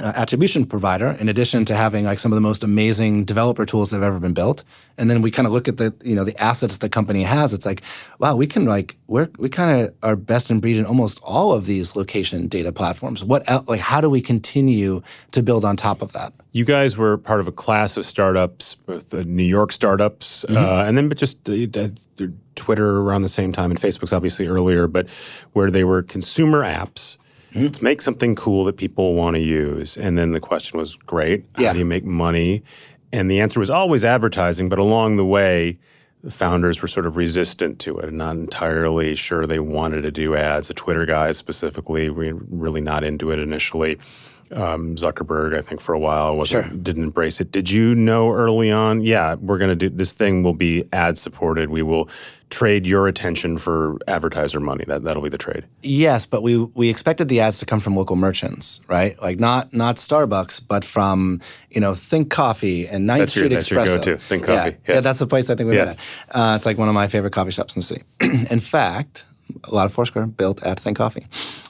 uh, 0.00 0.12
attribution 0.16 0.64
provider 0.66 1.08
in 1.20 1.28
addition 1.28 1.64
to 1.64 1.74
having 1.76 2.04
like 2.04 2.18
some 2.18 2.32
of 2.32 2.36
the 2.36 2.40
most 2.40 2.62
amazing 2.64 3.24
developer 3.24 3.64
tools 3.66 3.90
that 3.90 3.96
have 3.96 4.02
ever 4.04 4.18
been 4.18 4.34
built 4.34 4.64
and 4.98 5.08
then 5.10 5.22
we 5.22 5.30
kind 5.30 5.46
of 5.46 5.52
look 5.52 5.68
at 5.68 5.76
the 5.76 5.94
you 6.02 6.14
know 6.16 6.24
the 6.24 6.36
assets 6.42 6.78
the 6.78 6.88
company 6.88 7.22
has 7.22 7.52
it's 7.54 7.66
like 7.66 7.82
wow 8.18 8.34
we 8.34 8.46
can 8.46 8.64
like 8.64 8.96
we're 9.06 9.28
we 9.38 9.48
kind 9.48 9.70
of 9.82 9.94
are 10.02 10.16
best 10.16 10.50
in 10.50 10.60
breed 10.60 10.76
in 10.76 10.84
almost 10.86 11.20
all 11.22 11.52
of 11.52 11.66
these 11.66 11.94
location 11.96 12.48
data 12.48 12.72
platforms 12.72 13.22
what 13.22 13.42
el- 13.48 13.64
like 13.68 13.80
how 13.80 14.00
do 14.00 14.08
we 14.10 14.20
continue 14.20 15.02
to 15.32 15.42
build 15.42 15.64
on 15.64 15.76
top 15.76 16.02
of 16.02 16.12
that 16.12 16.32
You 16.52 16.64
guys 16.64 16.96
were 16.96 17.16
part 17.18 17.40
of 17.40 17.46
a 17.46 17.52
class 17.52 17.96
of 17.96 18.04
startups, 18.04 18.74
both 18.74 19.10
the 19.10 19.22
New 19.24 19.46
York 19.56 19.70
startups, 19.72 20.44
Mm-hmm. 20.48 20.56
uh, 20.56 20.84
and 20.88 20.96
then 20.96 21.08
but 21.08 21.16
just 21.18 21.48
uh, 21.48 21.52
uh, 21.52 21.88
Twitter 22.56 23.00
around 23.00 23.22
the 23.22 23.28
same 23.40 23.52
time, 23.52 23.70
and 23.70 23.80
Facebook's 23.80 24.12
obviously 24.12 24.46
earlier, 24.48 24.88
but 24.88 25.06
where 25.52 25.70
they 25.70 25.84
were 25.84 26.02
consumer 26.02 26.62
apps. 26.64 27.16
Mm-hmm. 27.50 27.62
Let's 27.64 27.82
make 27.82 28.00
something 28.02 28.34
cool 28.34 28.64
that 28.64 28.76
people 28.76 29.14
want 29.14 29.36
to 29.36 29.40
use. 29.42 29.96
And 29.96 30.16
then 30.16 30.32
the 30.32 30.40
question 30.40 30.78
was, 30.78 30.94
great, 30.96 31.44
Yeah. 31.58 31.68
how 31.68 31.72
do 31.74 31.78
you 31.80 31.84
make 31.84 32.04
money? 32.04 32.62
And 33.12 33.30
the 33.30 33.40
answer 33.40 33.58
was 33.60 33.70
always 33.70 34.04
advertising, 34.04 34.68
but 34.68 34.78
along 34.78 35.16
the 35.16 35.24
way, 35.24 35.78
the 36.22 36.30
founders 36.30 36.82
were 36.82 36.88
sort 36.88 37.06
of 37.06 37.16
resistant 37.16 37.78
to 37.80 37.98
it 37.98 38.04
and 38.08 38.18
not 38.18 38.36
entirely 38.36 39.14
sure 39.16 39.46
they 39.46 39.58
wanted 39.58 40.02
to 40.02 40.10
do 40.10 40.36
ads. 40.36 40.68
The 40.68 40.74
Twitter 40.74 41.06
guys 41.06 41.38
specifically 41.38 42.10
were 42.10 42.34
really 42.48 42.80
not 42.82 43.02
into 43.04 43.30
it 43.30 43.38
initially. 43.38 43.98
Um, 44.52 44.96
Zuckerberg, 44.96 45.56
I 45.56 45.60
think, 45.60 45.80
for 45.80 45.92
a 45.94 45.98
while 45.98 46.36
wasn't 46.36 46.82
didn't 46.82 47.04
embrace 47.04 47.40
it. 47.40 47.52
Did 47.52 47.70
you 47.70 47.94
know 47.94 48.32
early 48.32 48.70
on? 48.70 49.00
Yeah, 49.02 49.36
we're 49.36 49.58
going 49.58 49.70
to 49.70 49.76
do 49.76 49.88
this 49.94 50.12
thing. 50.12 50.42
Will 50.42 50.54
be 50.54 50.84
ad 50.92 51.18
supported. 51.18 51.70
We 51.70 51.82
will 51.82 52.08
trade 52.48 52.84
your 52.84 53.06
attention 53.06 53.58
for 53.58 53.96
advertiser 54.08 54.58
money. 54.58 54.82
That 54.88 55.04
that'll 55.04 55.22
be 55.22 55.28
the 55.28 55.38
trade. 55.38 55.66
Yes, 55.82 56.26
but 56.26 56.42
we 56.42 56.56
we 56.58 56.88
expected 56.88 57.28
the 57.28 57.38
ads 57.40 57.58
to 57.58 57.66
come 57.66 57.78
from 57.78 57.94
local 57.94 58.16
merchants, 58.16 58.80
right? 58.88 59.20
Like 59.22 59.38
not 59.38 59.72
not 59.72 59.96
Starbucks, 59.96 60.62
but 60.66 60.84
from 60.84 61.40
you 61.70 61.80
know 61.80 61.94
Think 61.94 62.30
Coffee 62.30 62.88
and 62.88 63.06
Ninth 63.06 63.20
That's 63.20 63.36
your- 63.36 63.44
Street 63.44 63.54
that's 63.54 63.70
your 63.70 63.84
go-to, 63.84 64.16
Think 64.18 64.48
Yeah, 64.48 64.56
Coffee. 64.64 64.76
Yeah. 64.88 64.94
Yeah. 64.96 65.00
that's 65.00 65.20
the 65.20 65.28
place 65.28 65.48
I 65.48 65.54
think 65.54 65.70
we 65.70 65.76
Yeah. 65.76 65.84
met 65.84 65.98
at. 66.30 66.36
Uh, 66.36 66.56
it's 66.56 66.66
like 66.66 66.76
one 66.76 66.88
of 66.88 66.94
my 66.94 67.06
favorite 67.06 67.32
coffee 67.32 67.52
shops 67.52 67.76
in 67.76 67.80
the 67.80 67.86
city. 67.86 68.02
in 68.50 68.58
fact, 68.58 69.26
a 69.64 69.74
lot 69.74 69.86
of 69.86 69.92
Foursquare 69.92 70.26
built 70.26 70.62
at 70.62 70.78
Think 70.80 70.96
Coffee. 70.98 71.26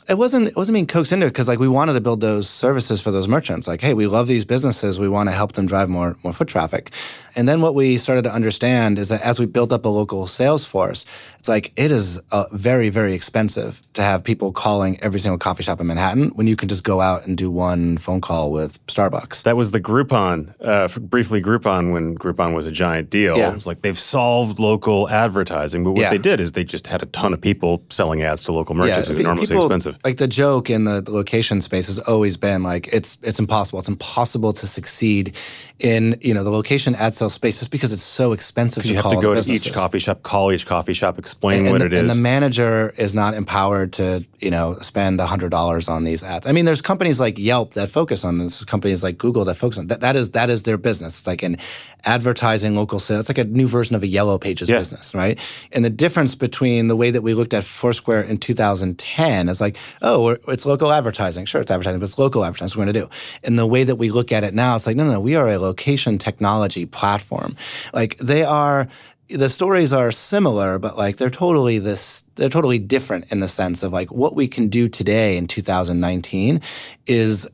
it 0.09 0.19
wasn't 0.19 0.49
it 0.49 0.57
wasn't 0.57 0.75
being 0.75 0.87
coaxed 0.87 1.13
into 1.13 1.27
it 1.27 1.31
because 1.31 1.47
like 1.49 1.59
we 1.59 1.69
wanted 1.69 1.93
to 1.95 2.01
build 2.01 2.21
those 2.21 2.49
services 2.49 3.01
for 3.01 3.11
those 3.11 3.29
merchants. 3.29 3.69
Like, 3.69 3.81
hey, 3.81 3.95
we 3.95 4.07
love 4.07 4.27
these 4.29 4.45
businesses. 4.45 4.99
We 4.99 5.09
want 5.09 5.29
to 5.29 5.33
help 5.35 5.53
them 5.53 5.67
drive 5.67 5.89
more 5.89 6.17
more 6.25 6.33
foot 6.33 6.49
traffic. 6.49 6.91
And 7.37 7.49
then 7.49 7.61
what 7.63 7.77
we 7.77 7.97
started 7.97 8.23
to 8.25 8.33
understand 8.33 8.99
is 8.99 9.09
that 9.09 9.23
as 9.23 9.39
we 9.39 9.47
built 9.47 9.73
up 9.73 9.85
a 9.85 9.89
local 9.89 10.27
sales 10.27 10.65
force, 10.65 11.05
it's 11.39 11.49
like 11.49 11.73
it 11.77 11.93
is 11.93 12.19
uh, 12.33 12.47
very 12.53 12.89
very 12.91 13.15
expensive 13.15 13.81
to 13.95 14.03
have 14.03 14.25
people 14.25 14.51
calling 14.53 14.99
every 15.01 15.21
single 15.21 15.39
coffee 15.39 15.63
shop 15.63 15.81
in 15.81 15.87
Manhattan 15.87 16.31
when 16.31 16.47
you 16.49 16.57
can 16.57 16.69
just 16.69 16.83
go 16.83 17.01
out 17.01 17.27
and 17.27 17.39
do 17.39 17.49
one 17.51 17.99
phone 17.99 18.21
call 18.21 18.51
with 18.51 18.85
Starbucks. 18.89 19.45
That 19.45 19.57
was 19.57 19.71
the 19.71 19.81
Groupon, 19.81 20.55
uh, 20.61 20.89
briefly 20.99 21.41
Groupon 21.41 21.93
when 21.93 22.17
Groupon 22.19 22.53
was 22.55 22.67
a 22.67 22.73
giant 22.73 23.11
deal. 23.11 23.37
Yeah. 23.37 23.55
It's 23.55 23.67
like 23.67 23.83
they've 23.83 23.99
solved 23.99 24.59
local 24.59 25.09
advertising, 25.09 25.85
but 25.85 25.93
what 25.93 26.01
Yeah. 26.01 26.11
they 26.11 26.19
did 26.19 26.41
is 26.41 26.53
they 26.53 26.65
just 26.65 26.89
had 26.89 27.03
a 27.03 27.07
ton 27.07 27.33
of 27.33 27.41
people 27.41 27.70
selling 27.91 28.23
ads 28.23 28.43
to 28.43 28.53
local 28.53 28.75
merchants. 28.75 29.09
pe- 29.09 29.13
it's 29.15 29.21
enormously 29.21 29.55
people- 29.57 29.67
expensive. 29.67 29.99
Like 30.05 30.17
the 30.19 30.29
joke 30.29 30.71
in 30.71 30.85
the, 30.85 31.01
the 31.01 31.13
location 31.13 31.61
space 31.61 31.87
has 31.87 31.99
always 32.01 32.37
been 32.37 32.63
like 32.63 32.89
it's 32.93 33.19
it's 33.23 33.39
impossible. 33.39 33.79
It's 33.79 33.89
impossible 33.89 34.53
to 34.55 34.67
succeed 34.67 35.37
in 35.81 36.17
you 36.21 36.35
know 36.35 36.45
the 36.45 36.51
location 36.51 36.95
ad 36.95 37.15
sales 37.15 37.35
space 37.35 37.59
just 37.59 37.71
because 37.71 37.93
it's 37.93 38.03
so 38.03 38.33
expensive. 38.33 38.85
You 38.85 38.97
have 38.97 39.11
to 39.11 39.21
go 39.21 39.35
to 39.35 39.53
each 39.53 39.73
coffee 39.73 39.99
shop, 39.99 40.23
call 40.23 40.53
each 40.53 40.67
coffee 40.67 40.95
shop, 40.95 41.19
explain 41.19 41.67
and, 41.67 41.73
what 41.73 41.83
it 41.83 41.93
is. 41.93 41.99
and 42.01 42.11
the 42.11 42.15
manager 42.15 42.95
is 42.97 43.15
not 43.15 43.35
empowered 43.35 43.93
to 43.95 44.25
you 44.39 44.51
know 44.51 44.77
spend 44.81 45.21
hundred 45.21 45.51
dollars 45.51 45.89
on 45.89 46.05
these 46.05 46.23
ads. 46.23 46.47
I 46.47 46.53
mean, 46.53 46.65
there's 46.65 46.81
companies 46.83 47.19
like 47.21 47.39
Yelp 47.39 47.75
that 47.75 47.91
focus 47.91 48.25
on 48.25 48.39
this. 48.39 48.65
Companies 48.65 49.03
like 49.03 49.19
Google 49.19 49.45
that 49.47 49.55
focus 49.57 49.79
on 49.79 49.87
that. 49.89 50.01
That 50.01 50.17
is 50.17 50.31
that 50.33 50.51
is 50.51 50.63
their 50.65 50.77
business. 50.79 51.19
It's 51.19 51.27
like 51.27 51.43
an 51.43 51.57
advertising 52.05 52.75
local 52.77 52.99
sales. 52.99 53.29
It's 53.29 53.39
like 53.39 53.47
a 53.47 53.49
new 53.51 53.69
version 53.69 53.95
of 53.95 54.03
a 54.03 54.07
Yellow 54.07 54.39
Pages 54.39 54.71
Yeah. 54.71 54.79
business, 54.79 55.15
right? 55.15 55.39
And 55.73 55.85
the 55.85 55.91
difference 55.91 56.35
between 56.35 56.89
the 56.89 56.97
way 56.97 57.11
that 57.11 57.23
we 57.23 57.35
looked 57.35 57.55
at 57.55 57.65
Foursquare 57.65 58.23
in 58.23 58.39
2010 58.39 59.49
is 59.49 59.61
like, 59.61 59.77
oh, 60.03 60.25
we're, 60.25 60.39
it's 60.49 60.65
local 60.67 60.93
advertising. 60.93 61.45
Sure, 61.45 61.61
it's 61.61 61.71
advertising, 61.71 62.01
but 62.01 62.05
it's 62.05 62.19
local 62.19 62.45
advertising. 62.45 62.79
We're 62.79 62.87
going 62.87 62.95
to 62.95 63.01
do. 63.03 63.09
And 63.45 63.59
the 63.59 63.67
way 63.67 63.85
that 63.85 63.97
we 63.97 64.11
look 64.11 64.33
at 64.33 64.45
it 64.45 64.55
now, 64.55 64.77
it's 64.77 64.87
like, 64.87 64.97
no, 64.97 65.11
no, 65.11 65.21
we 65.21 65.35
are 65.35 65.49
a 65.49 65.59
location 65.71 66.19
technology 66.19 66.85
platform. 66.85 67.57
Like 67.93 68.17
they 68.19 68.43
are 68.43 68.89
the 69.29 69.49
stories 69.49 69.93
are 69.93 70.11
similar, 70.11 70.79
but 70.79 70.97
like 70.97 71.17
they're 71.17 71.31
totally 71.31 71.79
this 71.79 72.25
they're 72.35 72.49
totally 72.49 72.79
different 72.79 73.31
in 73.33 73.41
the 73.41 73.49
sense 73.49 73.83
of 73.83 73.93
like 73.93 74.11
what 74.11 74.35
we 74.35 74.49
can 74.49 74.69
do 74.69 74.89
today 74.89 75.37
in 75.37 75.47
2019 75.47 76.61
is 77.07 77.49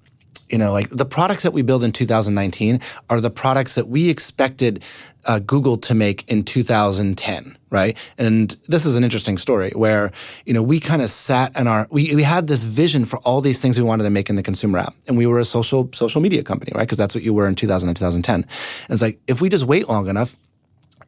you 0.49 0.59
know 0.59 0.73
like 0.73 0.89
the 0.91 1.05
products 1.05 1.43
that 1.43 1.53
we 1.53 1.63
build 1.63 1.83
in 1.83 1.93
2019 1.93 2.81
are 3.11 3.21
the 3.21 3.31
products 3.31 3.75
that 3.75 3.89
we 3.89 4.09
expected 4.09 4.83
uh, 5.27 5.41
Google 5.41 5.77
to 5.77 5.95
make 5.95 6.29
in 6.31 6.45
2010, 6.45 7.59
right? 7.71 7.97
And 8.17 8.57
this 8.69 8.87
is 8.87 8.97
an 8.97 9.05
interesting 9.05 9.39
story 9.39 9.71
where 9.75 10.13
you 10.47 10.55
know 10.55 10.63
we 10.63 10.81
kind 10.81 11.03
of 11.03 11.11
sat 11.11 11.57
in 11.59 11.67
our 11.67 11.87
we, 11.91 12.15
we 12.15 12.23
had 12.23 12.47
this 12.47 12.65
vision 12.65 13.05
for 13.05 13.19
all 13.19 13.41
these 13.41 13.61
things 13.61 13.79
we 13.79 13.85
wanted 13.85 14.05
to 14.05 14.11
make 14.11 14.31
in 14.31 14.37
the 14.37 14.43
consumer 14.43 14.79
app, 14.79 14.95
and 15.07 15.17
we 15.17 15.27
were 15.27 15.39
a 15.39 15.45
social 15.45 15.91
social 15.93 16.21
media 16.21 16.43
company, 16.43 16.73
right? 16.75 16.87
Because 16.87 16.99
that's 16.99 17.15
what 17.15 17.25
you 17.25 17.35
were 17.35 17.47
in 17.47 17.55
2000 17.55 17.89
and 17.89 17.97
2010. 17.97 18.35
And 18.35 18.47
it's 18.89 19.03
like 19.03 19.19
if 19.27 19.41
we 19.41 19.49
just 19.49 19.65
wait 19.65 19.89
long 19.89 20.09
enough, 20.09 20.35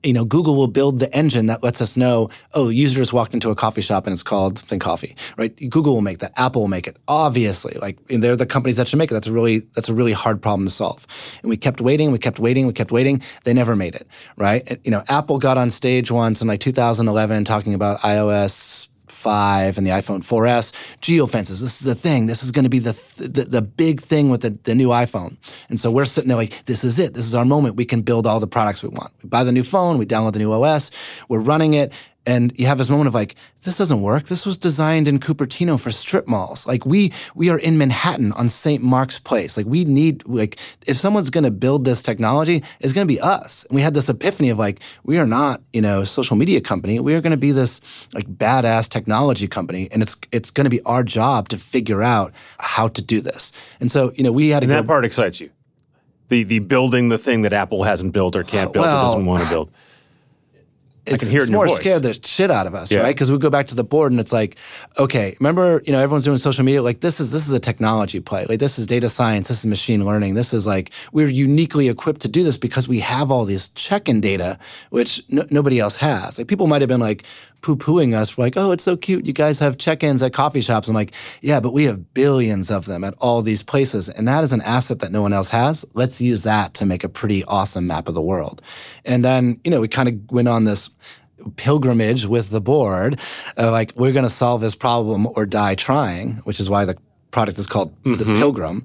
you 0.03 0.13
know, 0.13 0.25
Google 0.25 0.55
will 0.55 0.69
build 0.69 1.01
the 1.01 1.15
engine 1.15 1.47
that 1.47 1.63
lets 1.63 1.81
us 1.81 1.97
know, 1.97 2.31
oh, 2.55 2.69
users 2.69 3.13
walked 3.13 3.35
into 3.35 3.51
a 3.51 3.55
coffee 3.55 3.81
shop 3.81 4.07
and 4.07 4.13
it's 4.13 4.23
called 4.23 4.59
Think 4.61 4.83
Coffee, 4.83 5.17
right? 5.37 5.55
Google 5.71 5.95
will 5.95 6.03
make 6.03 6.21
that. 6.21 6.33
Apple 6.37 6.63
will 6.63 6.69
make 6.69 6.87
it. 6.87 6.97
Obviously, 7.09 7.75
like 7.81 7.99
they're 8.07 8.37
the 8.37 8.47
companies 8.47 8.77
that 8.77 8.89
should 8.89 8.99
make 8.99 9.11
it. 9.11 9.15
That's 9.15 9.27
a 9.27 9.33
really 9.33 9.61
that's 9.75 9.89
a 9.89 9.95
really 9.95 10.13
hard 10.13 10.41
problem 10.41 10.67
to 10.67 10.71
solve. 10.73 11.07
And 11.43 11.51
we 11.51 11.57
kept 11.57 11.81
waiting, 11.81 12.13
we 12.13 12.19
kept 12.19 12.39
waiting, 12.39 12.67
we 12.67 12.73
kept 12.73 12.93
waiting. 12.93 13.23
They 13.45 13.53
never 13.53 13.75
made 13.75 13.95
it, 13.95 14.07
right? 14.37 14.79
You 14.85 14.91
know, 14.91 15.03
Apple 15.09 15.39
got 15.39 15.59
on 15.59 15.71
stage 15.71 16.11
once 16.11 16.41
in 16.41 16.49
like 16.49 16.61
2011 16.61 17.45
talking 17.45 17.75
about 17.75 18.01
iOS 18.01 18.88
5 19.19 19.77
and 19.79 19.87
the 19.87 19.91
iPhone 19.91 20.21
4S, 20.25 20.73
geofences. 21.01 21.61
This 21.61 21.81
is 21.83 21.87
a 21.87 21.95
thing. 21.95 22.27
This 22.27 22.43
is 22.43 22.53
going 22.53 22.63
to 22.65 22.71
be 22.71 22.79
the, 22.79 22.93
th- 22.93 23.33
the 23.33 23.45
the 23.45 23.63
big 23.63 24.01
thing 24.01 24.31
with 24.31 24.43
the, 24.43 24.51
the 24.63 24.75
new 24.75 24.89
iPhone. 24.89 25.37
And 25.69 25.79
so 25.81 25.91
we're 25.91 26.05
sitting 26.05 26.29
there 26.29 26.37
like, 26.37 26.65
this 26.67 26.85
is 26.85 26.99
it. 26.99 27.15
This 27.15 27.27
is 27.27 27.35
our 27.35 27.45
moment. 27.45 27.77
We 27.77 27.85
can 27.85 28.03
build 28.03 28.27
all 28.27 28.41
the 28.41 28.47
products 28.47 28.83
we 28.83 28.89
want. 28.91 29.13
We 29.23 29.29
buy 29.29 29.45
the 29.45 29.53
new 29.53 29.65
phone, 29.65 29.99
we 29.99 30.07
download 30.07 30.35
the 30.35 30.39
new 30.39 30.53
OS, 30.53 30.91
we're 31.29 31.41
running 31.41 31.75
it. 31.75 31.93
And 32.29 32.53
you 32.59 32.67
have 32.67 32.77
this 32.77 32.91
moment 32.91 33.09
of 33.09 33.15
like, 33.15 33.37
this 33.63 33.79
doesn't 33.79 34.03
work. 34.03 34.25
This 34.25 34.45
was 34.45 34.59
designed 34.59 35.09
in 35.09 35.19
Cupertino 35.19 35.81
for 35.81 35.91
strip 35.91 36.29
malls. 36.29 36.67
Like 36.67 36.85
we 36.85 37.11
we 37.35 37.49
are 37.49 37.59
in 37.59 37.79
Manhattan 37.79 38.33
on 38.33 38.51
St. 38.51 38.83
Mark's 38.83 39.19
Place. 39.19 39.57
Like 39.57 39.65
we 39.65 39.87
need 39.87 40.29
like 40.29 40.59
if 40.87 40.99
someone's 40.99 41.31
going 41.31 41.45
to 41.45 41.51
build 41.51 41.87
this 41.87 42.03
technology, 42.03 42.63
it's 42.81 42.93
going 42.93 43.09
to 43.09 43.11
be 43.11 43.19
us. 43.19 43.65
And 43.65 43.77
we 43.77 43.81
had 43.81 43.95
this 43.95 44.11
epiphany 44.11 44.51
of 44.51 44.59
like, 44.59 44.81
we 45.05 45.17
are 45.17 45.25
not 45.25 45.63
you 45.73 45.81
know 45.81 46.03
a 46.03 46.07
social 46.07 46.37
media 46.37 46.61
company. 46.61 47.01
We 47.01 47.15
are 47.15 47.23
going 47.23 47.31
to 47.31 47.39
be 47.39 47.51
this 47.51 47.81
like 48.13 48.27
badass 48.27 48.91
technology 48.91 49.49
company, 49.49 49.89
and 49.91 50.03
it's 50.03 50.15
it's 50.31 50.51
going 50.51 50.67
to 50.67 50.71
be 50.71 50.83
our 50.83 51.03
job 51.03 51.49
to 51.49 51.57
figure 51.57 52.03
out 52.03 52.35
how 52.59 52.89
to 52.89 53.01
do 53.01 53.23
this. 53.23 53.53
And 53.81 53.91
so 53.91 54.13
you 54.17 54.23
know 54.23 54.33
we 54.33 54.51
had 54.51 54.61
to 54.61 54.65
and 54.65 54.73
that 54.73 54.87
part 54.87 55.07
excites 55.07 55.41
you. 55.41 55.49
The 56.29 56.43
the 56.45 56.59
building 56.59 57.09
the 57.09 57.17
thing 57.17 57.41
that 57.41 57.55
Apple 57.55 57.85
hasn't 57.85 58.13
built 58.13 58.37
or 58.37 58.45
can't 58.45 58.71
build 58.71 58.85
or 58.85 58.91
doesn't 58.91 59.25
want 59.25 59.45
to 59.45 59.49
build. 59.49 59.71
It's, 61.15 61.23
can 61.25 61.31
hear 61.31 61.41
it 61.41 61.43
it's 61.43 61.49
in 61.49 61.53
your 61.53 61.59
more 61.67 61.69
voice. 61.69 61.81
scared 61.81 62.03
the 62.03 62.13
shit 62.23 62.51
out 62.51 62.67
of 62.67 62.75
us, 62.75 62.91
Yeah. 62.91 63.01
right? 63.01 63.15
Because 63.15 63.31
we 63.31 63.39
go 63.39 63.51
back 63.51 63.67
to 63.69 63.75
the 63.75 63.85
board 63.85 64.13
and 64.13 64.21
it's 64.21 64.33
like, 64.33 64.57
okay, 64.99 65.37
remember, 65.41 65.83
you 65.87 65.93
know, 65.93 65.99
everyone's 66.01 66.25
doing 66.25 66.39
social 66.39 66.65
media. 66.65 66.83
Like 66.83 67.01
this 67.01 67.21
is 67.21 67.33
this 67.33 67.47
is 67.47 67.53
a 67.53 67.61
technology 67.61 68.21
play. 68.21 68.47
Like 68.49 68.59
this 68.61 68.79
is 68.79 68.87
data 68.87 69.09
science. 69.09 69.49
This 69.49 69.61
is 69.61 69.67
machine 69.67 70.05
learning. 70.05 70.35
This 70.35 70.53
is 70.55 70.67
like 70.67 70.91
we're 71.13 71.29
uniquely 71.29 71.89
equipped 71.89 72.21
to 72.23 72.29
do 72.29 72.43
this 72.45 72.57
because 72.57 72.89
we 72.89 73.01
have 73.01 73.31
all 73.31 73.45
this 73.45 73.69
check-in 73.71 74.21
data, 74.21 74.59
which 74.91 75.23
no, 75.29 75.45
nobody 75.51 75.79
else 75.81 75.97
has. 75.97 76.39
Like 76.39 76.49
people 76.49 76.67
might 76.67 76.83
have 76.83 76.89
been 76.89 77.01
like 77.01 77.25
poo-pooing 77.63 78.15
us 78.15 78.31
for 78.31 78.43
like, 78.43 78.57
oh, 78.57 78.71
it's 78.73 78.85
so 78.85 78.97
cute. 78.97 79.27
You 79.27 79.33
guys 79.33 79.59
have 79.59 79.79
check-ins 79.79 80.23
at 80.23 80.33
coffee 80.33 80.61
shops. 80.61 80.89
I'm 80.89 80.95
like, 80.95 81.13
yeah, 81.41 81.61
but 81.61 81.73
we 81.73 81.85
have 81.85 82.15
billions 82.15 82.71
of 82.71 82.87
them 82.87 83.05
at 83.05 83.15
all 83.19 83.43
these 83.43 83.63
places, 83.63 84.09
and 84.09 84.27
that 84.29 84.45
is 84.45 84.53
an 84.53 84.63
asset 84.63 85.01
that 85.01 85.13
no 85.13 85.23
one 85.23 85.33
else 85.33 85.49
has. 85.49 85.85
Let's 85.95 86.21
use 86.21 86.43
that 86.45 86.75
to 86.75 86.87
make 86.87 87.05
a 87.05 87.09
pretty 87.09 87.45
awesome 87.45 87.87
map 87.87 88.09
of 88.09 88.15
the 88.15 88.23
world. 88.23 88.63
And 89.05 89.25
then, 89.25 89.61
you 89.65 89.71
know, 89.71 89.81
we 89.81 89.89
kind 89.89 90.09
of 90.09 90.31
went 90.31 90.49
on 90.49 90.65
this 90.65 90.91
pilgrimage 91.57 92.27
with 92.27 92.51
the 92.51 92.61
board. 92.61 93.21
Uh, 93.57 93.71
like 93.71 93.93
we're 93.95 94.13
going 94.13 94.25
to 94.25 94.31
solve 94.31 94.61
this 94.61 94.75
problem 94.75 95.27
or 95.37 95.47
die 95.47 95.75
trying, 95.75 96.35
which 96.45 96.61
is 96.61 96.69
why 96.69 96.85
the 96.85 96.97
product 97.31 97.59
is 97.59 97.67
called 97.67 97.95
the 98.05 98.25
Pilgrim. 98.25 98.85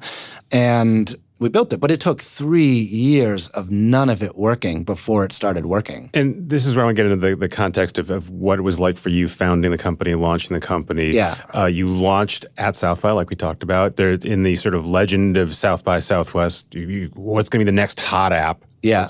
And 0.52 1.16
we 1.44 1.50
built 1.50 1.72
it, 1.74 1.80
but 1.80 1.92
it 1.92 2.00
took 2.00 2.22
three 2.22 2.74
years 2.74 3.48
of 3.50 3.70
none 3.70 4.10
of 4.10 4.24
it 4.24 4.36
working 4.36 4.84
before 4.84 5.26
it 5.26 5.34
started 5.34 5.66
working. 5.66 6.10
And 6.14 6.50
this 6.50 6.66
is 6.66 6.76
where 6.76 6.84
I 6.84 6.88
want 6.88 6.98
to 6.98 7.04
get 7.04 7.12
into 7.12 7.28
the, 7.28 7.36
the 7.36 7.50
context 7.50 7.98
of, 8.00 8.10
of 8.10 8.30
what 8.30 8.60
it 8.60 8.62
was 8.64 8.80
like 8.80 8.98
for 8.98 9.10
you 9.10 9.28
founding 9.28 9.72
the 9.72 9.78
company, 9.78 10.16
launching 10.16 10.54
the 10.54 10.62
company. 10.62 11.12
Yeah. 11.12 11.36
Uh, 11.54 11.66
you 11.66 11.90
launched 11.90 12.46
at 12.58 12.76
South 12.76 13.02
by, 13.02 13.12
like 13.12 13.30
we 13.30 13.36
talked 13.36 13.64
about. 13.64 13.98
There, 13.98 14.14
in 14.14 14.44
the 14.44 14.56
sort 14.56 14.76
of 14.76 14.86
legend 14.88 15.38
of 15.38 15.56
South 15.56 15.84
by 15.84 16.00
Southwest, 16.00 16.74
you, 16.74 16.88
you- 16.88 17.12
what's 17.16 17.50
going 17.50 17.60
to 17.60 17.66
be 17.66 17.72
the 17.72 17.76
next 17.76 18.00
hot 18.00 18.32
app? 18.34 18.64
Yeah. 18.82 19.08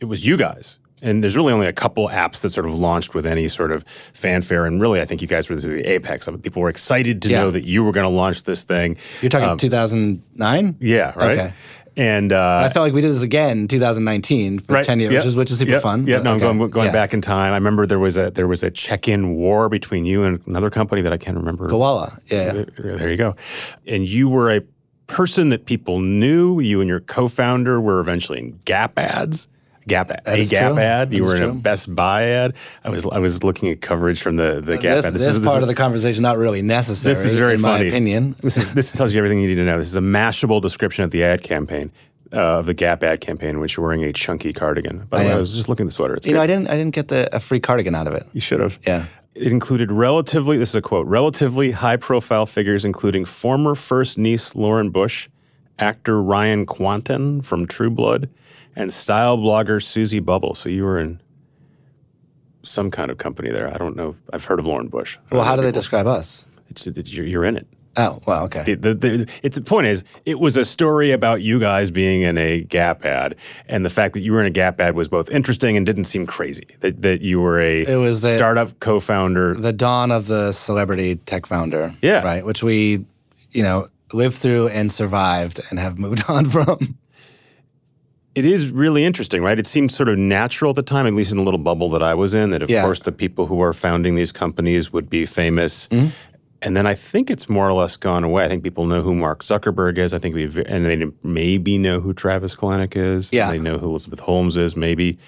It 0.00 0.06
was 0.06 0.26
you 0.26 0.36
guys. 0.36 0.78
And 1.02 1.22
there's 1.22 1.36
really 1.36 1.52
only 1.52 1.66
a 1.66 1.72
couple 1.72 2.08
apps 2.08 2.42
that 2.42 2.50
sort 2.50 2.66
of 2.66 2.74
launched 2.74 3.14
with 3.14 3.26
any 3.26 3.48
sort 3.48 3.72
of 3.72 3.84
fanfare. 4.12 4.66
And 4.66 4.80
really, 4.80 5.00
I 5.00 5.04
think 5.04 5.22
you 5.22 5.28
guys 5.28 5.48
were 5.48 5.56
the 5.56 5.80
apex 5.90 6.26
of 6.26 6.34
it. 6.34 6.42
People 6.42 6.62
were 6.62 6.68
excited 6.68 7.22
to 7.22 7.30
Yeah. 7.30 7.40
know 7.40 7.50
that 7.50 7.64
you 7.64 7.82
were 7.84 7.92
going 7.92 8.04
to 8.04 8.14
launch 8.14 8.44
this 8.44 8.64
thing. 8.64 8.96
You're 9.22 9.30
talking 9.30 9.56
2009? 9.56 10.76
Yeah, 10.80 11.12
right? 11.16 11.38
Okay. 11.38 11.52
And 11.96 12.32
uh, 12.32 12.62
I 12.64 12.68
felt 12.68 12.84
like 12.84 12.92
we 12.94 13.00
did 13.00 13.10
this 13.10 13.20
again 13.22 13.58
in 13.58 13.68
2019 13.68 14.60
for 14.60 14.74
right, 14.74 14.84
10 14.84 15.00
years, 15.00 15.12
yeah, 15.12 15.18
which 15.18 15.26
is, 15.26 15.36
which 15.36 15.50
is 15.50 15.58
super 15.58 15.72
yeah, 15.72 15.78
fun. 15.80 16.06
Yeah, 16.06 16.18
no, 16.22 16.32
I'm 16.32 16.38
going, 16.38 16.70
going 16.70 16.86
Yeah. 16.86 16.92
back 16.92 17.12
in 17.12 17.20
time. 17.20 17.52
I 17.52 17.56
remember 17.56 17.84
there 17.84 17.98
was 17.98 18.16
a 18.16 18.30
there 18.30 18.46
was 18.46 18.62
a 18.62 18.70
check-in 18.70 19.34
war 19.34 19.68
between 19.68 20.04
you 20.04 20.22
and 20.22 20.40
another 20.46 20.70
company 20.70 21.02
that 21.02 21.12
I 21.12 21.16
can't 21.16 21.36
remember. 21.36 21.68
Gowalla. 21.68 22.18
Yeah. 22.26 22.52
There 22.52 22.96
there 22.96 23.10
you 23.10 23.16
go. 23.16 23.34
And 23.86 24.08
you 24.08 24.28
were 24.28 24.50
a 24.54 24.62
person 25.08 25.48
that 25.48 25.66
people 25.66 25.98
knew. 26.00 26.60
You 26.60 26.80
and 26.80 26.88
your 26.88 27.00
co-founder 27.00 27.80
were 27.80 27.98
eventually 28.00 28.38
in 28.38 28.60
Gap 28.64 28.96
ads. 28.98 29.48
Gap 29.90 30.10
a 30.26 30.44
Gap 30.46 30.72
true. 30.72 30.80
ad. 30.80 31.12
You 31.12 31.24
That 31.24 31.28
were 31.30 31.36
in 31.36 31.50
a. 31.50 31.54
Best 31.54 31.94
Buy 31.94 32.24
ad. 32.24 32.54
I 32.84 32.88
was 32.88 33.04
I 33.06 33.18
was 33.18 33.44
looking 33.44 33.68
at 33.70 33.80
coverage 33.80 34.22
from 34.22 34.36
the 34.36 34.60
the 34.60 34.74
Gap 34.78 34.96
This, 34.96 35.06
ad. 35.06 35.12
this, 35.14 35.22
is, 35.22 35.38
part 35.40 35.60
of 35.62 35.68
the 35.68 35.74
conversation 35.74 36.22
not 36.22 36.38
really 36.38 36.62
necessary. 36.62 37.14
this 37.14 37.24
is 37.24 37.34
very 37.34 37.54
in 37.54 37.60
funny. 37.60 37.84
my 37.84 37.88
opinion. 37.88 38.34
This 38.40 38.56
is 38.56 38.72
this 38.72 38.92
tells 38.92 39.12
you 39.12 39.18
everything 39.18 39.40
you 39.40 39.48
need 39.48 39.56
to 39.56 39.64
know. 39.64 39.76
This 39.78 39.88
is 39.88 39.96
a 39.96 40.00
mashable 40.00 40.62
description 40.62 41.04
of 41.04 41.10
the 41.10 41.22
ad 41.24 41.42
campaign. 41.42 41.92
Uh, 42.32 42.60
of 42.60 42.66
the 42.66 42.74
Gap 42.74 43.02
ad 43.02 43.20
campaign, 43.20 43.58
which 43.58 43.76
you're 43.76 43.84
wearing 43.84 44.04
a 44.04 44.12
chunky 44.12 44.52
cardigan. 44.52 45.04
By 45.10 45.18
the 45.18 45.24
way, 45.30 45.32
I 45.34 45.38
was 45.38 45.52
just 45.52 45.68
looking 45.68 45.86
at 45.86 45.88
the 45.88 45.92
sweater. 45.94 46.14
It's 46.14 46.24
You 46.28 46.32
great. 46.34 46.38
know, 46.38 46.42
I 46.44 46.46
didn't 46.46 46.70
I 46.70 46.76
didn't 46.76 46.94
get 46.94 47.08
the 47.08 47.28
a 47.34 47.40
free 47.40 47.58
cardigan 47.58 47.96
out 47.96 48.06
of 48.06 48.14
it. 48.14 48.22
You 48.32 48.40
should 48.40 48.60
have. 48.60 48.78
Yeah. 48.86 49.06
It 49.34 49.48
included 49.50 49.90
relatively, 49.90 50.56
this 50.58 50.68
is 50.70 50.74
a 50.76 50.80
quote, 50.82 51.06
relatively 51.08 51.72
high 51.72 51.96
profile 51.96 52.46
figures, 52.46 52.84
including 52.84 53.24
former 53.24 53.74
first 53.74 54.16
niece 54.18 54.54
Lauren 54.54 54.90
Bush, 54.90 55.28
actor 55.80 56.22
Ryan 56.22 56.66
Kwanten 56.66 57.42
from 57.44 57.66
True 57.66 57.90
Blood, 57.90 58.28
and 58.76 58.92
style 58.92 59.36
blogger 59.38 59.82
Susie 59.82 60.20
Bubble. 60.20 60.54
So 60.54 60.68
you 60.68 60.84
were 60.84 60.98
in 60.98 61.20
some 62.62 62.90
kind 62.90 63.10
of 63.10 63.18
company 63.18 63.50
there. 63.50 63.68
I 63.72 63.78
don't 63.78 63.96
know. 63.96 64.16
I've 64.32 64.44
heard 64.44 64.58
of 64.58 64.66
Lauren 64.66 64.88
Bush. 64.88 65.18
Well, 65.30 65.42
how 65.44 65.56
do 65.56 65.62
they 65.62 65.72
describe 65.72 66.06
us? 66.06 66.44
It's, 66.68 66.86
it's, 66.86 67.12
you're, 67.12 67.26
you're 67.26 67.44
in 67.44 67.56
it. 67.56 67.66
Oh, 67.96 68.20
well, 68.24 68.44
okay. 68.44 68.74
The, 68.74 68.94
the, 68.94 68.94
the, 68.94 69.32
it's 69.42 69.56
the 69.56 69.64
point 69.64 69.88
is, 69.88 70.04
it 70.24 70.38
was 70.38 70.56
a 70.56 70.64
story 70.64 71.10
about 71.10 71.42
you 71.42 71.58
guys 71.58 71.90
being 71.90 72.22
in 72.22 72.38
a 72.38 72.60
Gap 72.60 73.04
ad, 73.04 73.34
and 73.66 73.84
the 73.84 73.90
fact 73.90 74.14
that 74.14 74.20
you 74.20 74.32
were 74.32 74.40
in 74.40 74.46
a 74.46 74.50
Gap 74.50 74.80
ad 74.80 74.94
was 74.94 75.08
both 75.08 75.28
interesting 75.30 75.76
and 75.76 75.84
didn't 75.84 76.04
seem 76.04 76.24
crazy. 76.24 76.68
That 76.80 77.02
that 77.02 77.20
you 77.20 77.40
were 77.40 77.60
a 77.60 77.82
It 77.82 77.96
was 77.96 78.20
the- 78.20 78.36
startup 78.36 78.78
co-founder. 78.78 79.54
the 79.54 79.72
dawn 79.72 80.12
of 80.12 80.28
the 80.28 80.52
celebrity 80.52 81.16
tech 81.16 81.46
founder. 81.46 81.92
Yeah. 82.00 82.22
Right. 82.22 82.46
Which 82.46 82.62
we, 82.62 83.04
you 83.50 83.64
know, 83.64 83.88
lived 84.12 84.36
through 84.36 84.68
and 84.68 84.92
survived 84.92 85.60
and 85.70 85.80
have 85.80 85.98
moved 85.98 86.22
on 86.28 86.48
from. 86.48 86.96
It 88.40 88.46
is 88.46 88.70
really 88.70 89.04
interesting, 89.04 89.42
right? 89.42 89.58
It 89.58 89.66
seemed 89.66 89.92
sort 89.92 90.08
of 90.08 90.16
natural 90.18 90.70
at 90.70 90.76
the 90.76 90.82
time, 90.82 91.06
at 91.06 91.12
least 91.14 91.30
in 91.30 91.36
the 91.36 91.44
little 91.44 91.58
bubble 91.58 91.90
that 91.90 92.02
I 92.02 92.14
was 92.14 92.34
in, 92.34 92.50
that 92.50 92.62
of 92.62 92.70
Yeah. 92.70 92.82
course 92.82 93.00
the 93.00 93.12
people 93.12 93.44
who 93.46 93.60
are 93.60 93.72
founding 93.74 94.14
these 94.14 94.32
companies 94.32 94.92
would 94.92 95.10
be 95.10 95.26
famous. 95.26 95.88
Mm-hmm. 95.88 96.08
And 96.62 96.76
then 96.76 96.86
I 96.86 96.94
think 96.94 97.30
it's 97.30 97.48
more 97.48 97.68
or 97.68 97.72
less 97.74 97.96
gone 97.96 98.24
away. 98.24 98.44
I 98.44 98.48
think 98.48 98.62
people 98.62 98.86
know 98.86 99.02
who 99.02 99.14
Mark 99.14 99.42
Zuckerberg 99.42 99.98
is. 99.98 100.12
I 100.14 100.18
think 100.18 100.34
we 100.34 100.44
and 100.66 100.84
they 100.86 101.06
maybe 101.22 101.78
know 101.78 102.00
who 102.00 102.12
Travis 102.12 102.54
Kalanick 102.54 102.96
is. 102.96 103.32
Yeah. 103.32 103.50
they 103.50 103.58
know 103.58 103.78
who 103.78 103.88
Elizabeth 103.88 104.20
Holmes 104.20 104.56
is. 104.56 104.76
Maybe 104.76 105.18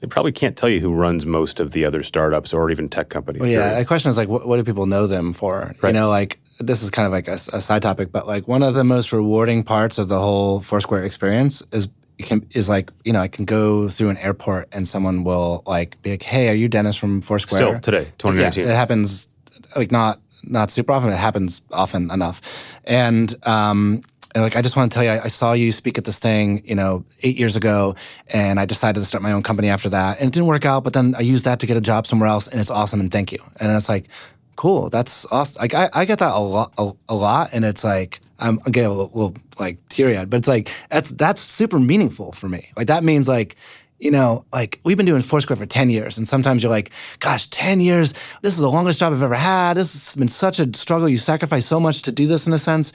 they 0.00 0.06
probably 0.08 0.32
can't 0.32 0.56
tell 0.56 0.68
you 0.68 0.80
who 0.80 0.92
runs 0.92 1.24
most 1.26 1.60
of 1.60 1.70
the 1.72 1.84
other 1.84 2.02
startups 2.02 2.52
or 2.52 2.70
even 2.70 2.88
tech 2.88 3.08
companies. 3.08 3.40
Well, 3.42 3.50
yeah. 3.50 3.78
The 3.78 3.84
question 3.84 4.10
is 4.10 4.16
like, 4.16 4.28
what, 4.28 4.46
what 4.46 4.56
do 4.58 4.64
people 4.64 4.86
know 4.86 5.06
them 5.06 5.32
for? 5.32 5.74
Right. 5.82 5.90
You 5.90 6.00
know, 6.00 6.08
like 6.08 6.38
this 6.60 6.82
is 6.82 6.90
kind 6.90 7.06
of 7.06 7.12
like 7.12 7.26
a 7.26 7.38
side 7.38 7.82
topic, 7.82 8.12
but 8.12 8.26
like 8.26 8.46
one 8.46 8.62
of 8.62 8.74
the 8.74 8.84
most 8.84 9.12
rewarding 9.12 9.64
parts 9.64 9.98
of 9.98 10.08
the 10.08 10.20
whole 10.20 10.60
Foursquare 10.60 11.04
experience 11.04 11.62
is 11.72 11.88
can, 12.18 12.46
is 12.52 12.68
like 12.68 12.90
you 13.04 13.12
know 13.12 13.20
I 13.20 13.28
can 13.28 13.44
go 13.44 13.88
through 13.88 14.10
an 14.10 14.18
airport 14.18 14.68
and 14.72 14.86
someone 14.86 15.24
will 15.24 15.62
like 15.66 16.00
be 16.02 16.10
like, 16.12 16.22
hey, 16.22 16.48
are 16.48 16.54
you 16.54 16.68
Dennis 16.68 16.96
from 16.96 17.20
Foursquare? 17.20 17.58
Still 17.58 17.80
today, 17.80 18.04
Yeah, 18.04 18.10
2019. 18.18 18.64
it 18.68 18.74
happens 18.74 19.28
like 19.76 19.90
not 19.90 20.20
not 20.44 20.70
super 20.70 20.92
often. 20.92 21.10
It 21.10 21.16
happens 21.16 21.62
often 21.72 22.10
enough, 22.10 22.40
and 22.84 23.34
um, 23.46 24.02
and 24.34 24.42
like 24.44 24.56
I 24.56 24.62
just 24.62 24.76
want 24.76 24.90
to 24.92 24.94
tell 24.94 25.04
you, 25.04 25.10
I, 25.10 25.24
I 25.24 25.28
saw 25.28 25.52
you 25.52 25.72
speak 25.72 25.96
at 25.98 26.04
this 26.04 26.18
thing, 26.18 26.62
you 26.66 26.74
know, 26.74 27.04
eight 27.22 27.38
years 27.38 27.56
ago, 27.56 27.94
and 28.32 28.60
I 28.60 28.64
decided 28.66 29.00
to 29.00 29.06
start 29.06 29.22
my 29.22 29.32
own 29.32 29.42
company 29.42 29.68
after 29.68 29.88
that, 29.90 30.18
and 30.20 30.28
it 30.28 30.34
didn't 30.34 30.48
work 30.48 30.64
out. 30.64 30.84
But 30.84 30.92
then 30.92 31.14
I 31.16 31.20
used 31.20 31.44
that 31.44 31.60
to 31.60 31.66
get 31.66 31.76
a 31.76 31.80
job 31.80 32.06
somewhere 32.06 32.28
else, 32.28 32.46
and 32.46 32.60
it's 32.60 32.70
awesome, 32.70 33.00
and 33.00 33.10
thank 33.10 33.32
you. 33.32 33.38
And 33.60 33.70
it's 33.74 33.88
like, 33.88 34.06
cool, 34.56 34.90
that's 34.90 35.24
awesome. 35.30 35.60
Like 35.60 35.74
I, 35.74 35.88
I 35.92 36.04
get 36.04 36.18
that 36.18 36.32
a 36.34 36.38
lot, 36.38 36.72
a, 36.78 36.92
a 37.08 37.14
lot, 37.14 37.50
and 37.52 37.64
it's 37.64 37.82
like. 37.84 38.20
I'm 38.38 38.60
a 38.84 38.90
little, 38.90 39.10
little 39.14 39.34
like 39.58 39.78
teary 39.88 40.16
eyed, 40.16 40.30
but 40.30 40.38
it's 40.38 40.48
like 40.48 40.70
that's 40.90 41.10
that's 41.10 41.40
super 41.40 41.78
meaningful 41.78 42.32
for 42.32 42.48
me. 42.48 42.70
Like 42.76 42.88
that 42.88 43.04
means 43.04 43.28
like 43.28 43.56
you 43.98 44.10
know, 44.10 44.44
like 44.52 44.80
we've 44.84 44.96
been 44.96 45.06
doing 45.06 45.22
Foursquare 45.22 45.56
for 45.56 45.66
10 45.66 45.88
years. 45.90 46.18
And 46.18 46.28
sometimes 46.28 46.62
you're 46.62 46.70
like, 46.70 46.90
gosh, 47.20 47.46
10 47.46 47.80
years, 47.80 48.12
this 48.42 48.52
is 48.54 48.60
the 48.60 48.70
longest 48.70 48.98
job 48.98 49.12
I've 49.12 49.22
ever 49.22 49.34
had. 49.34 49.76
This 49.76 49.92
has 49.92 50.16
been 50.16 50.28
such 50.28 50.58
a 50.58 50.76
struggle. 50.76 51.08
You 51.08 51.16
sacrifice 51.16 51.66
so 51.66 51.80
much 51.80 52.02
to 52.02 52.12
do 52.12 52.26
this 52.26 52.46
in 52.46 52.52
a 52.52 52.58
sense. 52.58 52.92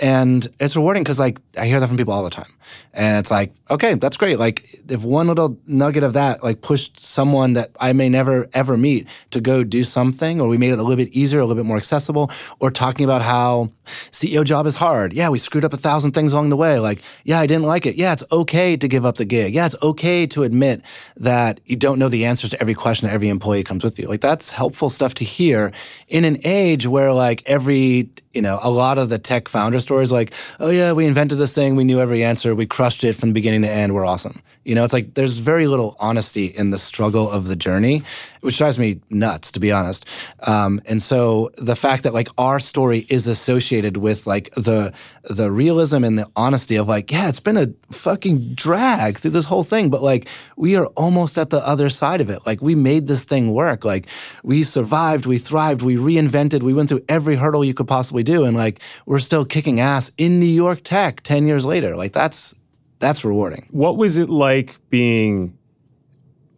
And 0.00 0.48
it's 0.58 0.74
rewarding 0.74 1.02
because 1.02 1.18
like 1.18 1.38
I 1.56 1.66
hear 1.66 1.80
that 1.80 1.86
from 1.86 1.96
people 1.96 2.12
all 2.12 2.24
the 2.24 2.30
time. 2.30 2.52
And 2.92 3.18
it's 3.18 3.30
like, 3.30 3.52
okay, 3.70 3.94
that's 3.94 4.16
great. 4.16 4.38
Like 4.38 4.68
if 4.88 5.04
one 5.04 5.28
little 5.28 5.58
nugget 5.66 6.02
of 6.02 6.14
that 6.14 6.42
like 6.42 6.62
pushed 6.62 6.98
someone 6.98 7.52
that 7.54 7.70
I 7.78 7.92
may 7.92 8.08
never 8.08 8.48
ever 8.54 8.76
meet 8.76 9.08
to 9.30 9.40
go 9.40 9.62
do 9.62 9.84
something, 9.84 10.40
or 10.40 10.48
we 10.48 10.58
made 10.58 10.70
it 10.70 10.78
a 10.78 10.82
little 10.82 10.96
bit 10.96 11.14
easier, 11.14 11.40
a 11.40 11.44
little 11.44 11.62
bit 11.62 11.66
more 11.66 11.76
accessible, 11.76 12.30
or 12.60 12.70
talking 12.70 13.04
about 13.04 13.22
how 13.22 13.70
CEO 14.10 14.44
job 14.44 14.66
is 14.66 14.74
hard. 14.74 15.12
Yeah, 15.12 15.28
we 15.28 15.38
screwed 15.38 15.64
up 15.64 15.72
a 15.72 15.76
thousand 15.76 16.12
things 16.12 16.32
along 16.32 16.50
the 16.50 16.56
way. 16.56 16.78
Like, 16.78 17.00
yeah, 17.24 17.38
I 17.38 17.46
didn't 17.46 17.66
like 17.66 17.86
it. 17.86 17.96
Yeah, 17.96 18.12
it's 18.12 18.24
okay 18.32 18.76
to 18.76 18.88
give 18.88 19.06
up 19.06 19.16
the 19.16 19.24
gig. 19.24 19.54
Yeah, 19.54 19.66
it's 19.66 19.76
okay 19.82 20.26
to 20.28 20.37
admit 20.42 20.82
that 21.16 21.60
you 21.64 21.76
don't 21.76 21.98
know 21.98 22.08
the 22.08 22.24
answers 22.24 22.50
to 22.50 22.60
every 22.60 22.74
question 22.74 23.08
every 23.08 23.28
employee 23.28 23.64
comes 23.64 23.84
with 23.84 23.98
you. 23.98 24.06
Like 24.06 24.20
that's 24.20 24.50
helpful 24.50 24.90
stuff 24.90 25.14
to 25.14 25.24
hear 25.24 25.72
in 26.08 26.24
an 26.24 26.38
age 26.44 26.86
where 26.86 27.12
like 27.12 27.42
every 27.46 28.10
you 28.32 28.42
know, 28.42 28.60
a 28.62 28.70
lot 28.70 28.98
of 28.98 29.08
the 29.08 29.18
tech 29.18 29.48
founder 29.48 29.80
stories 29.80 30.12
like, 30.12 30.32
oh 30.60 30.70
yeah, 30.70 30.92
we 30.92 31.06
invented 31.06 31.38
this 31.38 31.52
thing, 31.52 31.74
we 31.74 31.82
knew 31.82 31.98
every 31.98 32.22
answer, 32.22 32.54
we 32.54 32.66
crushed 32.66 33.02
it 33.02 33.14
from 33.14 33.30
the 33.30 33.32
beginning 33.32 33.62
to 33.62 33.68
end, 33.68 33.94
we're 33.94 34.04
awesome. 34.04 34.40
You 34.68 34.74
know, 34.74 34.84
it's 34.84 34.92
like 34.92 35.14
there's 35.14 35.38
very 35.38 35.66
little 35.66 35.96
honesty 35.98 36.44
in 36.44 36.72
the 36.72 36.76
struggle 36.76 37.30
of 37.30 37.46
the 37.46 37.56
journey, 37.56 38.02
which 38.42 38.58
drives 38.58 38.78
me 38.78 39.00
nuts, 39.08 39.50
to 39.52 39.60
be 39.60 39.72
honest. 39.72 40.04
Um, 40.40 40.82
and 40.84 41.00
so 41.02 41.50
the 41.56 41.74
fact 41.74 42.02
that 42.02 42.12
like 42.12 42.28
our 42.36 42.60
story 42.60 43.06
is 43.08 43.26
associated 43.26 43.96
with 43.96 44.26
like 44.26 44.52
the 44.56 44.92
the 45.24 45.50
realism 45.50 46.04
and 46.04 46.18
the 46.18 46.30
honesty 46.36 46.76
of 46.76 46.86
like, 46.86 47.10
yeah, 47.10 47.30
it's 47.30 47.40
been 47.40 47.56
a 47.56 47.68
fucking 47.90 48.54
drag 48.54 49.16
through 49.16 49.30
this 49.30 49.46
whole 49.46 49.62
thing, 49.62 49.88
but 49.88 50.02
like 50.02 50.28
we 50.56 50.76
are 50.76 50.86
almost 50.96 51.38
at 51.38 51.48
the 51.48 51.66
other 51.66 51.88
side 51.88 52.20
of 52.20 52.28
it. 52.28 52.44
Like 52.44 52.60
we 52.60 52.74
made 52.74 53.06
this 53.06 53.24
thing 53.24 53.52
work. 53.54 53.86
Like 53.86 54.06
we 54.42 54.64
survived, 54.64 55.24
we 55.24 55.38
thrived, 55.38 55.80
we 55.80 55.96
reinvented, 55.96 56.62
we 56.62 56.74
went 56.74 56.90
through 56.90 57.04
every 57.08 57.36
hurdle 57.36 57.64
you 57.64 57.72
could 57.72 57.88
possibly 57.88 58.22
do, 58.22 58.44
and 58.44 58.54
like 58.54 58.80
we're 59.06 59.18
still 59.18 59.46
kicking 59.46 59.80
ass 59.80 60.10
in 60.18 60.38
New 60.38 60.46
York 60.46 60.80
Tech 60.84 61.22
ten 61.22 61.46
years 61.46 61.64
later. 61.64 61.96
Like 61.96 62.12
that's 62.12 62.54
that's 62.98 63.24
rewarding. 63.24 63.68
What 63.70 63.96
was 63.96 64.18
it 64.18 64.28
like 64.28 64.78
being 64.90 65.56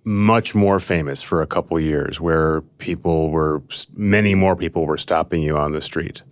much 0.04 0.54
more 0.54 0.80
famous 0.80 1.22
for 1.22 1.42
a 1.42 1.46
couple 1.46 1.78
years, 1.78 2.20
where 2.20 2.62
people 2.78 3.30
were 3.30 3.62
many 3.94 4.34
more 4.34 4.56
people 4.56 4.86
were 4.86 4.98
stopping 4.98 5.42
you 5.42 5.56
on 5.56 5.72
the 5.72 5.82
street, 5.82 6.22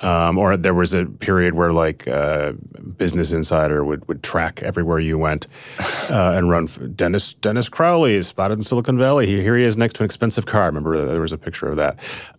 um, 0.00 0.36
or 0.36 0.56
there 0.56 0.74
was 0.74 0.92
a 0.92 1.06
period 1.06 1.54
where 1.54 1.72
like 1.72 2.08
uh, 2.08 2.52
Business 2.96 3.32
Insider 3.32 3.84
would 3.84 4.06
would 4.08 4.22
track 4.22 4.62
everywhere 4.62 4.98
you 4.98 5.16
went 5.18 5.46
uh, 6.10 6.32
and 6.34 6.50
run. 6.50 6.66
Dennis 6.96 7.34
Dennis 7.34 7.68
Crowley 7.68 8.14
is 8.14 8.26
spotted 8.26 8.58
in 8.58 8.64
Silicon 8.64 8.98
Valley. 8.98 9.26
Here, 9.26 9.42
here 9.42 9.56
he 9.56 9.64
is 9.64 9.76
next 9.76 9.94
to 9.94 10.02
an 10.02 10.06
expensive 10.06 10.46
car. 10.46 10.66
Remember 10.66 11.04
there 11.04 11.20
was 11.20 11.32
a 11.32 11.38
picture 11.38 11.68
of 11.68 11.76
that. 11.76 11.98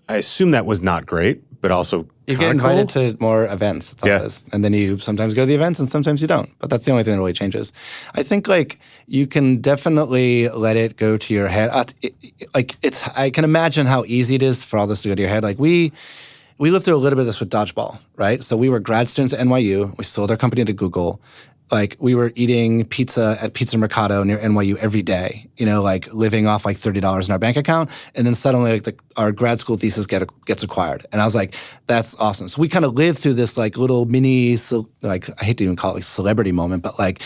I 0.09 0.17
assume 0.17 0.51
that 0.51 0.65
was 0.65 0.81
not 0.81 1.05
great, 1.05 1.41
but 1.63 1.71
also 1.71 2.05
You 2.27 2.35
get 2.37 2.51
invited 2.51 2.89
cool. 2.91 3.11
to 3.13 3.17
more 3.23 3.45
events. 3.47 3.89
That's 3.89 4.03
all 4.03 4.09
Yeah. 4.09 4.19
it 4.19 4.25
is. 4.27 4.43
And 4.51 4.63
then 4.63 4.73
you 4.73 4.99
sometimes 4.99 5.33
go 5.33 5.41
to 5.43 5.45
the 5.45 5.55
events 5.55 5.79
and 5.79 5.89
sometimes 5.89 6.21
you 6.21 6.27
don't. 6.27 6.49
But 6.59 6.69
that's 6.69 6.83
the 6.85 6.91
only 6.91 7.03
thing 7.05 7.13
that 7.15 7.19
really 7.23 7.31
changes. 7.43 7.71
I 8.19 8.21
think 8.23 8.47
like 8.49 8.79
you 9.07 9.25
can 9.27 9.61
definitely 9.61 10.49
let 10.49 10.75
it 10.75 10.97
go 10.97 11.17
to 11.17 11.33
your 11.33 11.47
head. 11.47 11.69
Uh, 11.71 11.85
it- 12.01 12.15
like 12.53 12.75
it's 12.83 12.99
I 13.15 13.29
can 13.29 13.45
imagine 13.45 13.85
how 13.87 14.03
easy 14.07 14.35
it 14.35 14.43
is 14.43 14.61
for 14.63 14.77
all 14.77 14.87
this 14.87 15.01
to 15.03 15.07
go 15.09 15.15
to 15.15 15.21
your 15.21 15.29
head. 15.31 15.43
Like 15.43 15.57
we 15.57 15.91
we 16.59 16.69
lived 16.69 16.85
through 16.85 16.95
a 16.97 17.03
little 17.03 17.15
bit 17.17 17.21
of 17.21 17.27
this 17.27 17.39
with 17.39 17.49
Dodgeball, 17.49 17.97
right? 18.17 18.43
So 18.43 18.55
we 18.57 18.69
were 18.69 18.79
grad 18.79 19.07
students 19.09 19.33
at 19.33 19.39
NYU. 19.39 19.97
We 19.97 20.03
sold 20.03 20.29
our 20.31 20.37
company 20.37 20.63
to 20.65 20.73
Google. 20.73 21.19
Like 21.71 21.97
we 21.99 22.13
were 22.13 22.31
eating 22.35 22.85
pizza 22.85 23.37
at 23.41 23.53
Pizza 23.53 23.77
Mercato 23.77 24.23
near 24.23 24.37
NYU 24.37 24.75
every 24.77 25.01
day, 25.01 25.49
you 25.57 25.65
know, 25.65 25.81
like 25.81 26.11
living 26.13 26.45
off 26.45 26.65
like 26.65 26.77
thirty 26.77 26.99
dollars 26.99 27.27
in 27.27 27.31
our 27.31 27.39
bank 27.39 27.57
account, 27.57 27.89
and 28.15 28.27
then 28.27 28.35
suddenly 28.35 28.73
like 28.73 28.83
the, 28.83 28.95
our 29.17 29.31
grad 29.31 29.59
school 29.59 29.77
thesis 29.77 30.05
get 30.05 30.27
gets 30.45 30.61
acquired, 30.61 31.05
and 31.11 31.21
I 31.21 31.25
was 31.25 31.35
like, 31.35 31.55
that's 31.87 32.15
awesome. 32.15 32.47
So 32.47 32.61
we 32.61 32.67
kind 32.67 32.85
of 32.85 32.93
lived 32.93 33.19
through 33.19 33.33
this 33.33 33.57
like 33.57 33.77
little 33.77 34.05
mini, 34.05 34.57
like 35.01 35.29
I 35.41 35.45
hate 35.45 35.57
to 35.57 35.63
even 35.63 35.75
call 35.75 35.91
it 35.91 35.95
like 35.95 36.03
celebrity 36.03 36.51
moment, 36.51 36.83
but 36.83 36.99
like 36.99 37.21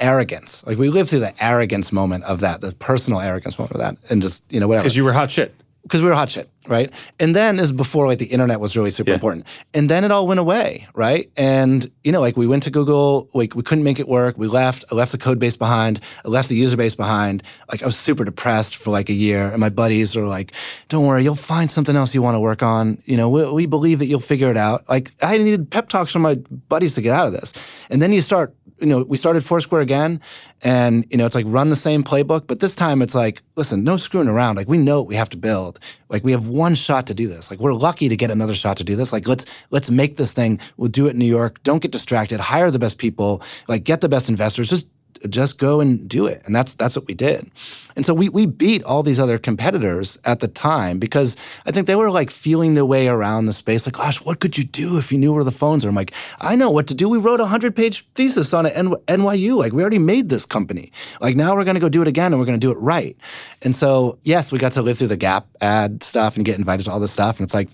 arrogance. 0.00 0.64
Like 0.66 0.78
we 0.78 0.88
lived 0.88 1.10
through 1.10 1.20
the 1.20 1.44
arrogance 1.44 1.92
moment 1.92 2.24
of 2.24 2.40
that, 2.40 2.60
the 2.60 2.72
personal 2.72 3.20
arrogance 3.20 3.58
moment 3.58 3.74
of 3.74 3.80
that, 3.80 3.96
and 4.10 4.22
just 4.22 4.50
you 4.52 4.60
know 4.60 4.68
whatever 4.68 4.84
because 4.84 4.96
you 4.96 5.04
were 5.04 5.12
hot 5.12 5.30
shit. 5.30 5.54
Because 5.84 6.00
we 6.02 6.08
were 6.08 6.14
hot 6.14 6.30
shit, 6.30 6.50
right? 6.66 6.90
And 7.20 7.36
then 7.36 7.58
is 7.58 7.70
before 7.70 8.06
like 8.06 8.18
the 8.18 8.24
internet 8.26 8.58
was 8.58 8.74
really 8.76 8.90
super 8.90 9.10
Yeah. 9.10 9.14
important. 9.16 9.46
And 9.74 9.88
then 9.90 10.02
it 10.02 10.10
all 10.10 10.26
went 10.26 10.40
away, 10.40 10.88
right? 10.94 11.30
And 11.36 11.88
you 12.02 12.10
know, 12.10 12.20
like 12.22 12.36
we 12.38 12.46
went 12.46 12.62
to 12.64 12.70
Google, 12.70 13.28
like 13.34 13.54
we 13.54 13.62
couldn't 13.62 13.84
make 13.84 14.00
it 14.00 14.08
work. 14.08 14.36
We 14.38 14.46
left. 14.48 14.84
I 14.90 14.94
left 14.94 15.12
the 15.12 15.18
code 15.18 15.38
base 15.38 15.56
behind. 15.56 16.00
I 16.24 16.28
left 16.28 16.48
the 16.48 16.56
user 16.56 16.76
base 16.76 16.94
behind. 16.94 17.42
Like 17.70 17.82
I 17.82 17.86
was 17.86 17.96
super 17.96 18.24
depressed 18.24 18.76
for 18.76 18.90
like 18.90 19.10
a 19.10 19.12
year. 19.12 19.46
And 19.48 19.60
my 19.60 19.68
buddies 19.68 20.16
were 20.16 20.26
like, 20.26 20.52
"Don't 20.88 21.06
worry, 21.06 21.22
you'll 21.22 21.34
find 21.34 21.70
something 21.70 21.96
else 21.96 22.14
you 22.14 22.22
want 22.22 22.34
to 22.34 22.40
work 22.40 22.62
on. 22.62 22.98
You 23.04 23.16
know, 23.18 23.28
we, 23.28 23.50
we 23.52 23.66
believe 23.66 23.98
that 23.98 24.06
you'll 24.06 24.20
figure 24.20 24.50
it 24.50 24.56
out." 24.56 24.88
Like 24.88 25.12
I 25.22 25.36
needed 25.36 25.70
pep 25.70 25.88
talks 25.90 26.12
from 26.12 26.22
my 26.22 26.36
buddies 26.68 26.94
to 26.94 27.02
get 27.02 27.14
out 27.14 27.26
of 27.26 27.32
this. 27.34 27.52
And 27.90 28.00
then 28.00 28.10
you 28.12 28.22
start 28.22 28.54
you 28.80 28.86
know, 28.86 29.02
we 29.02 29.16
started 29.16 29.44
Foursquare 29.44 29.80
again, 29.80 30.20
and 30.62 31.06
you 31.10 31.16
know, 31.16 31.26
it's 31.26 31.34
like 31.34 31.46
run 31.48 31.70
the 31.70 31.76
same 31.76 32.02
playbook, 32.02 32.46
but 32.46 32.60
this 32.60 32.74
time 32.74 33.02
it's 33.02 33.14
like, 33.14 33.42
listen, 33.56 33.84
no 33.84 33.96
screwing 33.96 34.28
around. 34.28 34.56
Like 34.56 34.68
we 34.68 34.78
know 34.78 35.00
what 35.00 35.08
we 35.08 35.14
have 35.14 35.28
to 35.30 35.36
build. 35.36 35.78
Like 36.08 36.24
we 36.24 36.32
have 36.32 36.48
one 36.48 36.74
shot 36.74 37.06
to 37.06 37.14
do 37.14 37.28
this. 37.28 37.50
Like 37.50 37.60
we're 37.60 37.72
lucky 37.72 38.08
to 38.08 38.16
get 38.16 38.30
another 38.30 38.54
shot 38.54 38.76
to 38.78 38.84
do 38.84 38.96
this. 38.96 39.12
Like 39.12 39.28
let's 39.28 39.46
let's 39.70 39.90
make 39.90 40.16
this 40.16 40.32
thing. 40.32 40.60
We'll 40.76 40.90
do 40.90 41.06
it 41.06 41.10
in 41.10 41.18
New 41.18 41.24
York. 41.24 41.62
Don't 41.62 41.80
get 41.80 41.92
distracted. 41.92 42.40
Hire 42.40 42.70
the 42.70 42.78
best 42.78 42.98
people. 42.98 43.42
Like 43.68 43.84
get 43.84 44.00
the 44.00 44.08
best 44.08 44.28
investors. 44.28 44.68
Just 44.68 44.86
just 45.28 45.58
go 45.58 45.80
and 45.80 46.08
do 46.08 46.26
it. 46.26 46.42
And 46.44 46.54
that's 46.54 46.74
that's 46.74 46.96
what 46.96 47.06
we 47.06 47.14
did. 47.14 47.50
And 47.96 48.04
so 48.04 48.12
we 48.12 48.28
we 48.28 48.46
beat 48.46 48.82
all 48.84 49.02
these 49.02 49.20
other 49.20 49.38
competitors 49.38 50.18
at 50.24 50.40
the 50.40 50.48
time 50.48 50.98
because 50.98 51.36
I 51.66 51.70
think 51.70 51.86
they 51.86 51.96
were 51.96 52.10
like 52.10 52.30
feeling 52.30 52.74
their 52.74 52.84
way 52.84 53.08
around 53.08 53.46
the 53.46 53.52
space. 53.52 53.86
Like, 53.86 53.94
gosh, 53.94 54.20
what 54.20 54.40
could 54.40 54.58
you 54.58 54.64
do 54.64 54.98
if 54.98 55.12
you 55.12 55.18
knew 55.18 55.32
where 55.32 55.44
the 55.44 55.52
phones 55.52 55.84
are? 55.84 55.88
I'm 55.88 55.94
like, 55.94 56.12
I 56.40 56.56
know 56.56 56.70
what 56.70 56.86
to 56.88 56.94
do. 56.94 57.08
We 57.08 57.18
wrote 57.18 57.40
a 57.40 57.46
hundred 57.46 57.76
page 57.76 58.06
thesis 58.14 58.52
on 58.52 58.66
it 58.66 58.74
NYU. 58.74 59.56
Like 59.56 59.72
we 59.72 59.82
already 59.82 59.98
made 59.98 60.28
this 60.28 60.44
company. 60.46 60.92
Like 61.20 61.36
now 61.36 61.54
we're 61.54 61.64
gonna 61.64 61.80
go 61.80 61.88
do 61.88 62.02
it 62.02 62.08
again 62.08 62.32
and 62.32 62.40
we're 62.40 62.46
gonna 62.46 62.58
do 62.58 62.72
it 62.72 62.78
right. 62.78 63.16
And 63.62 63.74
so 63.74 64.18
yes, 64.24 64.52
we 64.52 64.58
got 64.58 64.72
to 64.72 64.82
live 64.82 64.98
through 64.98 65.08
the 65.08 65.16
Gap 65.16 65.46
ad 65.60 66.02
stuff 66.02 66.36
and 66.36 66.44
get 66.44 66.58
invited 66.58 66.84
to 66.84 66.92
all 66.92 67.00
this 67.00 67.12
stuff. 67.12 67.38
And 67.38 67.44
it's 67.44 67.54
like 67.54 67.68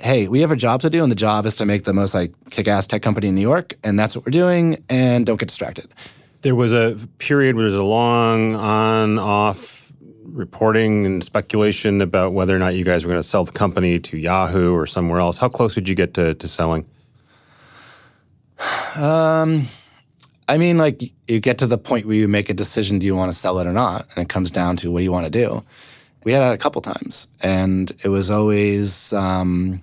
hey, 0.00 0.28
we 0.28 0.40
have 0.40 0.50
a 0.50 0.56
job 0.56 0.80
to 0.80 0.90
do, 0.90 1.02
and 1.02 1.12
the 1.12 1.16
job 1.16 1.46
is 1.46 1.56
to 1.56 1.66
make 1.66 1.84
the 1.84 1.92
most 1.92 2.14
like 2.14 2.32
kick-ass 2.50 2.86
tech 2.86 3.02
company 3.02 3.28
in 3.28 3.34
New 3.34 3.40
York, 3.40 3.74
and 3.84 3.98
that's 3.98 4.16
what 4.16 4.24
we're 4.24 4.32
doing. 4.32 4.82
And 4.88 5.26
don't 5.26 5.38
get 5.38 5.48
distracted. 5.48 5.90
There 6.42 6.54
was 6.54 6.72
a 6.72 6.96
period 7.18 7.54
where 7.56 7.70
there 7.70 7.78
was 7.78 7.86
a 7.86 7.90
long 7.90 8.54
on 8.54 9.18
off 9.18 9.92
reporting 10.24 11.04
and 11.04 11.22
speculation 11.22 12.00
about 12.00 12.32
whether 12.32 12.54
or 12.54 12.58
not 12.58 12.74
you 12.74 12.84
guys 12.84 13.04
were 13.04 13.10
going 13.10 13.22
to 13.22 13.28
sell 13.28 13.44
the 13.44 13.52
company 13.52 13.98
to 13.98 14.16
Yahoo 14.16 14.74
or 14.74 14.86
somewhere 14.86 15.20
else. 15.20 15.38
How 15.38 15.48
close 15.48 15.74
did 15.74 15.88
you 15.88 15.94
get 15.94 16.14
to, 16.14 16.34
to 16.34 16.48
selling? 16.48 16.86
I 20.48 20.58
mean, 20.58 20.78
like 20.78 21.02
you 21.28 21.40
get 21.40 21.58
to 21.58 21.66
the 21.66 21.78
point 21.78 22.06
where 22.06 22.16
you 22.16 22.26
make 22.26 22.50
a 22.50 22.54
decision: 22.54 22.98
do 22.98 23.06
you 23.06 23.14
want 23.14 23.32
to 23.32 23.38
sell 23.38 23.58
it 23.60 23.66
or 23.66 23.72
not? 23.72 24.06
And 24.14 24.22
it 24.22 24.28
comes 24.28 24.50
down 24.50 24.76
to 24.78 24.90
what 24.90 25.02
you 25.02 25.12
want 25.12 25.26
to 25.26 25.30
do. 25.30 25.64
We 26.24 26.32
had 26.32 26.40
that 26.40 26.54
a 26.54 26.58
couple 26.58 26.82
times, 26.82 27.28
and 27.40 27.90
it 28.02 28.08
was 28.08 28.30
always, 28.30 29.12
um, 29.12 29.80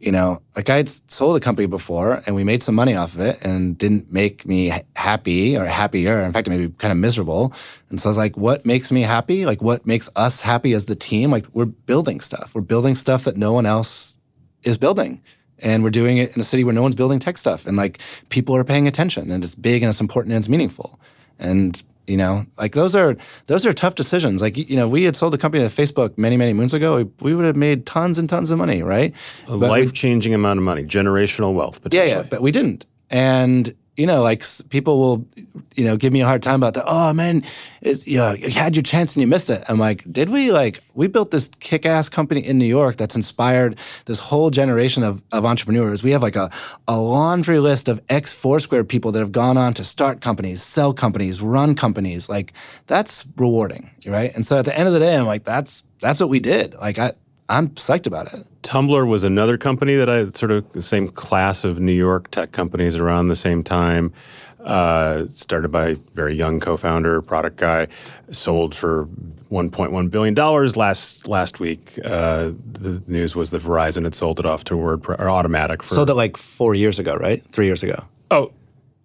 you 0.00 0.12
know, 0.12 0.42
like 0.54 0.70
I'd 0.70 0.88
sold 1.10 1.36
a 1.36 1.40
company 1.40 1.66
before, 1.66 2.22
and 2.26 2.36
we 2.36 2.44
made 2.44 2.62
some 2.62 2.74
money 2.74 2.94
off 2.94 3.14
of 3.14 3.20
it, 3.20 3.44
and 3.44 3.76
didn't 3.76 4.12
make 4.12 4.46
me 4.46 4.72
happy 4.94 5.56
or 5.56 5.64
happier. 5.64 6.20
In 6.20 6.32
fact, 6.32 6.46
it 6.46 6.50
made 6.50 6.60
me 6.60 6.74
kind 6.78 6.92
of 6.92 6.98
miserable. 6.98 7.52
And 7.90 8.00
so 8.00 8.08
I 8.08 8.10
was 8.10 8.16
like, 8.16 8.36
what 8.36 8.64
makes 8.64 8.92
me 8.92 9.02
happy? 9.02 9.44
Like, 9.44 9.60
what 9.60 9.86
makes 9.86 10.08
us 10.14 10.40
happy 10.40 10.72
as 10.72 10.86
the 10.86 10.94
team? 10.94 11.30
Like, 11.30 11.46
we're 11.52 11.64
building 11.64 12.20
stuff. 12.20 12.54
We're 12.54 12.60
building 12.60 12.94
stuff 12.94 13.24
that 13.24 13.36
no 13.36 13.52
one 13.52 13.66
else 13.66 14.16
is 14.62 14.76
building 14.76 15.20
and 15.60 15.82
we're 15.82 15.90
doing 15.90 16.18
it 16.18 16.34
in 16.34 16.40
a 16.40 16.44
city 16.44 16.64
where 16.64 16.74
no 16.74 16.82
one's 16.82 16.94
building 16.94 17.18
tech 17.18 17.38
stuff 17.38 17.66
and 17.66 17.76
like 17.76 17.98
people 18.28 18.54
are 18.54 18.64
paying 18.64 18.86
attention 18.86 19.30
and 19.30 19.42
it's 19.42 19.54
big 19.54 19.82
and 19.82 19.90
it's 19.90 20.00
important 20.00 20.32
and 20.32 20.40
it's 20.40 20.48
meaningful 20.48 20.98
and 21.38 21.82
you 22.08 22.16
know? 22.16 22.46
Like 22.56 22.72
those 22.72 22.94
are 22.94 23.16
those 23.46 23.66
are 23.66 23.72
tough 23.72 23.94
decisions. 23.94 24.42
Like 24.42 24.56
you 24.56 24.76
know 24.76 24.88
we 24.88 25.04
had 25.04 25.16
sold 25.16 25.32
the 25.32 25.38
company 25.38 25.62
to 25.62 25.74
facebook 25.74 26.16
many 26.18 26.36
many 26.36 26.52
moons 26.52 26.74
ago. 26.74 26.96
We, 26.96 27.04
we 27.20 27.34
would 27.34 27.44
have 27.44 27.56
made 27.56 27.86
tons 27.86 28.18
and 28.18 28.28
tons 28.28 28.50
of 28.50 28.58
money 28.58 28.82
right? 28.82 29.14
A 29.46 29.56
life 29.56 29.92
changing 29.92 30.34
amount 30.34 30.58
of 30.58 30.64
money, 30.64 30.84
generational 30.84 31.54
wealth, 31.54 31.80
yeah 31.90 32.04
yeah 32.04 32.22
but 32.22 32.42
we 32.42 32.50
didn't. 32.52 32.86
And 33.10 33.74
you 33.98 34.06
know 34.06 34.22
like 34.22 34.44
people 34.70 34.98
will 34.98 35.26
you 35.74 35.84
know 35.84 35.96
give 35.96 36.12
me 36.12 36.20
a 36.20 36.26
hard 36.26 36.42
time 36.42 36.54
about 36.54 36.74
that 36.74 36.84
oh 36.86 37.12
man 37.12 37.42
it's, 37.80 38.06
you, 38.08 38.18
know, 38.18 38.32
you 38.32 38.50
had 38.50 38.74
your 38.74 38.82
chance 38.82 39.14
and 39.14 39.20
you 39.20 39.28
missed 39.28 39.50
it. 39.50 39.62
I'm 39.68 39.78
like 39.78 40.10
did 40.10 40.30
we? 40.30 40.50
Like 40.50 40.82
we 40.94 41.06
built 41.06 41.30
this 41.30 41.48
kick-ass 41.60 42.08
company 42.08 42.44
in 42.44 42.58
new 42.58 42.66
york 42.66 42.96
that's 42.96 43.14
inspired 43.14 43.78
this 44.06 44.18
whole 44.18 44.50
generation 44.50 45.02
of, 45.02 45.22
of 45.32 45.44
entrepreneurs. 45.44 46.02
We 46.02 46.12
have 46.12 46.22
like 46.22 46.36
a, 46.36 46.50
a 46.86 46.98
laundry 46.98 47.58
list 47.58 47.88
of 47.88 48.00
ex 48.08 48.32
foursquare 48.32 48.84
people 48.84 49.12
that 49.12 49.20
have 49.20 49.32
gone 49.32 49.56
on 49.56 49.74
to 49.74 49.84
start 49.84 50.20
companies 50.20 50.62
sell 50.62 50.92
companies 50.92 51.40
run 51.40 51.74
companies. 51.74 52.28
Like 52.28 52.52
that's 52.86 53.24
rewarding 53.36 53.90
right? 54.06 54.34
And 54.34 54.46
so 54.46 54.58
at 54.58 54.64
the 54.64 54.76
end 54.76 54.86
of 54.86 54.94
the 54.94 55.00
day 55.00 55.16
i'm 55.16 55.26
like 55.26 55.44
that's 55.44 55.84
that's 56.00 56.20
what 56.20 56.28
we 56.28 56.40
did. 56.40 56.74
Like 56.74 56.98
i 56.98 57.12
i'm 57.48 57.68
psyched 57.70 58.06
about 58.06 58.32
it 58.32 58.46
Tumblr 58.68 59.06
was 59.08 59.24
another 59.24 59.56
company 59.56 59.96
that 59.96 60.10
I 60.10 60.30
sort 60.32 60.50
of 60.50 60.70
the 60.72 60.82
same 60.82 61.08
class 61.08 61.64
of 61.64 61.78
New 61.78 61.92
York 61.92 62.30
tech 62.30 62.52
companies 62.52 62.96
around 62.96 63.28
the 63.28 63.36
same 63.36 63.62
time. 63.62 64.12
Uh, 64.60 65.26
started 65.28 65.70
by 65.70 65.90
a 65.90 65.94
very 65.94 66.34
young 66.34 66.60
co-founder, 66.60 67.22
product 67.22 67.56
guy, 67.56 67.86
sold 68.30 68.74
for 68.74 69.06
1.1 69.50 70.10
billion 70.10 70.34
dollars 70.34 70.76
last 70.76 71.26
last 71.26 71.60
week. 71.60 71.98
Uh, 72.04 72.50
the 72.72 73.02
news 73.06 73.34
was 73.34 73.52
that 73.52 73.62
Verizon 73.62 74.04
had 74.04 74.14
sold 74.14 74.38
it 74.38 74.44
off 74.44 74.64
to 74.64 74.74
WordPress 74.74 75.18
or 75.18 75.26
Automattic 75.26 75.80
for. 75.80 75.94
sold 75.94 76.10
it 76.10 76.14
like 76.14 76.36
four 76.36 76.74
years 76.74 76.98
ago 76.98 77.14
right 77.14 77.40
three 77.52 77.66
years 77.66 77.82
ago 77.82 78.04
oh, 78.30 78.52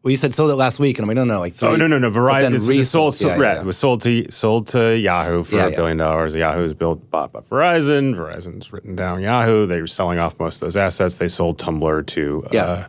Well, 0.03 0.11
you 0.11 0.17
said 0.17 0.33
sold 0.33 0.51
it 0.51 0.55
last 0.55 0.79
week, 0.79 0.99
and 0.99 1.03
I'm 1.03 1.07
like, 1.07 1.25
no, 1.25 1.33
no, 1.33 1.39
like 1.39 1.53
three. 1.55 1.69
Oh 1.69 1.75
no 1.77 1.87
no 1.87 1.97
no! 1.97 2.11
Verizon 2.11 2.53
it's 2.55 2.89
sold. 2.89 3.19
Yeah, 3.21 3.37
right, 3.37 3.53
yeah. 3.55 3.61
It 3.61 3.65
was 3.65 3.77
sold 3.77 4.01
to 4.01 4.29
sold 4.29 4.67
to 4.67 4.97
Yahoo 4.97 5.45
for 5.45 5.55
a 5.55 5.69
Yeah, 5.69 5.75
billion 5.77 5.95
dollars. 5.97 6.35
Yahoo's 6.35 6.73
built 6.73 7.09
bought 7.09 7.31
by 7.31 7.39
Verizon. 7.39 8.13
Verizon's 8.13 8.73
written 8.73 8.97
down 8.97 9.21
Yahoo. 9.21 9.65
They 9.65 9.79
were 9.79 9.87
selling 9.87 10.19
off 10.19 10.37
most 10.39 10.55
of 10.57 10.61
those 10.61 10.75
assets. 10.75 11.19
They 11.19 11.29
sold 11.29 11.57
Tumblr 11.57 12.05
to 12.07 12.43
uh, 12.53 12.85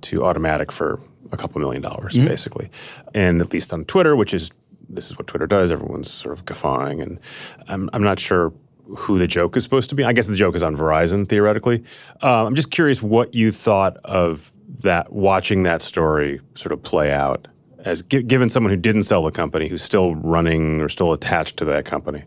to 0.00 0.20
Automattic 0.20 0.70
for 0.72 0.98
a 1.30 1.36
couple 1.36 1.60
million 1.60 1.82
dollars, 1.82 2.14
Mm-hmm. 2.14 2.28
basically. 2.28 2.70
And 3.14 3.42
at 3.42 3.52
least 3.52 3.72
on 3.74 3.84
Twitter, 3.84 4.16
which 4.16 4.32
is 4.32 4.50
this 4.88 5.10
is 5.10 5.18
what 5.18 5.26
Twitter 5.26 5.46
does. 5.46 5.70
Everyone's 5.70 6.10
sort 6.10 6.38
of 6.38 6.46
guffawing, 6.46 7.02
and 7.02 7.20
I'm 7.68 7.90
I'm 7.92 8.02
not 8.02 8.18
sure 8.18 8.50
who 8.96 9.18
the 9.18 9.26
joke 9.26 9.58
is 9.58 9.62
supposed 9.62 9.90
to 9.90 9.94
be. 9.94 10.04
I 10.04 10.14
guess 10.14 10.26
the 10.26 10.36
joke 10.36 10.56
is 10.56 10.62
on 10.62 10.74
Verizon 10.74 11.28
theoretically. 11.28 11.84
Uh, 12.22 12.46
I'm 12.46 12.54
just 12.54 12.70
curious 12.70 13.02
what 13.02 13.34
you 13.34 13.52
thought 13.52 13.98
of 14.04 14.50
that, 14.80 15.12
watching 15.12 15.64
that 15.64 15.82
story 15.82 16.40
sort 16.54 16.72
of 16.72 16.82
play 16.82 17.10
out, 17.12 17.48
as 17.78 18.02
gi- 18.02 18.22
given 18.22 18.48
someone 18.50 18.70
who 18.72 18.78
didn't 18.78 19.02
sell 19.02 19.22
the 19.22 19.30
company, 19.30 19.68
who's 19.68 19.82
still 19.82 20.14
running 20.14 20.80
or 20.80 20.88
still 20.88 21.12
attached 21.12 21.56
to 21.58 21.64
that 21.66 21.84
company. 21.84 22.24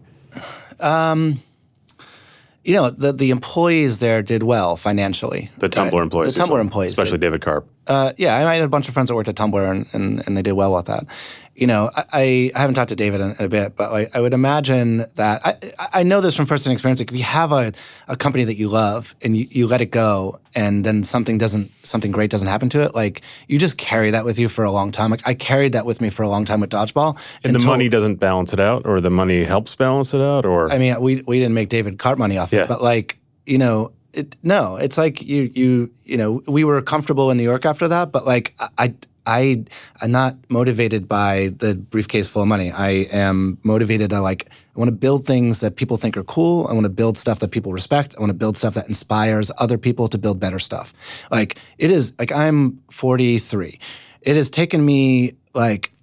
Um, 0.80 1.42
you 2.64 2.76
know, 2.76 2.90
the 2.90 3.12
the 3.14 3.30
employees 3.32 4.00
there 4.00 4.22
did 4.22 4.44
well 4.44 4.76
financially. 4.78 5.52
The 5.58 5.70
Tumblr 5.70 6.02
employees, 6.02 6.36
The 6.36 6.42
Tumblr 6.42 6.60
employees, 6.60 6.92
especially 6.94 7.18
did. 7.18 7.22
David 7.28 7.42
Karp. 7.42 7.68
Uh, 7.88 8.14
yeah, 8.18 8.36
I 8.36 8.54
had 8.56 8.64
a 8.64 8.68
bunch 8.68 8.88
of 8.88 8.94
friends 8.94 9.10
that 9.10 9.16
worked 9.16 9.30
at 9.30 9.36
Tumblr, 9.36 9.70
and, 9.72 9.88
and, 9.94 10.26
and 10.26 10.38
they 10.38 10.42
did 10.42 10.54
well 10.54 10.74
with 10.74 10.86
that. 10.86 11.06
You 11.56 11.68
know, 11.68 11.92
I, 11.96 12.50
I 12.56 12.60
haven't 12.60 12.74
talked 12.74 12.90
to 12.90 12.96
David 12.96 13.22
in, 13.22 13.36
in 13.38 13.46
a 13.46 13.48
bit, 13.50 13.76
but 13.76 13.92
like, 13.92 14.16
I 14.16 14.22
would 14.22 14.34
imagine 14.34 15.06
that 15.16 15.46
I, 15.46 16.00
I 16.00 16.04
know 16.04 16.20
this 16.20 16.36
from 16.36 16.48
firsthand 16.48 16.72
experience. 16.74 17.00
Like, 17.00 17.12
if 17.12 17.18
you 17.18 17.24
have 17.26 17.52
a, 17.52 17.74
a 18.08 18.16
company 18.18 18.44
that 18.46 18.56
you 18.56 18.70
love 18.70 19.14
and 19.22 19.38
you, 19.38 19.46
you 19.52 19.68
let 19.68 19.80
it 19.82 19.92
go, 19.92 20.40
and 20.56 20.84
then 20.84 21.04
something 21.04 21.38
doesn't 21.38 21.70
something 21.86 22.12
great 22.12 22.32
doesn't 22.32 22.48
happen 22.48 22.70
to 22.70 22.82
it, 22.84 22.96
like 22.96 23.22
you 23.48 23.60
just 23.60 23.78
carry 23.78 24.10
that 24.12 24.26
with 24.26 24.40
you 24.40 24.50
for 24.50 24.64
a 24.64 24.72
long 24.72 24.92
time. 24.92 25.12
Like 25.12 25.22
I 25.28 25.36
carried 25.36 25.74
that 25.74 25.86
with 25.86 26.02
me 26.02 26.10
for 26.10 26.24
a 26.24 26.30
long 26.30 26.46
time 26.46 26.60
with 26.60 26.72
dodgeball. 26.72 27.20
And 27.44 27.54
the 27.54 27.60
money 27.60 27.88
doesn't 27.90 28.16
balance 28.16 28.52
it 28.54 28.60
out, 28.60 28.88
or 28.88 29.00
the 29.02 29.12
money 29.12 29.44
helps 29.44 29.76
balance 29.76 30.14
it 30.16 30.22
out, 30.22 30.46
or 30.48 30.72
I 30.72 30.80
mean, 30.80 31.00
we 31.02 31.22
we 31.28 31.38
didn't 31.38 31.54
make 31.54 31.70
David 31.70 32.00
Karp 32.00 32.18
money 32.18 32.38
off 32.40 32.52
Yeah. 32.52 32.64
it, 32.64 32.68
but 32.68 32.82
like 32.82 33.20
you 33.46 33.58
know, 33.60 33.92
it, 34.14 34.36
no, 34.44 34.76
it's 34.76 34.98
like 34.98 35.22
you 35.22 35.50
you 35.54 35.92
you 36.04 36.18
know, 36.18 36.42
we 36.48 36.64
were 36.64 36.82
comfortable 36.82 37.32
in 37.32 37.38
New 37.38 37.44
York 37.44 37.66
after 37.66 37.88
that, 37.88 38.12
but 38.12 38.26
like 38.26 38.56
I. 38.78 38.94
I 39.26 39.64
am 40.02 40.12
not 40.12 40.36
motivated 40.50 41.08
by 41.08 41.54
the 41.58 41.76
briefcase 41.76 42.28
full 42.28 42.42
of 42.42 42.50
money. 42.50 42.74
I 42.74 43.08
am 43.10 43.58
motivated 43.64 44.10
to 44.10 44.20
like 44.20 44.50
I 44.76 44.80
want 44.80 44.90
to 44.90 44.96
build 44.98 45.26
things 45.26 45.62
that 45.62 45.78
people 45.78 45.96
think 45.96 46.18
are 46.18 46.26
cool. 46.26 46.68
I 46.68 46.74
want 46.74 46.84
to 46.84 46.90
build 46.90 47.18
stuff 47.18 47.40
that 47.40 47.52
people 47.52 47.72
respect. 47.72 48.14
I 48.18 48.20
want 48.20 48.32
to 48.32 48.38
build 48.38 48.58
stuff 48.58 48.74
that 48.74 48.90
inspires 48.90 49.50
other 49.60 49.78
people 49.78 50.10
to 50.10 50.18
build 50.18 50.42
better 50.42 50.60
stuff. 50.60 50.94
Like 51.32 51.58
it 51.78 51.90
is 51.90 52.12
like 52.20 52.34
I'm 52.34 52.82
43. 52.92 53.80
It 54.24 54.36
has 54.36 54.50
taken 54.50 54.86
me 54.86 55.36
like 55.54 55.94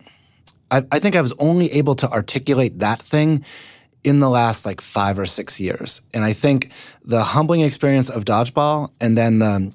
I, 0.71 0.85
I 0.91 0.99
think 0.99 1.17
I 1.17 1.21
was 1.21 1.35
only 1.39 1.71
able 1.73 1.97
to 1.97 2.11
articulate 2.11 2.79
that 2.79 3.03
thing 3.03 3.45
in 4.05 4.21
the 4.21 4.31
last 4.31 4.65
like 4.67 4.81
five 4.81 5.19
or 5.19 5.27
six 5.27 5.61
years. 5.61 6.01
And 6.15 6.25
I 6.25 6.33
think 6.33 6.71
the 7.05 7.23
humbling 7.23 7.61
experience 7.61 8.09
of 8.09 8.25
dodgeball 8.25 8.91
and 9.01 9.17
then 9.17 9.39
the 9.39 9.73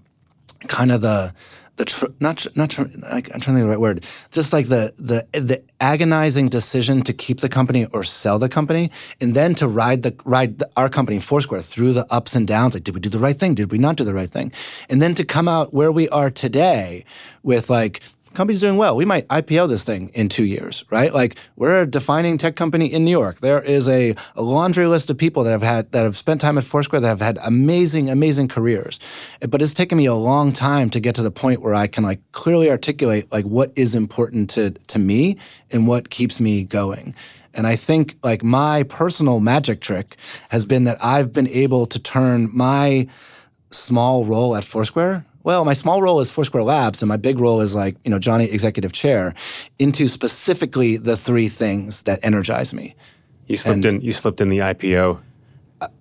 kind 0.68 0.92
of 0.92 1.02
the 1.02 1.34
the 1.78 1.86
tr- 1.86 2.06
not 2.20 2.38
tr- 2.38 2.50
not 2.56 2.70
tr- 2.70 2.82
I'm 2.82 3.22
trying 3.22 3.24
to 3.24 3.40
think 3.40 3.48
of 3.48 3.56
the 3.56 3.68
right 3.68 3.80
word. 3.80 4.06
Just 4.32 4.54
like 4.54 4.68
the 4.68 4.94
the 4.98 5.28
the 5.40 5.62
agonizing 5.82 6.48
decision 6.48 7.02
to 7.04 7.14
keep 7.14 7.42
the 7.42 7.50
company 7.50 7.86
or 7.88 8.04
sell 8.04 8.40
the 8.40 8.50
company, 8.50 8.92
and 9.20 9.34
then 9.34 9.56
to 9.56 9.68
ride 9.68 10.04
the 10.04 10.16
ride 10.24 10.60
the, 10.60 10.70
our 10.78 10.90
company 10.90 11.20
Foursquare 11.20 11.62
through 11.62 11.94
the 11.94 12.12
ups 12.12 12.36
and 12.36 12.48
downs. 12.48 12.74
Like, 12.74 12.84
did 12.84 12.96
we 12.96 13.02
do 13.02 13.10
the 13.10 13.20
right 13.20 13.38
thing? 13.38 13.56
Did 13.56 13.72
we 13.72 13.78
not 13.78 13.98
do 13.98 14.04
the 14.04 14.14
right 14.14 14.30
thing? 14.30 14.52
And 14.90 15.02
then 15.02 15.16
to 15.16 15.26
come 15.26 15.48
out 15.48 15.74
where 15.74 15.92
we 15.92 16.08
are 16.10 16.30
today 16.32 17.04
with 17.44 17.70
like 17.70 18.02
company's 18.36 18.62
doing 18.62 18.78
well. 18.78 18.96
We 18.96 19.06
might 19.06 19.28
IPO 19.28 19.70
this 19.70 19.84
thing 19.84 20.10
in 20.14 20.30
two 20.30 20.46
years, 20.46 20.84
right? 20.92 21.14
Like 21.14 21.38
we're 21.56 21.82
a 21.82 21.86
defining 21.86 22.38
tech 22.38 22.56
company 22.56 22.88
in 22.88 23.06
New 23.06 23.12
York. 23.12 23.40
There 23.40 23.62
is 23.62 23.88
a, 23.88 24.16
a 24.36 24.42
laundry 24.42 24.88
list 24.88 25.10
of 25.10 25.18
people 25.18 25.44
that 25.44 25.52
have 25.52 25.64
had 25.64 25.92
that 25.92 26.04
have 26.04 26.18
spent 26.18 26.42
time 26.42 26.58
at 26.58 26.64
Foursquare 26.64 27.02
that 27.02 27.08
have 27.08 27.22
had 27.22 27.40
amazing, 27.42 28.10
amazing 28.10 28.48
careers. 28.48 29.00
Eh, 29.42 29.48
but 29.48 29.62
it's 29.62 29.74
taken 29.74 29.98
me 29.98 30.06
a 30.06 30.14
long 30.14 30.54
time 30.54 30.90
to 30.92 31.00
get 31.00 31.16
to 31.16 31.24
the 31.24 31.32
point 31.32 31.62
where 31.62 31.74
I 31.74 31.88
can 31.88 32.04
like 32.04 32.20
clearly 32.32 32.70
articulate 32.70 33.32
like 33.32 33.46
what 33.46 33.72
is 33.76 33.96
important 33.96 34.50
to 34.52 34.72
to 34.72 35.00
me 35.00 35.38
and 35.72 35.88
what 35.88 36.10
keeps 36.10 36.40
me 36.40 36.64
going. 36.64 37.16
And 37.54 37.66
I 37.66 37.76
think 37.76 38.18
like 38.22 38.44
my 38.44 38.84
personal 38.84 39.40
magic 39.40 39.80
trick 39.80 40.18
has 40.50 40.66
been 40.66 40.84
that 40.84 40.98
I've 41.02 41.32
been 41.32 41.48
able 41.48 41.86
to 41.88 42.00
turn 42.00 42.50
my 42.54 43.08
small 43.72 44.26
role 44.26 44.56
at 44.56 44.64
Foursquare. 44.64 45.26
Well, 45.46 45.64
my 45.64 45.74
small 45.74 46.02
role 46.02 46.22
is 46.22 46.32
Foursquare 46.32 46.64
Labs, 46.64 47.04
and 47.04 47.08
my 47.08 47.18
big 47.18 47.40
role 47.40 47.62
is 47.62 47.76
like 47.76 47.96
you 48.04 48.10
know 48.10 48.18
Johnny 48.18 48.46
Executive 48.46 48.92
Chair, 48.92 49.36
into 49.78 50.08
specifically 50.08 50.98
the 50.98 51.16
three 51.16 51.50
things 51.50 52.02
that 52.04 52.20
energize 52.24 52.74
me. 52.74 52.96
you 53.46 53.56
slipped 53.56 53.86
in. 53.86 54.02
You 54.02 54.12
slipped 54.12 54.42
in 54.42 54.50
the 54.50 54.58
IPO. 54.58 55.22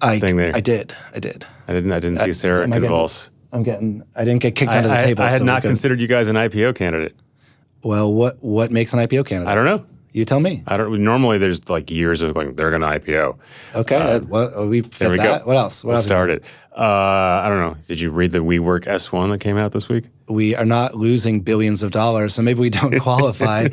I 0.01 0.18
Thing 0.18 0.36
there. 0.38 0.53
I 0.55 0.61
did, 0.61 0.95
I 1.14 1.18
did. 1.18 1.45
I 1.68 1.74
didn't. 1.74 1.92
I 1.92 2.01
didn't 2.01 2.20
see 2.20 2.30
uh, 2.30 2.32
Sarah 2.32 2.62
I 2.62 2.78
getting- 2.78 2.90
I'm 3.53 3.62
getting. 3.62 4.03
I 4.16 4.24
didn't 4.24 4.40
get 4.40 4.55
kicked 4.55 4.72
I, 4.72 4.78
under 4.78 4.88
the 4.88 4.95
I- 4.95 5.03
table. 5.03 5.22
I 5.22 5.30
had 5.30 5.38
so 5.40 5.45
not 5.45 5.61
considered 5.61 6.01
you 6.01 6.07
guys 6.07 6.28
an 6.28 6.36
IPO 6.36 6.74
candidate. 6.74 7.14
Well, 7.82 8.14
what 8.14 8.42
what 8.42 8.70
makes 8.72 8.95
an 8.95 8.99
IPO 9.01 9.26
candidate? 9.26 9.49
I 9.53 9.55
don't 9.55 9.66
know. 9.66 9.84
You 10.14 10.24
tell 10.24 10.38
me. 10.40 10.62
I 10.68 10.76
don't. 10.76 11.02
Normally, 11.02 11.38
there's 11.38 11.68
like 11.68 11.90
years 11.90 12.22
of 12.22 12.34
going. 12.34 12.54
They're 12.54 12.70
going 12.70 12.82
to 12.82 12.86
IPO. 13.00 13.36
Okay. 13.74 13.96
uh, 13.96 14.20
what, 14.20 14.68
we 14.68 14.80
fit 14.82 14.92
There 14.98 15.10
we 15.10 15.16
that. 15.18 15.40
go. 15.40 15.46
What 15.48 15.56
else? 15.56 15.82
What 15.82 15.88
We'll 15.88 15.96
else? 15.96 16.06
start 16.06 16.30
it. 16.30 16.44
Uh, 16.76 16.80
I 17.44 17.46
don't 17.48 17.58
know. 17.60 17.76
Did 17.88 17.98
you 18.00 18.10
read 18.12 18.30
the 18.30 18.38
WeWork 18.38 18.84
S1 18.84 19.30
that 19.32 19.40
came 19.40 19.56
out 19.58 19.72
this 19.72 19.88
week? 19.88 20.04
we 20.28 20.54
are 20.54 20.64
not 20.64 20.94
losing 20.94 21.40
billions 21.40 21.82
of 21.82 21.90
dollars, 21.90 22.32
so 22.34 22.42
maybe 22.42 22.60
we 22.60 22.70
don't 22.70 22.98
qualify. 23.00 23.68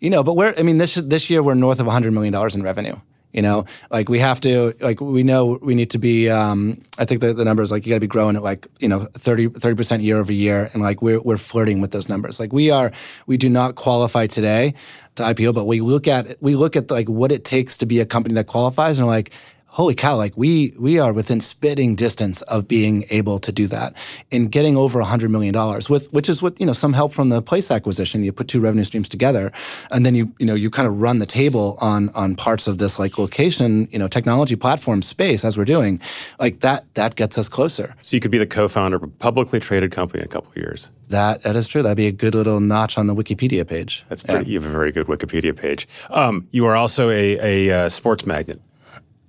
you 0.00 0.10
know, 0.10 0.22
but 0.24 0.34
we're 0.36 0.52
I 0.58 0.62
mean 0.62 0.78
this 0.78 0.96
this 0.96 1.30
year 1.30 1.42
we're 1.42 1.54
north 1.54 1.80
of 1.80 1.86
100 1.86 2.12
million 2.12 2.32
dollars 2.32 2.54
in 2.54 2.62
revenue. 2.62 2.96
You 3.34 3.42
know, 3.42 3.64
like 3.90 4.08
we 4.08 4.20
have 4.20 4.40
to, 4.42 4.74
like 4.80 5.00
we 5.00 5.24
know 5.24 5.58
we 5.60 5.74
need 5.74 5.90
to 5.90 5.98
be. 5.98 6.30
Um, 6.30 6.80
I 6.98 7.04
think 7.04 7.20
the, 7.20 7.34
the 7.34 7.44
number 7.44 7.64
is 7.64 7.72
like 7.72 7.84
you 7.84 7.90
got 7.90 7.96
to 7.96 8.00
be 8.00 8.06
growing 8.06 8.36
at 8.36 8.44
like 8.44 8.68
you 8.78 8.88
know 8.88 9.08
30 9.14 9.48
percent 9.48 10.02
year 10.02 10.18
over 10.18 10.32
year, 10.32 10.70
and 10.72 10.80
like 10.80 11.02
we're 11.02 11.20
we're 11.20 11.36
flirting 11.36 11.80
with 11.80 11.90
those 11.90 12.08
numbers. 12.08 12.38
Like 12.38 12.52
we 12.52 12.70
are, 12.70 12.92
we 13.26 13.36
do 13.36 13.48
not 13.48 13.74
qualify 13.74 14.28
today 14.28 14.74
to 15.16 15.24
IPO, 15.24 15.52
but 15.52 15.66
we 15.66 15.80
look 15.80 16.06
at 16.06 16.40
we 16.40 16.54
look 16.54 16.76
at 16.76 16.90
like 16.90 17.08
what 17.08 17.32
it 17.32 17.44
takes 17.44 17.76
to 17.78 17.86
be 17.86 17.98
a 17.98 18.06
company 18.06 18.36
that 18.36 18.46
qualifies, 18.46 19.00
and 19.00 19.08
like 19.08 19.32
holy 19.74 19.94
cow, 19.94 20.16
like 20.16 20.32
we 20.36 20.72
we 20.78 21.00
are 21.00 21.12
within 21.12 21.40
spitting 21.40 21.96
distance 21.96 22.42
of 22.42 22.68
being 22.68 23.04
able 23.10 23.40
to 23.40 23.50
do 23.50 23.66
that 23.66 23.92
and 24.30 24.52
getting 24.52 24.76
over 24.76 25.02
$100 25.02 25.30
million 25.30 25.52
with 25.90 26.12
which 26.12 26.28
is 26.28 26.40
what, 26.40 26.58
you 26.60 26.66
know, 26.66 26.72
some 26.72 26.92
help 26.92 27.12
from 27.12 27.28
the 27.28 27.42
place 27.42 27.72
acquisition. 27.72 28.22
You 28.22 28.32
put 28.32 28.46
two 28.46 28.60
revenue 28.60 28.84
streams 28.84 29.08
together 29.08 29.50
and 29.90 30.06
then 30.06 30.14
you, 30.14 30.32
you 30.38 30.46
know, 30.46 30.54
you 30.54 30.70
kind 30.70 30.86
of 30.86 31.00
run 31.00 31.18
the 31.18 31.26
table 31.26 31.76
on 31.80 32.08
on 32.10 32.36
parts 32.36 32.68
of 32.68 32.78
this 32.78 33.00
like 33.00 33.18
location, 33.18 33.88
you 33.90 33.98
know, 33.98 34.06
technology 34.06 34.54
platform 34.54 35.02
space 35.02 35.44
as 35.44 35.58
we're 35.58 35.64
doing. 35.64 36.00
Like 36.38 36.60
that 36.60 36.86
that 36.94 37.16
gets 37.16 37.36
us 37.36 37.48
closer. 37.48 37.96
So 38.00 38.16
you 38.16 38.20
could 38.20 38.30
be 38.30 38.38
the 38.38 38.46
co-founder 38.46 38.96
of 38.96 39.02
a 39.02 39.08
publicly 39.08 39.58
traded 39.58 39.90
company 39.90 40.20
in 40.20 40.26
a 40.26 40.28
couple 40.28 40.50
of 40.50 40.56
years. 40.56 40.92
That 41.08 41.42
that 41.42 41.56
is 41.56 41.66
true. 41.66 41.82
That'd 41.82 41.96
be 41.96 42.06
a 42.06 42.12
good 42.12 42.36
little 42.36 42.60
notch 42.60 42.96
on 42.96 43.08
the 43.08 43.14
Wikipedia 43.14 43.66
page. 43.66 44.04
That's 44.08 44.22
pretty. 44.22 44.44
Yeah. 44.44 44.52
You 44.52 44.60
have 44.60 44.70
a 44.70 44.72
very 44.72 44.92
good 44.92 45.08
Wikipedia 45.08 45.54
page. 45.54 45.88
Um, 46.10 46.46
you 46.52 46.64
are 46.66 46.76
also 46.76 47.10
a, 47.10 47.68
a 47.68 47.86
uh, 47.86 47.88
sports 47.88 48.24
magnet. 48.24 48.60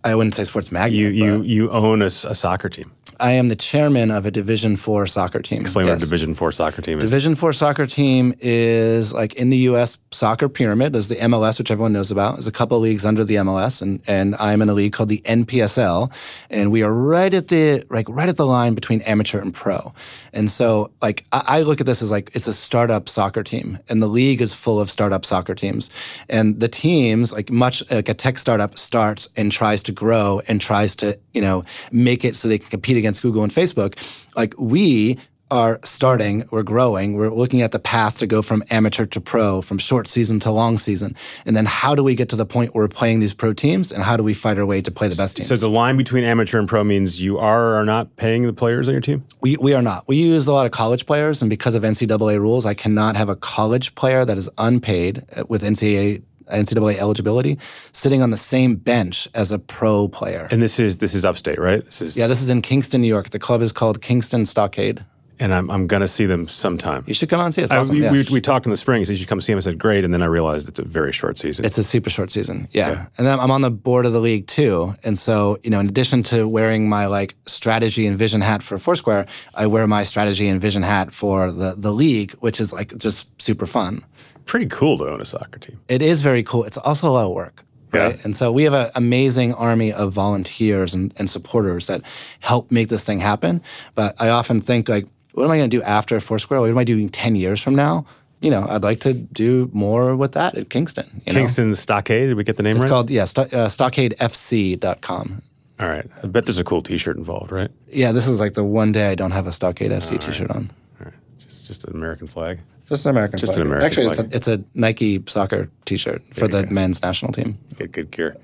I 0.05 0.13
wouldn't 0.13 0.35
say 0.35 0.43
sports 0.43 0.71
magnet. 0.71 0.93
You 0.93 1.07
you 1.07 1.41
you 1.41 1.69
own 1.71 2.03
a, 2.03 2.05
a, 2.05 2.35
soccer 2.35 2.69
team. 2.69 2.91
I 3.19 3.31
am 3.31 3.47
the 3.47 3.55
chairman 3.55 4.11
of 4.11 4.25
a 4.27 4.31
Division 4.31 4.77
Four 4.77 5.07
soccer 5.07 5.39
team. 5.39 5.61
Explain 5.61 5.87
yes. 5.87 5.95
what 5.95 6.03
a 6.03 6.05
Division 6.05 6.35
Four 6.35 6.51
soccer 6.51 6.83
team 6.83 6.99
is. 6.99 7.09
Division 7.09 7.33
Four 7.33 7.53
soccer 7.53 7.87
team 7.87 8.35
is 8.39 9.11
like 9.11 9.33
in 9.33 9.49
the 9.49 9.57
U.S. 9.69 9.97
soccer 10.11 10.47
pyramid. 10.47 10.95
Is 10.95 11.07
the 11.09 11.15
MLS, 11.15 11.57
which 11.57 11.71
everyone 11.71 11.91
knows 11.91 12.11
about. 12.11 12.35
There's 12.35 12.45
a 12.45 12.51
couple 12.51 12.79
leagues 12.79 13.03
under 13.03 13.23
the 13.23 13.35
MLS, 13.35 13.81
and 13.81 13.99
and 14.05 14.35
I'm 14.35 14.61
in 14.61 14.69
a 14.69 14.73
league 14.73 14.93
called 14.93 15.09
the 15.09 15.21
NPSL, 15.25 16.11
and 16.51 16.71
we 16.71 16.83
are 16.83 16.93
right 16.93 17.33
at 17.33 17.47
the 17.47 17.83
like 17.89 18.07
right 18.07 18.29
at 18.29 18.37
the 18.37 18.45
line 18.45 18.75
between 18.75 19.01
amateur 19.01 19.39
and 19.39 19.55
pro. 19.55 19.91
And 20.33 20.51
so 20.51 20.91
like 21.01 21.25
I, 21.31 21.43
I 21.47 21.61
look 21.61 21.79
at 21.79 21.87
this 21.87 22.03
as 22.03 22.11
like 22.11 22.29
it's 22.35 22.45
a 22.45 22.53
startup 22.53 23.09
soccer 23.09 23.41
team, 23.43 23.79
and 23.89 24.03
the 24.03 24.07
league 24.07 24.41
is 24.41 24.53
full 24.53 24.79
of 24.79 24.91
startup 24.91 25.25
soccer 25.25 25.55
teams, 25.55 25.89
and 26.29 26.59
the 26.59 26.67
teams 26.67 27.33
like 27.33 27.49
much 27.49 27.89
like 27.89 28.07
a 28.07 28.13
tech 28.13 28.37
startup 28.37 28.77
starts 28.77 29.27
and 29.35 29.51
tries 29.51 29.81
to 29.83 29.94
grow 29.95 30.41
and 30.47 30.61
tries 30.61 30.95
to 30.97 31.17
you 31.33 31.41
know 31.41 31.63
make 31.91 32.25
it 32.25 32.35
so 32.35 32.47
they 32.47 32.59
can 32.59 32.69
compete 32.69 32.97
against 32.97 33.21
Google 33.21 33.43
and 33.43 33.51
Facebook, 33.51 33.97
like 34.35 34.53
we 34.57 35.17
are 35.51 35.79
starting, 35.83 36.43
we're 36.49 36.63
growing, 36.63 37.13
we're 37.13 37.29
looking 37.29 37.61
at 37.61 37.71
the 37.71 37.79
path 37.79 38.17
to 38.17 38.27
go 38.27 38.41
from 38.41 38.63
amateur 38.71 39.05
to 39.05 39.21
pro, 39.21 39.61
from 39.61 39.77
short 39.77 40.07
season 40.07 40.39
to 40.39 40.51
long 40.51 40.77
season. 40.77 41.15
And 41.45 41.55
then 41.55 41.65
how 41.65 41.93
do 41.93 42.03
we 42.03 42.15
get 42.15 42.29
to 42.29 42.35
the 42.35 42.45
point 42.45 42.73
where 42.73 42.85
we're 42.85 42.89
playing 42.89 43.19
these 43.19 43.33
pro 43.33 43.53
teams 43.53 43.91
and 43.91 44.03
how 44.03 44.17
do 44.17 44.23
we 44.23 44.33
fight 44.33 44.57
our 44.57 44.65
way 44.65 44.81
to 44.81 44.91
play 44.91 45.07
the 45.07 45.15
best 45.15 45.37
teams? 45.37 45.47
So 45.47 45.55
the 45.55 45.69
line 45.69 45.97
between 45.97 46.23
amateur 46.23 46.57
and 46.57 46.67
pro 46.67 46.83
means 46.83 47.21
you 47.21 47.37
are 47.37 47.67
or 47.67 47.75
are 47.75 47.85
not 47.85 48.15
paying 48.15 48.43
the 48.43 48.53
players 48.53 48.87
on 48.87 48.93
your 48.93 49.01
team? 49.01 49.23
We, 49.41 49.55
we 49.57 49.73
are 49.73 49.83
not. 49.83 50.07
We 50.07 50.17
use 50.17 50.47
a 50.47 50.53
lot 50.53 50.65
of 50.65 50.71
college 50.71 51.05
players, 51.05 51.41
and 51.41 51.49
because 51.49 51.75
of 51.75 51.83
NCAA 51.83 52.39
rules, 52.39 52.65
I 52.65 52.73
cannot 52.73 53.15
have 53.15 53.29
a 53.29 53.35
college 53.35 53.93
player 53.95 54.25
that 54.25 54.37
is 54.37 54.49
unpaid 54.57 55.23
uh, 55.37 55.43
with 55.47 55.61
NCAA 55.61 56.23
NCAA 56.51 56.97
eligibility, 56.97 57.57
sitting 57.91 58.21
on 58.21 58.31
the 58.31 58.37
same 58.37 58.75
bench 58.75 59.27
as 59.33 59.51
a 59.51 59.59
pro 59.59 60.07
player. 60.07 60.47
And 60.51 60.61
this 60.61 60.79
is 60.79 60.99
this 60.99 61.13
is 61.13 61.25
upstate, 61.25 61.59
right? 61.59 61.83
This 61.83 62.01
is 62.01 62.17
yeah. 62.17 62.27
This 62.27 62.41
is 62.41 62.49
in 62.49 62.61
Kingston, 62.61 63.01
New 63.01 63.07
York. 63.07 63.31
The 63.31 63.39
club 63.39 63.61
is 63.61 63.71
called 63.71 64.01
Kingston 64.01 64.45
Stockade. 64.45 65.03
And 65.39 65.53
I'm, 65.53 65.69
I'm 65.69 65.87
going 65.87 66.01
to 66.01 66.07
see 66.07 66.25
them 66.25 66.47
sometime. 66.47 67.03
You 67.07 67.13
should 67.13 67.27
come 67.27 67.39
on 67.39 67.47
and 67.47 67.53
see 67.53 67.61
it. 67.61 67.71
Awesome. 67.71 67.95
I, 67.95 67.99
we, 67.99 68.03
yeah. 68.03 68.11
we, 68.11 68.25
we, 68.31 68.41
talked 68.41 68.65
in 68.65 68.71
the 68.71 68.77
spring. 68.77 68.99
He 68.99 69.05
said, 69.05 69.11
you 69.11 69.17
should 69.17 69.27
come 69.27 69.41
see 69.41 69.51
him. 69.51 69.57
I 69.57 69.61
said, 69.61 69.77
great. 69.77 70.05
And 70.05 70.13
then 70.13 70.21
I 70.21 70.27
realized 70.27 70.69
it's 70.69 70.79
a 70.79 70.85
very 70.85 71.11
short 71.11 71.37
season. 71.37 71.65
It's 71.65 71.77
a 71.77 71.83
super 71.83 72.09
short 72.09 72.31
season. 72.31 72.69
Yeah. 72.71 72.91
yeah. 72.91 73.05
And 73.17 73.27
then 73.27 73.39
I'm 73.39 73.51
on 73.51 73.61
the 73.61 73.71
board 73.71 74.05
of 74.05 74.13
the 74.13 74.21
league 74.21 74.47
too. 74.47 74.93
And 75.03 75.17
so, 75.17 75.57
you 75.61 75.69
know, 75.69 75.79
in 75.79 75.89
addition 75.89 76.23
to 76.23 76.47
wearing 76.47 76.87
my 76.87 77.07
like 77.07 77.35
strategy 77.45 78.07
and 78.07 78.17
vision 78.17 78.39
hat 78.39 78.63
for 78.63 78.77
Foursquare, 78.77 79.25
I 79.53 79.67
wear 79.67 79.87
my 79.87 80.03
strategy 80.03 80.47
and 80.47 80.61
vision 80.61 80.83
hat 80.83 81.11
for 81.11 81.51
the, 81.51 81.75
the 81.75 81.91
league, 81.91 82.31
which 82.35 82.61
is 82.61 82.71
like 82.71 82.97
just 82.97 83.29
super 83.41 83.67
fun 83.67 84.05
pretty 84.45 84.67
cool 84.67 84.97
to 84.99 85.09
own 85.09 85.21
a 85.21 85.25
soccer 85.25 85.59
team. 85.59 85.79
It 85.87 86.01
is 86.01 86.21
very 86.21 86.43
cool. 86.43 86.63
It's 86.63 86.77
also 86.77 87.09
a 87.09 87.11
lot 87.11 87.25
of 87.25 87.31
work. 87.31 87.63
Right? 87.91 88.15
Yeah. 88.15 88.21
And 88.23 88.35
so 88.35 88.51
we 88.51 88.63
have 88.63 88.73
an 88.73 88.91
amazing 88.95 89.53
army 89.53 89.93
of 89.93 90.11
volunteers 90.11 90.93
and, 90.93 91.13
and 91.17 91.29
supporters 91.29 91.87
that 91.87 92.01
help 92.39 92.71
make 92.71 92.89
this 92.89 93.03
thing 93.03 93.19
happen. 93.19 93.61
But 93.93 94.15
I 94.19 94.29
often 94.29 94.61
think 94.61 94.89
like, 94.89 95.07
what 95.33 95.45
am 95.45 95.51
I 95.51 95.57
going 95.57 95.69
to 95.69 95.77
do 95.77 95.83
after 95.83 96.19
Foursquare? 96.19 96.61
What 96.61 96.69
am 96.69 96.77
I 96.77 96.83
doing 96.83 97.09
10 97.09 97.35
years 97.35 97.61
from 97.61 97.75
now? 97.75 98.05
You 98.41 98.51
know, 98.51 98.65
I'd 98.67 98.83
like 98.83 98.99
to 99.01 99.13
do 99.13 99.69
more 99.73 100.15
with 100.15 100.33
that 100.33 100.57
at 100.57 100.69
Kingston. 100.69 101.21
Kingston 101.25 101.69
know? 101.69 101.75
Stockade, 101.75 102.27
did 102.29 102.37
we 102.37 102.43
get 102.43 102.57
the 102.57 102.63
name 102.63 102.75
it's 102.75 102.83
right? 102.83 102.85
It's 102.85 102.91
called, 102.91 103.09
yeah, 103.09 103.25
st- 103.25 103.53
uh, 103.53 103.67
stockadefc.com. 103.67 105.41
All 105.79 105.87
right. 105.87 106.05
I 106.23 106.27
bet 106.27 106.45
there's 106.45 106.59
a 106.59 106.63
cool 106.63 106.81
T-shirt 106.81 107.17
involved, 107.17 107.51
right? 107.51 107.69
Yeah, 107.89 108.11
this 108.11 108.27
is 108.27 108.39
like 108.39 108.53
the 108.53 108.63
one 108.63 108.91
day 108.91 109.09
I 109.09 109.15
don't 109.15 109.31
have 109.31 109.47
a 109.47 109.51
Stockade 109.51 109.91
FC 109.91 110.19
T-shirt 110.19 110.49
right. 110.49 110.55
on. 110.55 110.71
All 110.99 111.05
right. 111.05 111.13
Just, 111.39 111.65
just 111.65 111.83
an 111.85 111.95
American 111.95 112.27
flag. 112.27 112.59
Just 112.87 113.05
an 113.05 113.11
American 113.11 113.39
Just 113.39 113.53
flag. 113.53 113.61
an 113.65 113.67
American 113.67 113.85
Actually, 113.85 114.13
flag. 114.15 114.33
It's, 114.33 114.47
a, 114.47 114.53
it's 114.53 114.61
a 114.61 114.79
Nike 114.79 115.23
soccer 115.25 115.69
T-shirt 115.85 116.21
for 116.33 116.47
the 116.47 116.63
go. 116.63 116.69
men's 116.71 117.01
national 117.01 117.31
team. 117.31 117.57
Get 117.77 117.91
good 117.91 118.11
gear. 118.11 118.37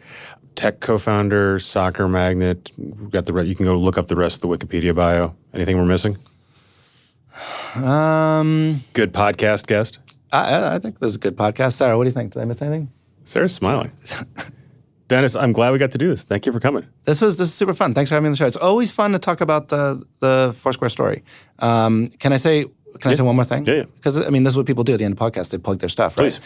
Tech 0.56 0.80
co-founder, 0.80 1.60
soccer 1.60 2.08
magnet. 2.08 2.72
We've 2.78 3.12
got 3.12 3.26
the 3.26 3.34
re- 3.34 3.46
you 3.48 3.56
can 3.56 3.66
go 3.66 3.76
look 3.78 3.98
up 3.98 4.08
the 4.08 4.16
rest 4.16 4.44
of 4.44 4.50
the 4.50 4.58
Wikipedia 4.58 4.94
bio. 4.96 5.36
Anything 5.54 5.78
we're 5.78 5.86
missing? 5.86 6.18
Um, 7.76 8.84
good 8.94 9.14
podcast 9.14 9.68
guest. 9.68 10.00
I, 10.32 10.76
I 10.76 10.80
think 10.80 11.00
this 11.00 11.10
is 11.10 11.16
a 11.16 11.20
good 11.20 11.38
podcast. 11.38 11.74
Sarah, 11.74 11.98
what 11.98 12.04
do 12.06 12.10
you 12.10 12.14
think? 12.14 12.34
Did 12.34 12.42
I 12.42 12.46
miss 12.46 12.62
anything? 12.62 12.92
Sarah's 13.24 13.54
smiling. 13.54 13.92
Dennis, 15.08 15.36
I'm 15.36 15.52
glad 15.52 15.72
we 15.72 15.78
got 15.78 15.92
to 15.92 15.98
do 15.98 16.08
this. 16.08 16.24
Thank 16.24 16.46
you 16.46 16.54
for 16.54 16.60
coming. 16.62 16.86
This 17.04 17.20
was 17.22 17.38
this 17.38 17.50
is 17.50 17.54
super 17.54 17.74
fun. 17.74 17.94
Thanks 17.94 18.10
for 18.10 18.16
having 18.16 18.24
me 18.24 18.28
on 18.30 18.32
the 18.34 18.38
show. 18.38 18.46
It's 18.46 18.56
always 18.56 18.92
fun 18.94 19.12
to 19.12 19.20
talk 19.20 19.42
about 19.42 19.68
the 19.68 20.02
the 20.20 20.56
Foursquare 20.58 20.90
story. 20.90 21.24
Um, 21.60 22.08
can 22.20 22.32
I 22.32 22.38
say 22.38 22.66
can 23.00 23.12
I 23.12 23.14
say 23.16 23.24
one 23.24 23.36
more 23.36 23.46
thing? 23.46 23.66
Yeah, 23.66 23.74
yeah. 23.74 23.84
Because 23.84 24.18
I 24.18 24.30
mean, 24.30 24.44
this 24.44 24.54
is 24.54 24.58
what 24.58 24.66
people 24.66 24.84
do 24.84 24.94
at 24.94 25.00
the 25.00 25.06
end 25.06 25.14
of 25.14 25.20
podcasts. 25.20 25.52
They 25.52 25.58
plug 25.58 25.80
their 25.80 25.90
stuff, 25.90 26.18
right? 26.18 26.26
Please. 26.26 26.40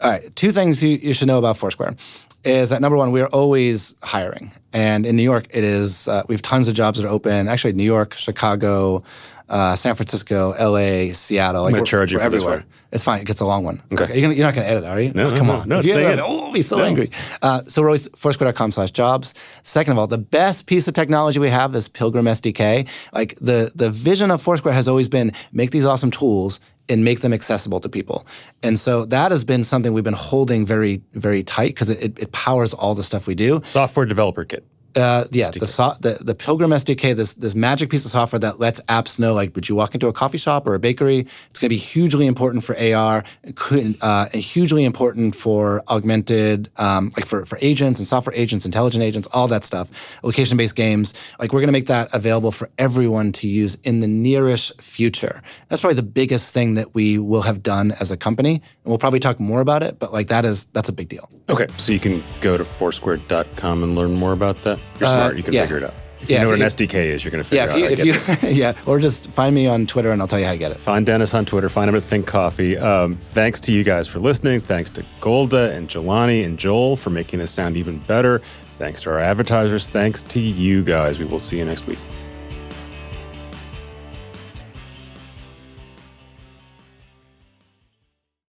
All 0.00 0.10
right. 0.10 0.34
Two 0.36 0.52
things 0.52 0.82
you, 0.82 0.98
you 1.02 1.14
should 1.14 1.28
know 1.28 1.38
about 1.38 1.56
Foursquare 1.56 1.96
is 2.44 2.70
that 2.70 2.80
number 2.82 2.96
one, 2.96 3.10
we 3.10 3.20
are 3.20 3.28
always 3.28 3.94
hiring, 4.02 4.50
and 4.72 5.06
in 5.06 5.16
New 5.16 5.22
York, 5.22 5.46
it 5.50 5.64
is 5.64 6.08
uh, 6.08 6.22
we 6.28 6.34
have 6.34 6.42
tons 6.42 6.68
of 6.68 6.74
jobs 6.74 6.98
that 6.98 7.06
are 7.06 7.10
open. 7.10 7.48
Actually, 7.48 7.72
New 7.72 7.84
York, 7.84 8.14
Chicago, 8.14 9.02
uh, 9.48 9.76
San 9.76 9.94
Francisco, 9.94 10.52
L.A., 10.52 11.12
Seattle. 11.12 11.66
I'm 11.66 11.72
going 11.72 11.84
to 11.84 11.90
charge 11.90 12.12
you 12.12 12.18
for 12.18 12.24
everywhere. 12.24 12.56
this 12.58 12.64
one. 12.64 12.72
It's 12.92 13.04
fine. 13.04 13.20
It 13.20 13.26
gets 13.26 13.40
a 13.40 13.46
long 13.46 13.64
one. 13.64 13.82
Okay. 13.92 14.04
okay. 14.04 14.14
You're, 14.14 14.22
gonna, 14.22 14.34
you're, 14.34 14.46
not 14.46 14.54
going 14.54 14.64
to 14.64 14.70
edit 14.70 14.84
that, 14.84 14.90
are 14.90 15.00
you? 15.00 15.12
No, 15.12 15.34
oh, 15.34 15.36
come 15.36 15.48
no, 15.48 15.56
on. 15.56 15.68
No, 15.68 15.80
stay 15.82 16.12
in. 16.12 16.20
Oh, 16.20 16.46
I'll 16.46 16.52
be 16.52 16.62
so 16.62 16.78
no. 16.78 16.84
angry. 16.84 17.10
Uh, 17.42 17.62
so 17.66 17.82
we're 17.82 17.88
always 17.88 18.08
foursquare.com 18.16 18.72
slash 18.72 18.92
jobs. 18.92 19.34
Second 19.64 19.92
of 19.92 19.98
all, 19.98 20.06
the 20.06 20.18
best 20.18 20.66
piece 20.66 20.88
of 20.88 20.94
technology 20.94 21.38
we 21.38 21.48
have 21.48 21.74
is 21.74 21.88
Pilgrim 21.88 22.26
SDK. 22.26 22.88
Like 23.12 23.36
the, 23.40 23.72
the 23.74 23.90
vision 23.90 24.30
of 24.30 24.40
Foursquare 24.40 24.72
has 24.72 24.88
always 24.88 25.08
been 25.08 25.32
make 25.52 25.72
these 25.72 25.84
awesome 25.84 26.10
tools 26.10 26.60
and 26.88 27.04
make 27.04 27.20
them 27.20 27.32
accessible 27.32 27.80
to 27.80 27.88
people. 27.88 28.26
And 28.62 28.78
so 28.78 29.04
that 29.06 29.30
has 29.30 29.44
been 29.44 29.64
something 29.64 29.92
we've 29.92 30.04
been 30.04 30.12
holding 30.12 30.66
very, 30.66 31.02
very 31.14 31.42
tight 31.42 31.68
because 31.68 31.90
it, 31.90 32.02
it, 32.02 32.18
it 32.18 32.32
powers 32.32 32.74
all 32.74 32.94
the 32.94 33.02
stuff 33.02 33.26
we 33.26 33.34
do. 33.34 33.60
Software 33.64 34.06
developer 34.06 34.44
kit. 34.44 34.66
Uh, 34.96 35.24
yeah, 35.32 35.50
the, 35.50 35.66
so, 35.66 35.92
the 36.00 36.18
the 36.20 36.34
Pilgrim 36.34 36.70
SDK, 36.70 37.16
this 37.16 37.34
this 37.34 37.54
magic 37.54 37.90
piece 37.90 38.04
of 38.04 38.10
software 38.10 38.38
that 38.40 38.60
lets 38.60 38.80
apps 38.82 39.18
know, 39.18 39.34
like, 39.34 39.54
would 39.54 39.68
you 39.68 39.74
walk 39.74 39.94
into 39.94 40.06
a 40.06 40.12
coffee 40.12 40.38
shop 40.38 40.66
or 40.66 40.74
a 40.74 40.78
bakery? 40.78 41.20
It's 41.50 41.58
going 41.58 41.68
to 41.68 41.74
be 41.74 41.76
hugely 41.76 42.26
important 42.26 42.64
for 42.64 42.78
AR, 42.78 43.24
could, 43.56 43.96
uh, 44.00 44.26
and 44.32 44.40
hugely 44.40 44.84
important 44.84 45.34
for 45.34 45.82
augmented, 45.88 46.70
um, 46.76 47.12
like 47.16 47.26
for 47.26 47.44
for 47.44 47.58
agents 47.60 47.98
and 47.98 48.06
software 48.06 48.34
agents, 48.36 48.64
intelligent 48.64 49.02
agents, 49.02 49.26
all 49.32 49.48
that 49.48 49.64
stuff. 49.64 50.18
Location 50.22 50.56
based 50.56 50.76
games, 50.76 51.12
like 51.40 51.52
we're 51.52 51.60
going 51.60 51.68
to 51.68 51.72
make 51.72 51.86
that 51.88 52.08
available 52.12 52.52
for 52.52 52.70
everyone 52.78 53.32
to 53.32 53.48
use 53.48 53.76
in 53.82 54.00
the 54.00 54.08
nearest 54.08 54.80
future. 54.80 55.42
That's 55.68 55.80
probably 55.80 55.96
the 55.96 56.02
biggest 56.02 56.52
thing 56.52 56.74
that 56.74 56.94
we 56.94 57.18
will 57.18 57.42
have 57.42 57.62
done 57.62 57.92
as 58.00 58.10
a 58.10 58.16
company, 58.16 58.62
and 58.84 58.90
we'll 58.90 58.98
probably 58.98 59.20
talk 59.20 59.40
more 59.40 59.60
about 59.60 59.82
it. 59.82 59.98
But 59.98 60.12
like 60.12 60.28
that 60.28 60.44
is 60.44 60.66
that's 60.66 60.88
a 60.88 60.92
big 60.92 61.08
deal. 61.08 61.28
Okay, 61.48 61.66
so 61.78 61.92
you 61.92 62.00
can 62.00 62.22
go 62.40 62.56
to 62.56 62.64
Foursquare.com 62.64 63.82
and 63.82 63.94
learn 63.94 64.14
more 64.14 64.32
about 64.32 64.62
that. 64.62 64.78
You're 65.00 65.08
smart. 65.08 65.34
Uh, 65.34 65.36
you 65.36 65.42
can 65.42 65.54
yeah. 65.54 65.62
figure 65.62 65.78
it 65.78 65.84
out. 65.84 65.94
If 66.20 66.30
you 66.30 66.38
know 66.38 66.48
what 66.48 66.60
an 66.60 66.66
SDK 66.66 66.94
is, 66.94 67.22
you're 67.22 67.30
going 67.30 67.44
to 67.44 67.48
figure 67.48 67.66
yeah, 67.66 67.72
out 67.72 67.78
you, 67.78 67.96
to 67.96 68.02
get 68.02 68.42
you, 68.42 68.48
yeah, 68.48 68.74
or 68.86 68.98
just 68.98 69.26
find 69.28 69.54
me 69.54 69.66
on 69.66 69.86
Twitter 69.86 70.10
and 70.10 70.22
I'll 70.22 70.28
tell 70.28 70.38
you 70.38 70.46
how 70.46 70.52
to 70.52 70.58
get 70.58 70.72
it. 70.72 70.80
Find 70.80 71.04
Dennis 71.04 71.34
on 71.34 71.44
Twitter. 71.44 71.68
Find 71.68 71.86
him 71.86 71.94
at 71.94 72.02
Think 72.02 72.26
Coffee. 72.26 72.78
Um, 72.78 73.16
thanks 73.16 73.60
to 73.62 73.72
you 73.72 73.84
guys 73.84 74.08
for 74.08 74.20
listening. 74.20 74.62
Thanks 74.62 74.88
to 74.92 75.04
Golda 75.20 75.70
and 75.72 75.86
Jelani 75.86 76.42
and 76.46 76.58
Joel 76.58 76.96
for 76.96 77.10
making 77.10 77.40
this 77.40 77.50
sound 77.50 77.76
even 77.76 77.98
better. 77.98 78.40
Thanks 78.78 79.02
to 79.02 79.10
our 79.10 79.18
advertisers. 79.18 79.90
Thanks 79.90 80.22
to 80.22 80.40
you 80.40 80.82
guys. 80.82 81.18
We 81.18 81.26
will 81.26 81.38
see 81.38 81.58
you 81.58 81.64
next 81.66 81.86
week. 81.86 81.98